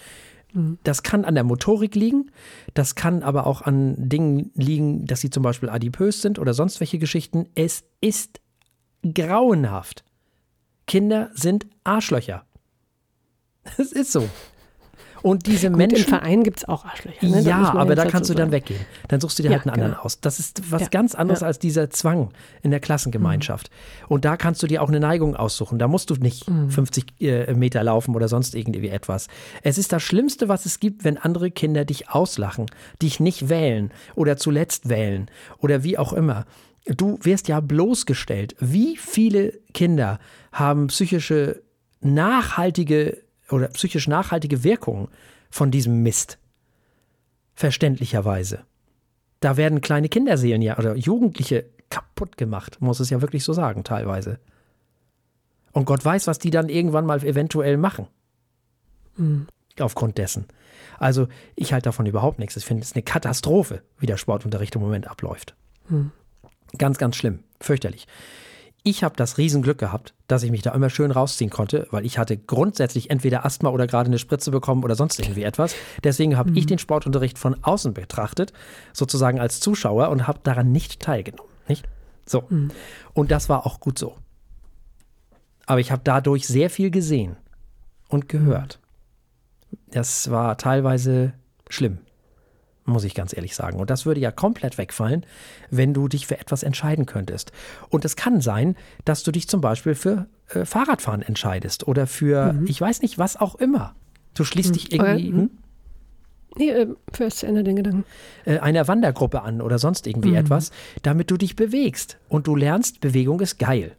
Das 0.84 1.02
kann 1.02 1.26
an 1.26 1.34
der 1.34 1.44
Motorik 1.44 1.94
liegen, 1.94 2.30
das 2.72 2.94
kann 2.94 3.22
aber 3.22 3.46
auch 3.46 3.60
an 3.62 4.08
Dingen 4.08 4.52
liegen, 4.54 5.04
dass 5.04 5.20
sie 5.20 5.28
zum 5.28 5.42
Beispiel 5.42 5.68
adipös 5.68 6.22
sind 6.22 6.38
oder 6.38 6.54
sonst 6.54 6.80
welche 6.80 6.98
Geschichten. 6.98 7.46
Es 7.54 7.84
ist 8.00 8.40
grauenhaft. 9.14 10.02
Kinder 10.86 11.30
sind 11.34 11.66
Arschlöcher. 11.84 12.44
Es 13.76 13.92
ist 13.92 14.12
so. 14.12 14.28
Und 15.26 15.46
diese 15.48 15.66
Gut, 15.66 15.72
im 15.72 15.76
Menschen. 15.88 16.08
Verein 16.08 16.44
gibt 16.44 16.58
es 16.58 16.68
auch 16.68 16.84
Arschlöcher. 16.84 17.26
Ne? 17.26 17.40
Ja, 17.40 17.74
aber 17.74 17.96
da 17.96 18.04
kannst 18.04 18.30
du 18.30 18.34
dann 18.34 18.52
weggehen. 18.52 18.78
Dann 19.08 19.20
suchst 19.20 19.38
du 19.38 19.42
dir 19.42 19.50
Ja, 19.50 19.56
halt 19.56 19.66
einen 19.66 19.74
anderen 19.74 19.92
genau. 19.92 20.04
aus. 20.04 20.20
Das 20.20 20.38
ist 20.38 20.70
was 20.70 20.82
Ja, 20.82 20.88
ganz 20.88 21.16
anderes 21.16 21.40
ja. 21.40 21.48
als 21.48 21.58
dieser 21.58 21.90
Zwang 21.90 22.30
in 22.62 22.70
der 22.70 22.78
Klassengemeinschaft. 22.78 23.68
Und 24.06 24.24
da 24.24 24.36
kannst 24.36 24.62
du 24.62 24.68
dir 24.68 24.82
auch 24.82 24.88
eine 24.88 25.00
Neigung 25.00 25.34
aussuchen. 25.34 25.80
Da 25.80 25.88
musst 25.88 26.10
du 26.10 26.14
nicht 26.14 26.48
Mhm. 26.48 26.70
50 26.70 27.20
äh, 27.20 27.52
Meter 27.54 27.82
laufen 27.82 28.14
oder 28.14 28.28
sonst 28.28 28.54
irgendwie 28.54 28.88
etwas. 28.88 29.26
Es 29.62 29.78
ist 29.78 29.92
das 29.92 30.02
Schlimmste, 30.04 30.48
was 30.48 30.64
es 30.64 30.78
gibt, 30.78 31.02
wenn 31.02 31.18
andere 31.18 31.50
Kinder 31.50 31.84
dich 31.84 32.08
auslachen, 32.08 32.66
dich 33.02 33.18
nicht 33.18 33.48
wählen 33.48 33.90
oder 34.14 34.36
zuletzt 34.36 34.88
wählen 34.88 35.28
oder 35.58 35.82
wie 35.82 35.98
auch 35.98 36.12
immer. 36.12 36.44
Du 36.86 37.18
wirst 37.22 37.48
ja 37.48 37.58
bloßgestellt. 37.58 38.54
Wie 38.60 38.96
viele 38.96 39.54
Kinder 39.74 40.20
haben 40.52 40.86
psychische 40.86 41.62
nachhaltige 42.00 43.25
oder 43.50 43.68
psychisch 43.68 44.08
nachhaltige 44.08 44.64
Wirkungen 44.64 45.08
von 45.50 45.70
diesem 45.70 46.02
Mist? 46.02 46.38
Verständlicherweise. 47.54 48.64
Da 49.40 49.56
werden 49.56 49.80
kleine 49.80 50.08
Kinderseelen 50.08 50.62
ja 50.62 50.78
oder 50.78 50.96
Jugendliche 50.96 51.66
kaputt 51.90 52.36
gemacht, 52.36 52.80
muss 52.80 53.00
es 53.00 53.10
ja 53.10 53.20
wirklich 53.20 53.44
so 53.44 53.52
sagen, 53.52 53.84
teilweise. 53.84 54.38
Und 55.72 55.84
Gott 55.84 56.04
weiß, 56.04 56.26
was 56.26 56.38
die 56.38 56.50
dann 56.50 56.68
irgendwann 56.68 57.06
mal 57.06 57.22
eventuell 57.22 57.76
machen. 57.76 58.08
Aufgrund 59.78 60.18
dessen. 60.18 60.46
Also, 60.98 61.28
ich 61.54 61.72
halte 61.72 61.84
davon 61.84 62.06
überhaupt 62.06 62.38
nichts. 62.38 62.56
Ich 62.56 62.64
finde 62.64 62.82
es 62.82 62.94
eine 62.94 63.02
Katastrophe, 63.02 63.82
wie 63.98 64.06
der 64.06 64.16
Sportunterricht 64.16 64.74
im 64.74 64.80
Moment 64.80 65.06
abläuft. 65.08 65.54
Ganz, 66.78 66.98
ganz 66.98 67.16
schlimm. 67.16 67.40
Fürchterlich. 67.60 68.06
Ich 68.86 69.02
habe 69.02 69.16
das 69.16 69.36
Riesenglück 69.36 69.78
gehabt, 69.78 70.14
dass 70.28 70.44
ich 70.44 70.52
mich 70.52 70.62
da 70.62 70.70
immer 70.70 70.90
schön 70.90 71.10
rausziehen 71.10 71.50
konnte, 71.50 71.88
weil 71.90 72.06
ich 72.06 72.18
hatte 72.18 72.36
grundsätzlich 72.36 73.10
entweder 73.10 73.44
Asthma 73.44 73.70
oder 73.70 73.88
gerade 73.88 74.06
eine 74.06 74.20
Spritze 74.20 74.52
bekommen 74.52 74.84
oder 74.84 74.94
sonst 74.94 75.18
irgendwie 75.18 75.42
etwas. 75.42 75.74
Deswegen 76.04 76.36
habe 76.36 76.52
mhm. 76.52 76.56
ich 76.56 76.66
den 76.66 76.78
Sportunterricht 76.78 77.36
von 77.36 77.56
außen 77.64 77.94
betrachtet, 77.94 78.52
sozusagen 78.92 79.40
als 79.40 79.58
Zuschauer 79.58 80.08
und 80.10 80.28
habe 80.28 80.38
daran 80.44 80.70
nicht 80.70 81.00
teilgenommen. 81.00 81.50
Nicht? 81.66 81.84
So. 82.26 82.44
Mhm. 82.48 82.70
Und 83.12 83.32
das 83.32 83.48
war 83.48 83.66
auch 83.66 83.80
gut 83.80 83.98
so. 83.98 84.14
Aber 85.66 85.80
ich 85.80 85.90
habe 85.90 86.02
dadurch 86.04 86.46
sehr 86.46 86.70
viel 86.70 86.92
gesehen 86.92 87.34
und 88.06 88.28
gehört. 88.28 88.78
Das 89.88 90.30
war 90.30 90.58
teilweise 90.58 91.32
schlimm 91.68 91.98
muss 92.86 93.04
ich 93.04 93.14
ganz 93.14 93.36
ehrlich 93.36 93.54
sagen. 93.54 93.78
Und 93.78 93.90
das 93.90 94.06
würde 94.06 94.20
ja 94.20 94.30
komplett 94.30 94.78
wegfallen, 94.78 95.26
wenn 95.70 95.92
du 95.92 96.08
dich 96.08 96.26
für 96.26 96.40
etwas 96.40 96.62
entscheiden 96.62 97.06
könntest. 97.06 97.52
Und 97.88 98.04
es 98.04 98.16
kann 98.16 98.40
sein, 98.40 98.76
dass 99.04 99.22
du 99.22 99.32
dich 99.32 99.48
zum 99.48 99.60
Beispiel 99.60 99.94
für 99.94 100.26
äh, 100.50 100.64
Fahrradfahren 100.64 101.22
entscheidest 101.22 101.86
oder 101.86 102.06
für, 102.06 102.52
mhm. 102.52 102.66
ich 102.66 102.80
weiß 102.80 103.02
nicht, 103.02 103.18
was 103.18 103.36
auch 103.36 103.56
immer. 103.56 103.94
Du 104.34 104.44
schließt 104.44 104.70
mhm. 104.70 104.74
dich 104.74 104.92
irgendwie. 104.92 105.28
Hm? 105.32 105.50
Nee, 106.58 106.70
äh, 106.70 106.86
fürs 107.12 107.42
Ende 107.42 107.64
den 107.64 107.76
Gedanken. 107.76 108.04
Äh, 108.44 108.58
einer 108.58 108.88
Wandergruppe 108.88 109.42
an 109.42 109.60
oder 109.60 109.78
sonst 109.78 110.06
irgendwie 110.06 110.30
mhm. 110.30 110.36
etwas, 110.36 110.70
damit 111.02 111.30
du 111.30 111.36
dich 111.36 111.56
bewegst. 111.56 112.18
Und 112.28 112.46
du 112.46 112.56
lernst, 112.56 113.00
Bewegung 113.00 113.40
ist 113.40 113.58
geil. 113.58 113.96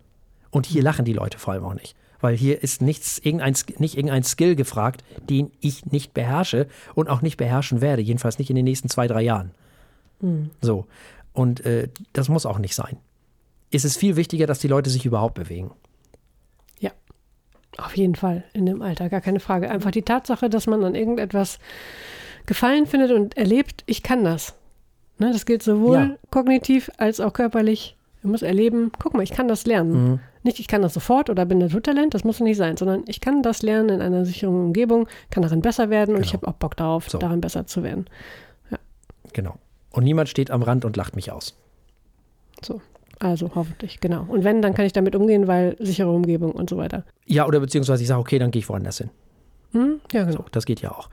Und 0.50 0.66
hier 0.66 0.82
lachen 0.82 1.06
die 1.06 1.14
Leute 1.14 1.38
vor 1.38 1.54
allem 1.54 1.66
auch 1.66 1.74
nicht 1.74 1.96
weil 2.20 2.36
hier 2.36 2.62
ist 2.64 2.82
nichts, 2.82 3.20
irgendein, 3.20 3.56
nicht 3.78 3.98
irgendein 3.98 4.24
Skill 4.24 4.56
gefragt, 4.56 5.04
den 5.30 5.52
ich 5.60 5.86
nicht 5.86 6.14
beherrsche 6.14 6.68
und 6.96 7.10
auch 7.10 7.22
nicht 7.22 7.38
beherrschen 7.38 7.82
werde, 7.82 8.02
jedenfalls 8.02 8.40
nicht 8.40 8.50
in 8.50 8.56
den 8.56 8.66
nächsten 8.66 8.90
zwei, 8.90 9.08
drei 9.08 9.22
Jahren. 9.22 9.52
Mhm. 10.22 10.50
So. 10.62 10.86
Und 11.34 11.66
äh, 11.66 11.90
das 12.14 12.30
muss 12.30 12.46
auch 12.46 12.60
nicht 12.60 12.76
sein. 12.76 12.98
Es 13.72 13.86
ist 13.86 13.98
viel 13.98 14.16
wichtiger, 14.16 14.48
dass 14.48 14.60
die 14.60 14.68
Leute 14.68 14.90
sich 14.90 15.06
überhaupt 15.06 15.36
bewegen. 15.36 15.72
Ja, 16.80 16.92
auf 17.78 17.96
jeden 17.98 18.16
Fall 18.16 18.44
in 18.54 18.66
dem 18.66 18.82
Alter, 18.82 19.10
gar 19.10 19.22
keine 19.22 19.40
Frage. 19.40 19.70
Einfach 19.70 19.92
die 19.92 20.04
Tatsache, 20.04 20.50
dass 20.50 20.68
man 20.68 20.84
an 20.84 20.96
irgendetwas 20.96 21.60
Gefallen 22.46 22.86
findet 22.86 23.12
und 23.12 23.36
erlebt, 23.36 23.84
ich 23.88 24.04
kann 24.04 24.24
das. 24.24 24.56
Ne, 25.20 25.32
das 25.34 25.46
gilt 25.46 25.64
sowohl 25.64 25.98
ja. 25.98 26.16
kognitiv 26.30 26.90
als 26.98 27.20
auch 27.20 27.34
körperlich. 27.34 27.97
Man 28.24 28.32
muss 28.32 28.42
erleben, 28.42 28.92
guck 29.00 29.14
mal, 29.14 29.24
ich 29.24 29.32
kann 29.32 29.48
das 29.48 29.66
lernen. 29.66 29.92
Mhm. 29.92 30.20
Nicht, 30.44 30.60
ich 30.60 30.68
kann 30.68 30.82
das 30.82 30.94
sofort 30.94 31.30
oder 31.30 31.46
bin 31.46 31.60
Naturtalent, 31.60 32.14
das 32.14 32.24
muss 32.24 32.40
nicht 32.40 32.58
sein, 32.58 32.78
sondern 32.78 33.04
ich 33.08 33.22
kann 33.22 33.44
das 33.44 33.62
lernen 33.62 33.90
in 33.90 34.02
einer 34.02 34.26
sicheren 34.26 34.56
Umgebung, 34.56 35.08
kann 35.30 35.44
darin 35.44 35.62
besser 35.62 35.90
werden 35.90 36.16
und 36.16 36.22
genau. 36.22 36.26
ich 36.26 36.34
habe 36.34 36.48
auch 36.48 36.54
Bock 36.54 36.76
darauf, 36.76 37.10
so. 37.10 37.18
darin 37.18 37.42
besser 37.42 37.68
zu 37.68 37.84
werden. 37.84 38.06
Ja. 38.72 38.78
Genau. 39.34 39.56
Und 39.92 40.04
niemand 40.04 40.30
steht 40.30 40.52
am 40.52 40.64
Rand 40.64 40.86
und 40.86 40.96
lacht 40.96 41.16
mich 41.16 41.32
aus. 41.32 41.58
So. 42.62 42.82
Also 43.20 43.52
hoffentlich, 43.56 44.00
genau. 44.00 44.26
Und 44.28 44.44
wenn, 44.44 44.62
dann 44.62 44.74
kann 44.74 44.86
ich 44.86 44.94
damit 44.94 45.16
umgehen, 45.16 45.48
weil 45.48 45.76
sichere 45.80 46.12
Umgebung 46.12 46.52
und 46.52 46.70
so 46.70 46.78
weiter. 46.78 47.04
Ja, 47.26 47.48
oder 47.48 47.60
beziehungsweise 47.60 48.04
ich 48.04 48.08
sage, 48.08 48.20
okay, 48.20 48.38
dann 48.38 48.52
gehe 48.52 48.60
ich 48.60 48.70
woanders 48.70 49.00
hin. 49.00 49.10
Hm? 49.72 50.02
Ja, 50.12 50.24
genau. 50.24 50.38
So, 50.38 50.46
das 50.52 50.66
geht 50.66 50.82
ja 50.82 50.92
auch. 50.92 51.10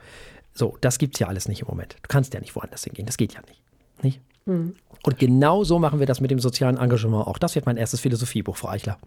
So, 0.53 0.77
das 0.81 0.99
gibt 0.99 1.15
es 1.15 1.19
ja 1.19 1.27
alles 1.27 1.47
nicht 1.47 1.61
im 1.61 1.67
Moment. 1.67 1.95
Du 1.95 2.07
kannst 2.07 2.33
ja 2.33 2.39
nicht 2.39 2.55
woanders 2.55 2.83
hingehen. 2.83 3.05
Das 3.05 3.17
geht 3.17 3.33
ja 3.33 3.41
nicht. 3.47 3.61
Nicht? 4.03 4.21
Mhm. 4.45 4.75
Und 5.03 5.19
genau 5.19 5.63
so 5.63 5.77
machen 5.79 5.99
wir 5.99 6.07
das 6.07 6.21
mit 6.21 6.31
dem 6.31 6.39
sozialen 6.39 6.77
Engagement 6.77 7.27
auch. 7.27 7.37
Das 7.37 7.55
wird 7.55 7.65
mein 7.65 7.77
erstes 7.77 7.99
Philosophiebuch, 7.99 8.57
Frau 8.57 8.69
Eichler. 8.69 8.97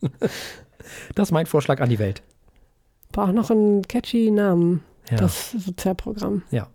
das 1.14 1.28
ist 1.28 1.32
mein 1.32 1.46
Vorschlag 1.46 1.80
an 1.80 1.90
die 1.90 1.98
Welt. 1.98 2.22
Braucht 3.12 3.34
noch 3.34 3.50
einen 3.50 3.82
catchy 3.82 4.30
Namen, 4.30 4.82
ja. 5.10 5.16
das 5.18 5.50
Sozialprogramm. 5.52 6.42
Ja. 6.50 6.68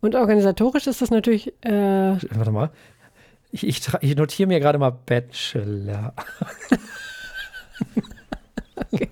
Und 0.00 0.14
organisatorisch 0.14 0.86
ist 0.86 1.02
das 1.02 1.10
natürlich. 1.10 1.52
Äh 1.64 2.16
Warte 2.30 2.50
mal. 2.52 2.70
Ich, 3.52 3.66
ich, 3.66 3.82
ich 4.00 4.16
notiere 4.16 4.46
mir 4.46 4.60
gerade 4.60 4.78
mal 4.78 4.90
Bachelor. 4.90 6.14
okay. 8.92 9.08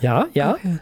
ja, 0.00 0.26
ja. 0.32 0.54
Okay. 0.54 0.78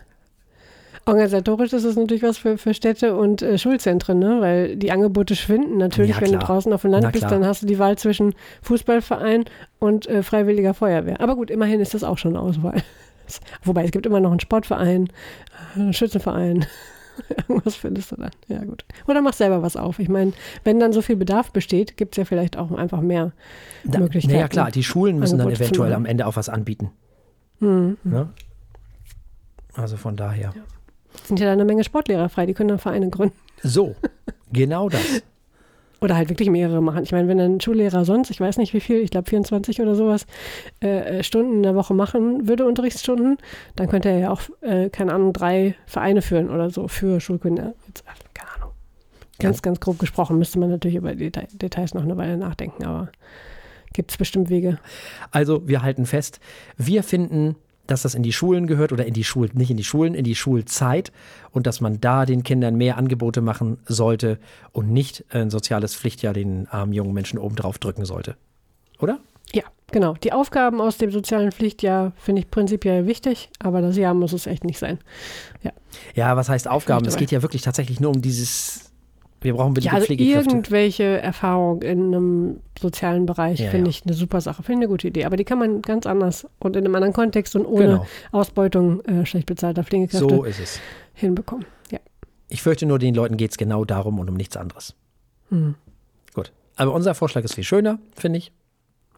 Organisatorisch 1.09 1.73
ist 1.73 1.85
es 1.85 1.95
natürlich 1.95 2.25
was 2.25 2.37
für, 2.37 2.59
für 2.59 2.75
Städte 2.75 3.15
und 3.15 3.41
äh, 3.41 3.59
Schulzentren, 3.59 4.19
ne? 4.19 4.41
weil 4.41 4.75
die 4.75 4.91
Angebote 4.91 5.37
schwinden. 5.37 5.79
Natürlich, 5.79 6.17
ja, 6.17 6.21
wenn 6.21 6.33
du 6.33 6.39
draußen 6.39 6.73
auf 6.73 6.83
dem 6.83 6.91
Land 6.91 7.05
Na, 7.05 7.11
bist, 7.11 7.23
dann 7.23 7.47
hast 7.47 7.63
du 7.63 7.67
die 7.67 7.79
Wahl 7.79 7.97
zwischen 7.97 8.35
Fußballverein 8.63 9.45
und 9.79 10.09
äh, 10.09 10.25
freiwilliger 10.25 10.75
Feuerwehr. 10.75 11.21
Aber 11.21 11.37
gut, 11.37 11.49
immerhin 11.49 11.79
ist 11.79 11.95
das 11.95 12.03
auch 12.03 12.19
schon 12.19 12.37
eine 12.37 12.41
Auswahl. 12.41 12.83
Wobei, 13.63 13.85
es 13.85 13.93
gibt 13.93 14.05
immer 14.05 14.19
noch 14.19 14.33
einen 14.33 14.41
Sportverein, 14.41 15.09
einen 15.77 15.93
Schützenverein. 15.93 16.67
Irgendwas 17.49 17.77
findest 17.77 18.11
du 18.11 18.17
dann. 18.17 18.33
Ja, 18.49 18.65
gut. 18.65 18.85
Oder 19.07 19.23
mach 19.23 19.33
selber 19.33 19.63
was 19.63 19.77
auf. 19.77 20.01
Ich 20.01 20.09
meine, 20.09 20.33
wenn 20.65 20.81
dann 20.81 20.93
so 20.93 21.03
viel 21.03 21.17
Bedarf 21.17 21.53
besteht, 21.53 21.97
gibt 21.97 22.15
es 22.15 22.17
ja 22.17 22.25
vielleicht 22.25 22.57
auch 22.57 22.73
einfach 22.73 23.01
mehr 23.01 23.31
da, 23.85 24.01
Möglichkeiten. 24.01 24.41
Ja, 24.41 24.49
klar, 24.49 24.73
die 24.73 24.83
Schulen 24.83 25.21
müssen 25.21 25.41
Angebote 25.41 25.59
dann 25.59 25.67
eventuell 25.67 25.93
am 25.93 26.05
Ende 26.05 26.27
auch 26.27 26.35
was 26.35 26.49
anbieten. 26.49 26.91
Mhm. 27.61 27.97
Ne? 28.03 28.29
Also 29.75 29.97
von 29.97 30.17
daher. 30.17 30.53
Ja 30.57 30.63
sind 31.25 31.41
ja 31.41 31.47
da 31.47 31.53
eine 31.53 31.65
Menge 31.65 31.85
Sportlehrer 31.85 32.29
frei, 32.29 32.47
die 32.47 32.55
können 32.55 32.69
dann 32.69 32.79
Vereine 32.79 33.11
gründen. 33.11 33.37
So, 33.63 33.97
genau 34.53 34.89
das. 34.89 35.23
Oder 36.01 36.15
halt 36.17 36.29
wirklich 36.29 36.51
mehrere 36.51 36.83
machen. 36.83 37.03
Ich 37.05 37.13
meine, 37.13 37.27
wenn 37.27 37.41
ein 37.41 37.61
Schullehrer 37.61 38.05
sonst, 38.05 38.31
ich 38.31 38.39
weiß 38.39 38.59
nicht 38.59 38.75
wie 38.75 38.81
viel, 38.81 38.99
ich 38.99 39.11
glaube 39.11 39.31
24 39.31 39.81
oder 39.81 39.95
sowas, 39.95 40.27
äh, 40.83 41.19
äh, 41.19 41.23
Stunden 41.23 41.55
in 41.55 41.63
der 41.63 41.75
Woche 41.75 41.95
machen 41.95 42.47
würde, 42.47 42.67
Unterrichtsstunden, 42.67 43.39
dann 43.77 43.89
könnte 43.89 44.11
er 44.11 44.19
ja 44.19 44.31
auch, 44.31 44.43
äh, 44.61 44.91
keine 44.91 45.15
Ahnung, 45.15 45.33
drei 45.33 45.75
Vereine 45.87 46.21
führen 46.21 46.51
oder 46.51 46.69
so 46.69 46.87
für 46.87 47.19
Schulkinder. 47.19 47.73
Jetzt, 47.87 48.03
äh, 48.03 48.13
keine 48.35 48.51
Ahnung. 48.53 48.75
Ganz, 49.39 49.57
ja. 49.57 49.63
ganz 49.63 49.81
grob 49.81 49.99
gesprochen 49.99 50.39
müsste 50.39 50.59
man 50.59 50.69
natürlich 50.69 50.97
über 50.97 51.15
die 51.15 51.31
Details 51.31 51.95
noch 51.95 52.03
eine 52.03 52.19
Weile 52.19 52.37
nachdenken, 52.37 52.85
aber 52.85 53.11
gibt 53.95 54.11
es 54.11 54.19
bestimmt 54.19 54.51
Wege. 54.51 54.79
Also, 55.31 55.67
wir 55.67 55.81
halten 55.81 56.05
fest, 56.05 56.41
wir 56.77 57.03
finden 57.03 57.57
dass 57.87 58.03
das 58.03 58.15
in 58.15 58.23
die 58.23 58.33
Schulen 58.33 58.67
gehört 58.67 58.93
oder 58.93 59.07
in 59.07 59.15
die 59.15 59.25
Schulen, 59.25 59.51
nicht 59.55 59.71
in 59.71 59.77
die 59.77 59.85
Schulen, 59.85 60.15
in 60.15 60.25
die 60.25 60.35
Schulzeit 60.35 61.13
und 61.53 61.67
dass 61.67 61.81
man 61.81 62.01
da 62.01 62.27
den 62.27 62.43
Kindern 62.43 62.77
mehr 62.77 62.97
Angebote 62.99 63.41
machen 63.41 63.79
sollte 63.87 64.39
und 64.73 64.91
nicht 64.91 65.25
ein 65.31 65.51
soziales 65.51 65.95
Pflichtjahr 65.95 66.33
den 66.33 66.67
armen 66.69 66.93
jungen 66.93 67.15
Menschen 67.15 67.39
obendrauf 67.39 67.79
drücken 67.79 68.05
sollte. 68.05 68.37
Oder? 68.99 69.19
Ja, 69.53 69.63
genau. 69.93 70.15
Die 70.15 70.33
Aufgaben 70.33 70.81
aus 70.81 70.99
dem 70.99 71.11
sozialen 71.11 71.53
Pflichtjahr 71.53 72.13
finde 72.17 72.43
ich 72.43 72.51
prinzipiell 72.51 73.07
wichtig, 73.07 73.51
aber 73.59 73.81
das 73.81 73.97
Jahr 73.97 74.15
muss 74.15 74.33
es 74.33 74.47
echt 74.47 74.65
nicht 74.65 74.79
sein. 74.79 74.99
Ja, 75.63 75.73
ja 76.15 76.37
was 76.37 76.49
heißt 76.49 76.69
Aufgaben? 76.69 77.07
Es 77.07 77.17
geht 77.17 77.31
ja 77.31 77.43
wirklich 77.43 77.63
tatsächlich 77.63 78.01
nur 78.01 78.11
um 78.15 78.23
dieses 78.23 78.93
wir 79.41 79.55
brauchen 79.55 79.75
bitte 79.75 79.87
ja, 79.87 79.93
also 79.93 80.13
irgendwelche 80.13 81.05
Erfahrung 81.05 81.83
in 81.83 82.15
einem 82.15 82.61
sozialen 82.79 83.27
Bereich 83.27 83.61
ja, 83.61 83.71
finde 83.71 83.91
ja. 83.91 83.91
ich 83.91 84.05
eine 84.05 84.15
super 84.15 84.41
Sache, 84.41 84.63
finde 84.63 84.81
ich 84.81 84.87
eine 84.87 84.89
gute 84.89 85.09
Idee. 85.09 85.25
Aber 85.25 85.37
die 85.37 85.45
kann 85.45 85.59
man 85.59 85.83
ganz 85.83 86.07
anders 86.07 86.47
und 86.59 86.77
in 86.77 86.85
einem 86.85 86.95
anderen 86.95 87.13
Kontext 87.13 87.55
und 87.55 87.67
ohne 87.67 87.87
genau. 87.87 88.07
Ausbeutung 88.33 89.05
äh, 89.05 89.27
schlecht 89.27 89.47
bezahlter 89.47 89.85
Pflegekräfte 89.85 90.29
so 90.29 90.45
ist 90.45 90.61
es. 90.61 90.81
hinbekommen. 91.15 91.67
Ja. 91.91 91.99
Ich 92.49 92.63
fürchte 92.63 92.87
nur, 92.87 92.99
den 92.99 93.15
Leuten 93.15 93.37
geht 93.37 93.53
es 93.53 93.57
genau 93.59 93.85
darum 93.85 94.19
und 94.19 94.29
um 94.29 94.35
nichts 94.35 94.57
anderes. 94.57 94.95
Hm. 95.51 95.75
Gut. 96.35 96.53
Aber 96.77 96.93
unser 96.93 97.15
Vorschlag 97.15 97.45
ist 97.45 97.55
viel 97.55 97.65
schöner, 97.65 97.99
finde 98.17 98.39
ich. 98.39 98.53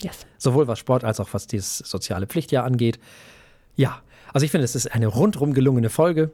Yes. 0.02 0.26
Sowohl 0.36 0.68
was 0.68 0.78
Sport 0.78 1.04
als 1.04 1.20
auch 1.20 1.28
was 1.32 1.46
dieses 1.46 1.78
soziale 1.78 2.26
Pflichtjahr 2.26 2.64
angeht. 2.64 2.98
Ja, 3.76 4.02
also 4.32 4.44
ich 4.44 4.50
finde, 4.50 4.64
es 4.64 4.74
ist 4.74 4.92
eine 4.92 5.06
rundrum 5.06 5.54
gelungene 5.54 5.90
Folge. 5.90 6.32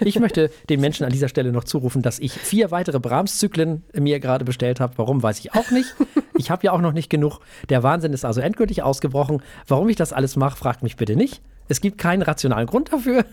Ich 0.00 0.18
möchte 0.18 0.50
den 0.68 0.80
Menschen 0.80 1.04
an 1.04 1.12
dieser 1.12 1.28
Stelle 1.28 1.52
noch 1.52 1.64
zurufen, 1.64 2.02
dass 2.02 2.18
ich 2.18 2.32
vier 2.32 2.70
weitere 2.70 3.00
Brahms-Zyklen 3.00 3.84
mir 3.94 4.20
gerade 4.20 4.44
bestellt 4.44 4.80
habe. 4.80 4.94
Warum, 4.96 5.22
weiß 5.22 5.40
ich 5.40 5.54
auch 5.54 5.70
nicht. 5.70 5.94
Ich 6.36 6.50
habe 6.50 6.64
ja 6.64 6.72
auch 6.72 6.80
noch 6.80 6.92
nicht 6.92 7.08
genug. 7.08 7.40
Der 7.68 7.82
Wahnsinn 7.82 8.12
ist 8.12 8.24
also 8.24 8.40
endgültig 8.40 8.82
ausgebrochen. 8.82 9.42
Warum 9.66 9.88
ich 9.88 9.96
das 9.96 10.12
alles 10.12 10.36
mache, 10.36 10.56
fragt 10.56 10.82
mich 10.82 10.96
bitte 10.96 11.16
nicht. 11.16 11.40
Es 11.68 11.80
gibt 11.80 11.98
keinen 11.98 12.22
rationalen 12.22 12.66
Grund 12.66 12.92
dafür. 12.92 13.24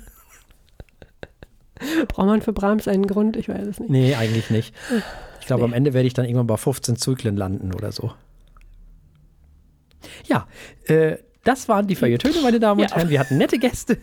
Braucht 2.07 2.27
man 2.27 2.41
für 2.41 2.53
Brahms 2.53 2.87
einen 2.87 3.07
Grund? 3.07 3.35
Ich 3.35 3.49
weiß 3.49 3.67
es 3.67 3.79
nicht. 3.79 3.89
Nee, 3.89 4.15
eigentlich 4.15 4.49
nicht. 4.49 4.73
Ich 5.41 5.47
glaube, 5.47 5.63
nee. 5.63 5.69
am 5.69 5.73
Ende 5.73 5.93
werde 5.93 6.07
ich 6.07 6.13
dann 6.13 6.25
irgendwann 6.25 6.47
bei 6.47 6.57
15 6.57 6.95
Zyklen 6.95 7.35
landen 7.35 7.73
oder 7.73 7.91
so. 7.91 8.13
Ja, 10.25 10.47
äh, 10.85 11.17
das 11.43 11.67
waren 11.67 11.87
die 11.87 11.95
Feuilletöne, 11.95 12.41
meine 12.41 12.59
Damen 12.59 12.81
und 12.81 12.89
ja. 12.89 12.95
Herren. 12.95 13.09
Wir 13.09 13.19
hatten 13.19 13.37
nette 13.37 13.59
Gäste. 13.59 13.97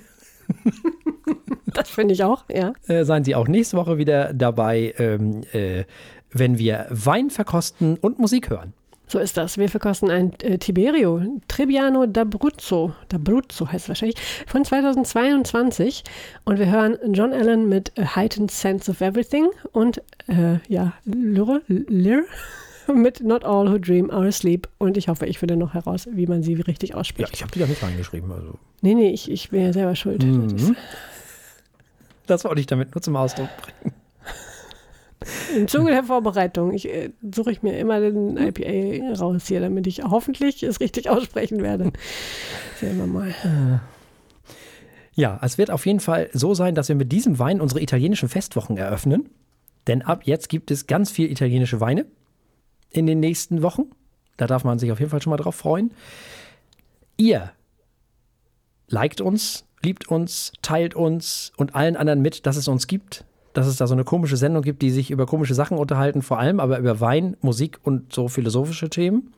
das 1.74 1.90
finde 1.90 2.14
ich 2.14 2.24
auch, 2.24 2.44
ja. 2.50 2.72
Äh, 2.86 3.04
seien 3.04 3.24
Sie 3.24 3.34
auch 3.34 3.48
nächste 3.48 3.76
Woche 3.76 3.98
wieder 3.98 4.32
dabei, 4.32 4.94
ähm, 4.98 5.42
äh, 5.52 5.84
wenn 6.32 6.58
wir 6.58 6.86
Wein 6.90 7.30
verkosten 7.30 7.96
und 7.98 8.18
Musik 8.18 8.50
hören. 8.50 8.72
So 9.10 9.18
ist 9.18 9.36
das. 9.36 9.58
Wir 9.58 9.68
verkosten 9.68 10.08
ein 10.08 10.32
äh, 10.42 10.56
Tiberio, 10.56 11.20
Trebbiano 11.48 12.04
d'Abruzzo, 12.04 12.92
d'Abruzzo 13.10 13.66
heißt 13.66 13.86
es 13.86 13.88
wahrscheinlich, 13.88 14.16
von 14.46 14.64
2022. 14.64 16.04
Und 16.44 16.60
wir 16.60 16.70
hören 16.70 16.96
John 17.12 17.32
Allen 17.32 17.68
mit 17.68 17.90
A 17.98 18.14
Heightened 18.14 18.52
Sense 18.52 18.88
of 18.88 19.00
Everything 19.00 19.48
und, 19.72 20.00
äh, 20.28 20.58
ja, 20.68 20.92
Lyre, 21.04 21.60
Lyre 21.66 22.22
mit 22.94 23.20
Not 23.20 23.44
All 23.44 23.72
Who 23.72 23.78
Dream 23.78 24.10
Are 24.12 24.28
Asleep. 24.28 24.68
Und 24.78 24.96
ich 24.96 25.08
hoffe, 25.08 25.26
ich 25.26 25.40
finde 25.40 25.56
noch 25.56 25.74
heraus, 25.74 26.06
wie 26.12 26.28
man 26.28 26.44
sie 26.44 26.54
richtig 26.54 26.94
ausspricht. 26.94 27.30
Ja, 27.30 27.34
ich 27.34 27.42
habe 27.42 27.50
die 27.50 27.58
da 27.58 27.66
nicht 27.66 27.82
reingeschrieben. 27.82 28.30
Also. 28.30 28.60
Nee, 28.80 28.94
nee, 28.94 29.10
ich, 29.10 29.28
ich 29.28 29.50
bin 29.50 29.64
ja 29.64 29.72
selber 29.72 29.96
schuld. 29.96 30.22
Mhm. 30.22 30.76
Das 32.30 32.44
wollte 32.44 32.60
ich 32.60 32.66
damit 32.66 32.94
nur 32.94 33.02
zum 33.02 33.16
Ausdruck 33.16 33.48
bringen. 33.60 33.94
Im 35.56 35.66
Zuge 35.66 35.90
der 35.90 36.04
Vorbereitung 36.04 36.72
ich, 36.72 36.88
äh, 36.88 37.10
suche 37.34 37.50
ich 37.50 37.62
mir 37.62 37.76
immer 37.76 38.00
den 38.00 38.36
IPA 38.36 39.14
raus 39.20 39.48
hier, 39.48 39.60
damit 39.60 39.88
ich 39.88 40.04
hoffentlich 40.04 40.62
es 40.62 40.78
richtig 40.78 41.10
aussprechen 41.10 41.60
werde. 41.60 41.92
Sehen 42.80 42.98
wir 42.98 43.06
mal. 43.06 43.34
Ja, 45.12 45.40
es 45.42 45.58
wird 45.58 45.72
auf 45.72 45.86
jeden 45.86 45.98
Fall 45.98 46.30
so 46.32 46.54
sein, 46.54 46.76
dass 46.76 46.88
wir 46.88 46.94
mit 46.94 47.10
diesem 47.10 47.40
Wein 47.40 47.60
unsere 47.60 47.82
italienischen 47.82 48.28
Festwochen 48.28 48.76
eröffnen. 48.76 49.28
Denn 49.88 50.02
ab 50.02 50.22
jetzt 50.24 50.48
gibt 50.48 50.70
es 50.70 50.86
ganz 50.86 51.10
viel 51.10 51.30
italienische 51.32 51.80
Weine 51.80 52.06
in 52.90 53.06
den 53.06 53.18
nächsten 53.18 53.62
Wochen. 53.62 53.90
Da 54.36 54.46
darf 54.46 54.62
man 54.62 54.78
sich 54.78 54.92
auf 54.92 55.00
jeden 55.00 55.10
Fall 55.10 55.20
schon 55.20 55.32
mal 55.32 55.36
drauf 55.36 55.56
freuen. 55.56 55.92
Ihr 57.16 57.50
liked 58.86 59.20
uns, 59.20 59.66
liebt 59.82 60.08
uns, 60.08 60.52
teilt 60.62 60.94
uns 60.94 61.52
und 61.56 61.74
allen 61.74 61.96
anderen 61.96 62.22
mit, 62.22 62.46
dass 62.46 62.56
es 62.56 62.68
uns 62.68 62.86
gibt. 62.86 63.24
Dass 63.52 63.66
es 63.66 63.76
da 63.76 63.86
so 63.86 63.94
eine 63.94 64.04
komische 64.04 64.36
Sendung 64.36 64.62
gibt, 64.62 64.80
die 64.80 64.90
sich 64.90 65.10
über 65.10 65.26
komische 65.26 65.54
Sachen 65.54 65.76
unterhalten, 65.76 66.22
vor 66.22 66.38
allem 66.38 66.60
aber 66.60 66.78
über 66.78 67.00
Wein, 67.00 67.36
Musik 67.40 67.80
und 67.82 68.12
so 68.12 68.28
philosophische 68.28 68.88
Themen. 68.90 69.32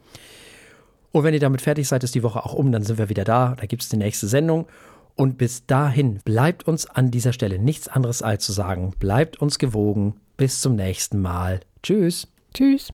Und 1.13 1.25
wenn 1.25 1.35
ihr 1.35 1.41
damit 1.41 1.63
fertig 1.63 1.89
seid, 1.89 2.05
ist 2.05 2.15
die 2.15 2.23
Woche 2.23 2.45
auch 2.45 2.55
um, 2.55 2.73
dann 2.73 2.83
sind 2.83 2.99
wir 2.99 3.09
wieder 3.09 3.25
da. 3.25 3.55
Da 3.59 3.67
gibt 3.67 3.83
es 3.83 3.89
die 3.89 3.97
nächste 3.97 4.27
Sendung. 4.27 4.67
Und 5.15 5.39
bis 5.39 5.67
dahin 5.67 6.21
bleibt 6.25 6.67
uns 6.67 6.87
an 6.87 7.11
dieser 7.11 7.33
Stelle 7.33 7.59
nichts 7.59 7.89
anderes 7.89 8.23
als 8.23 8.45
zu 8.45 8.53
sagen. 8.53 8.95
Bleibt 8.99 9.41
uns 9.41 9.59
gewogen. 9.59 10.15
Bis 10.37 10.61
zum 10.61 10.75
nächsten 10.75 11.21
Mal. 11.21 11.61
Tschüss. 11.83 12.29
Tschüss. 12.55 12.91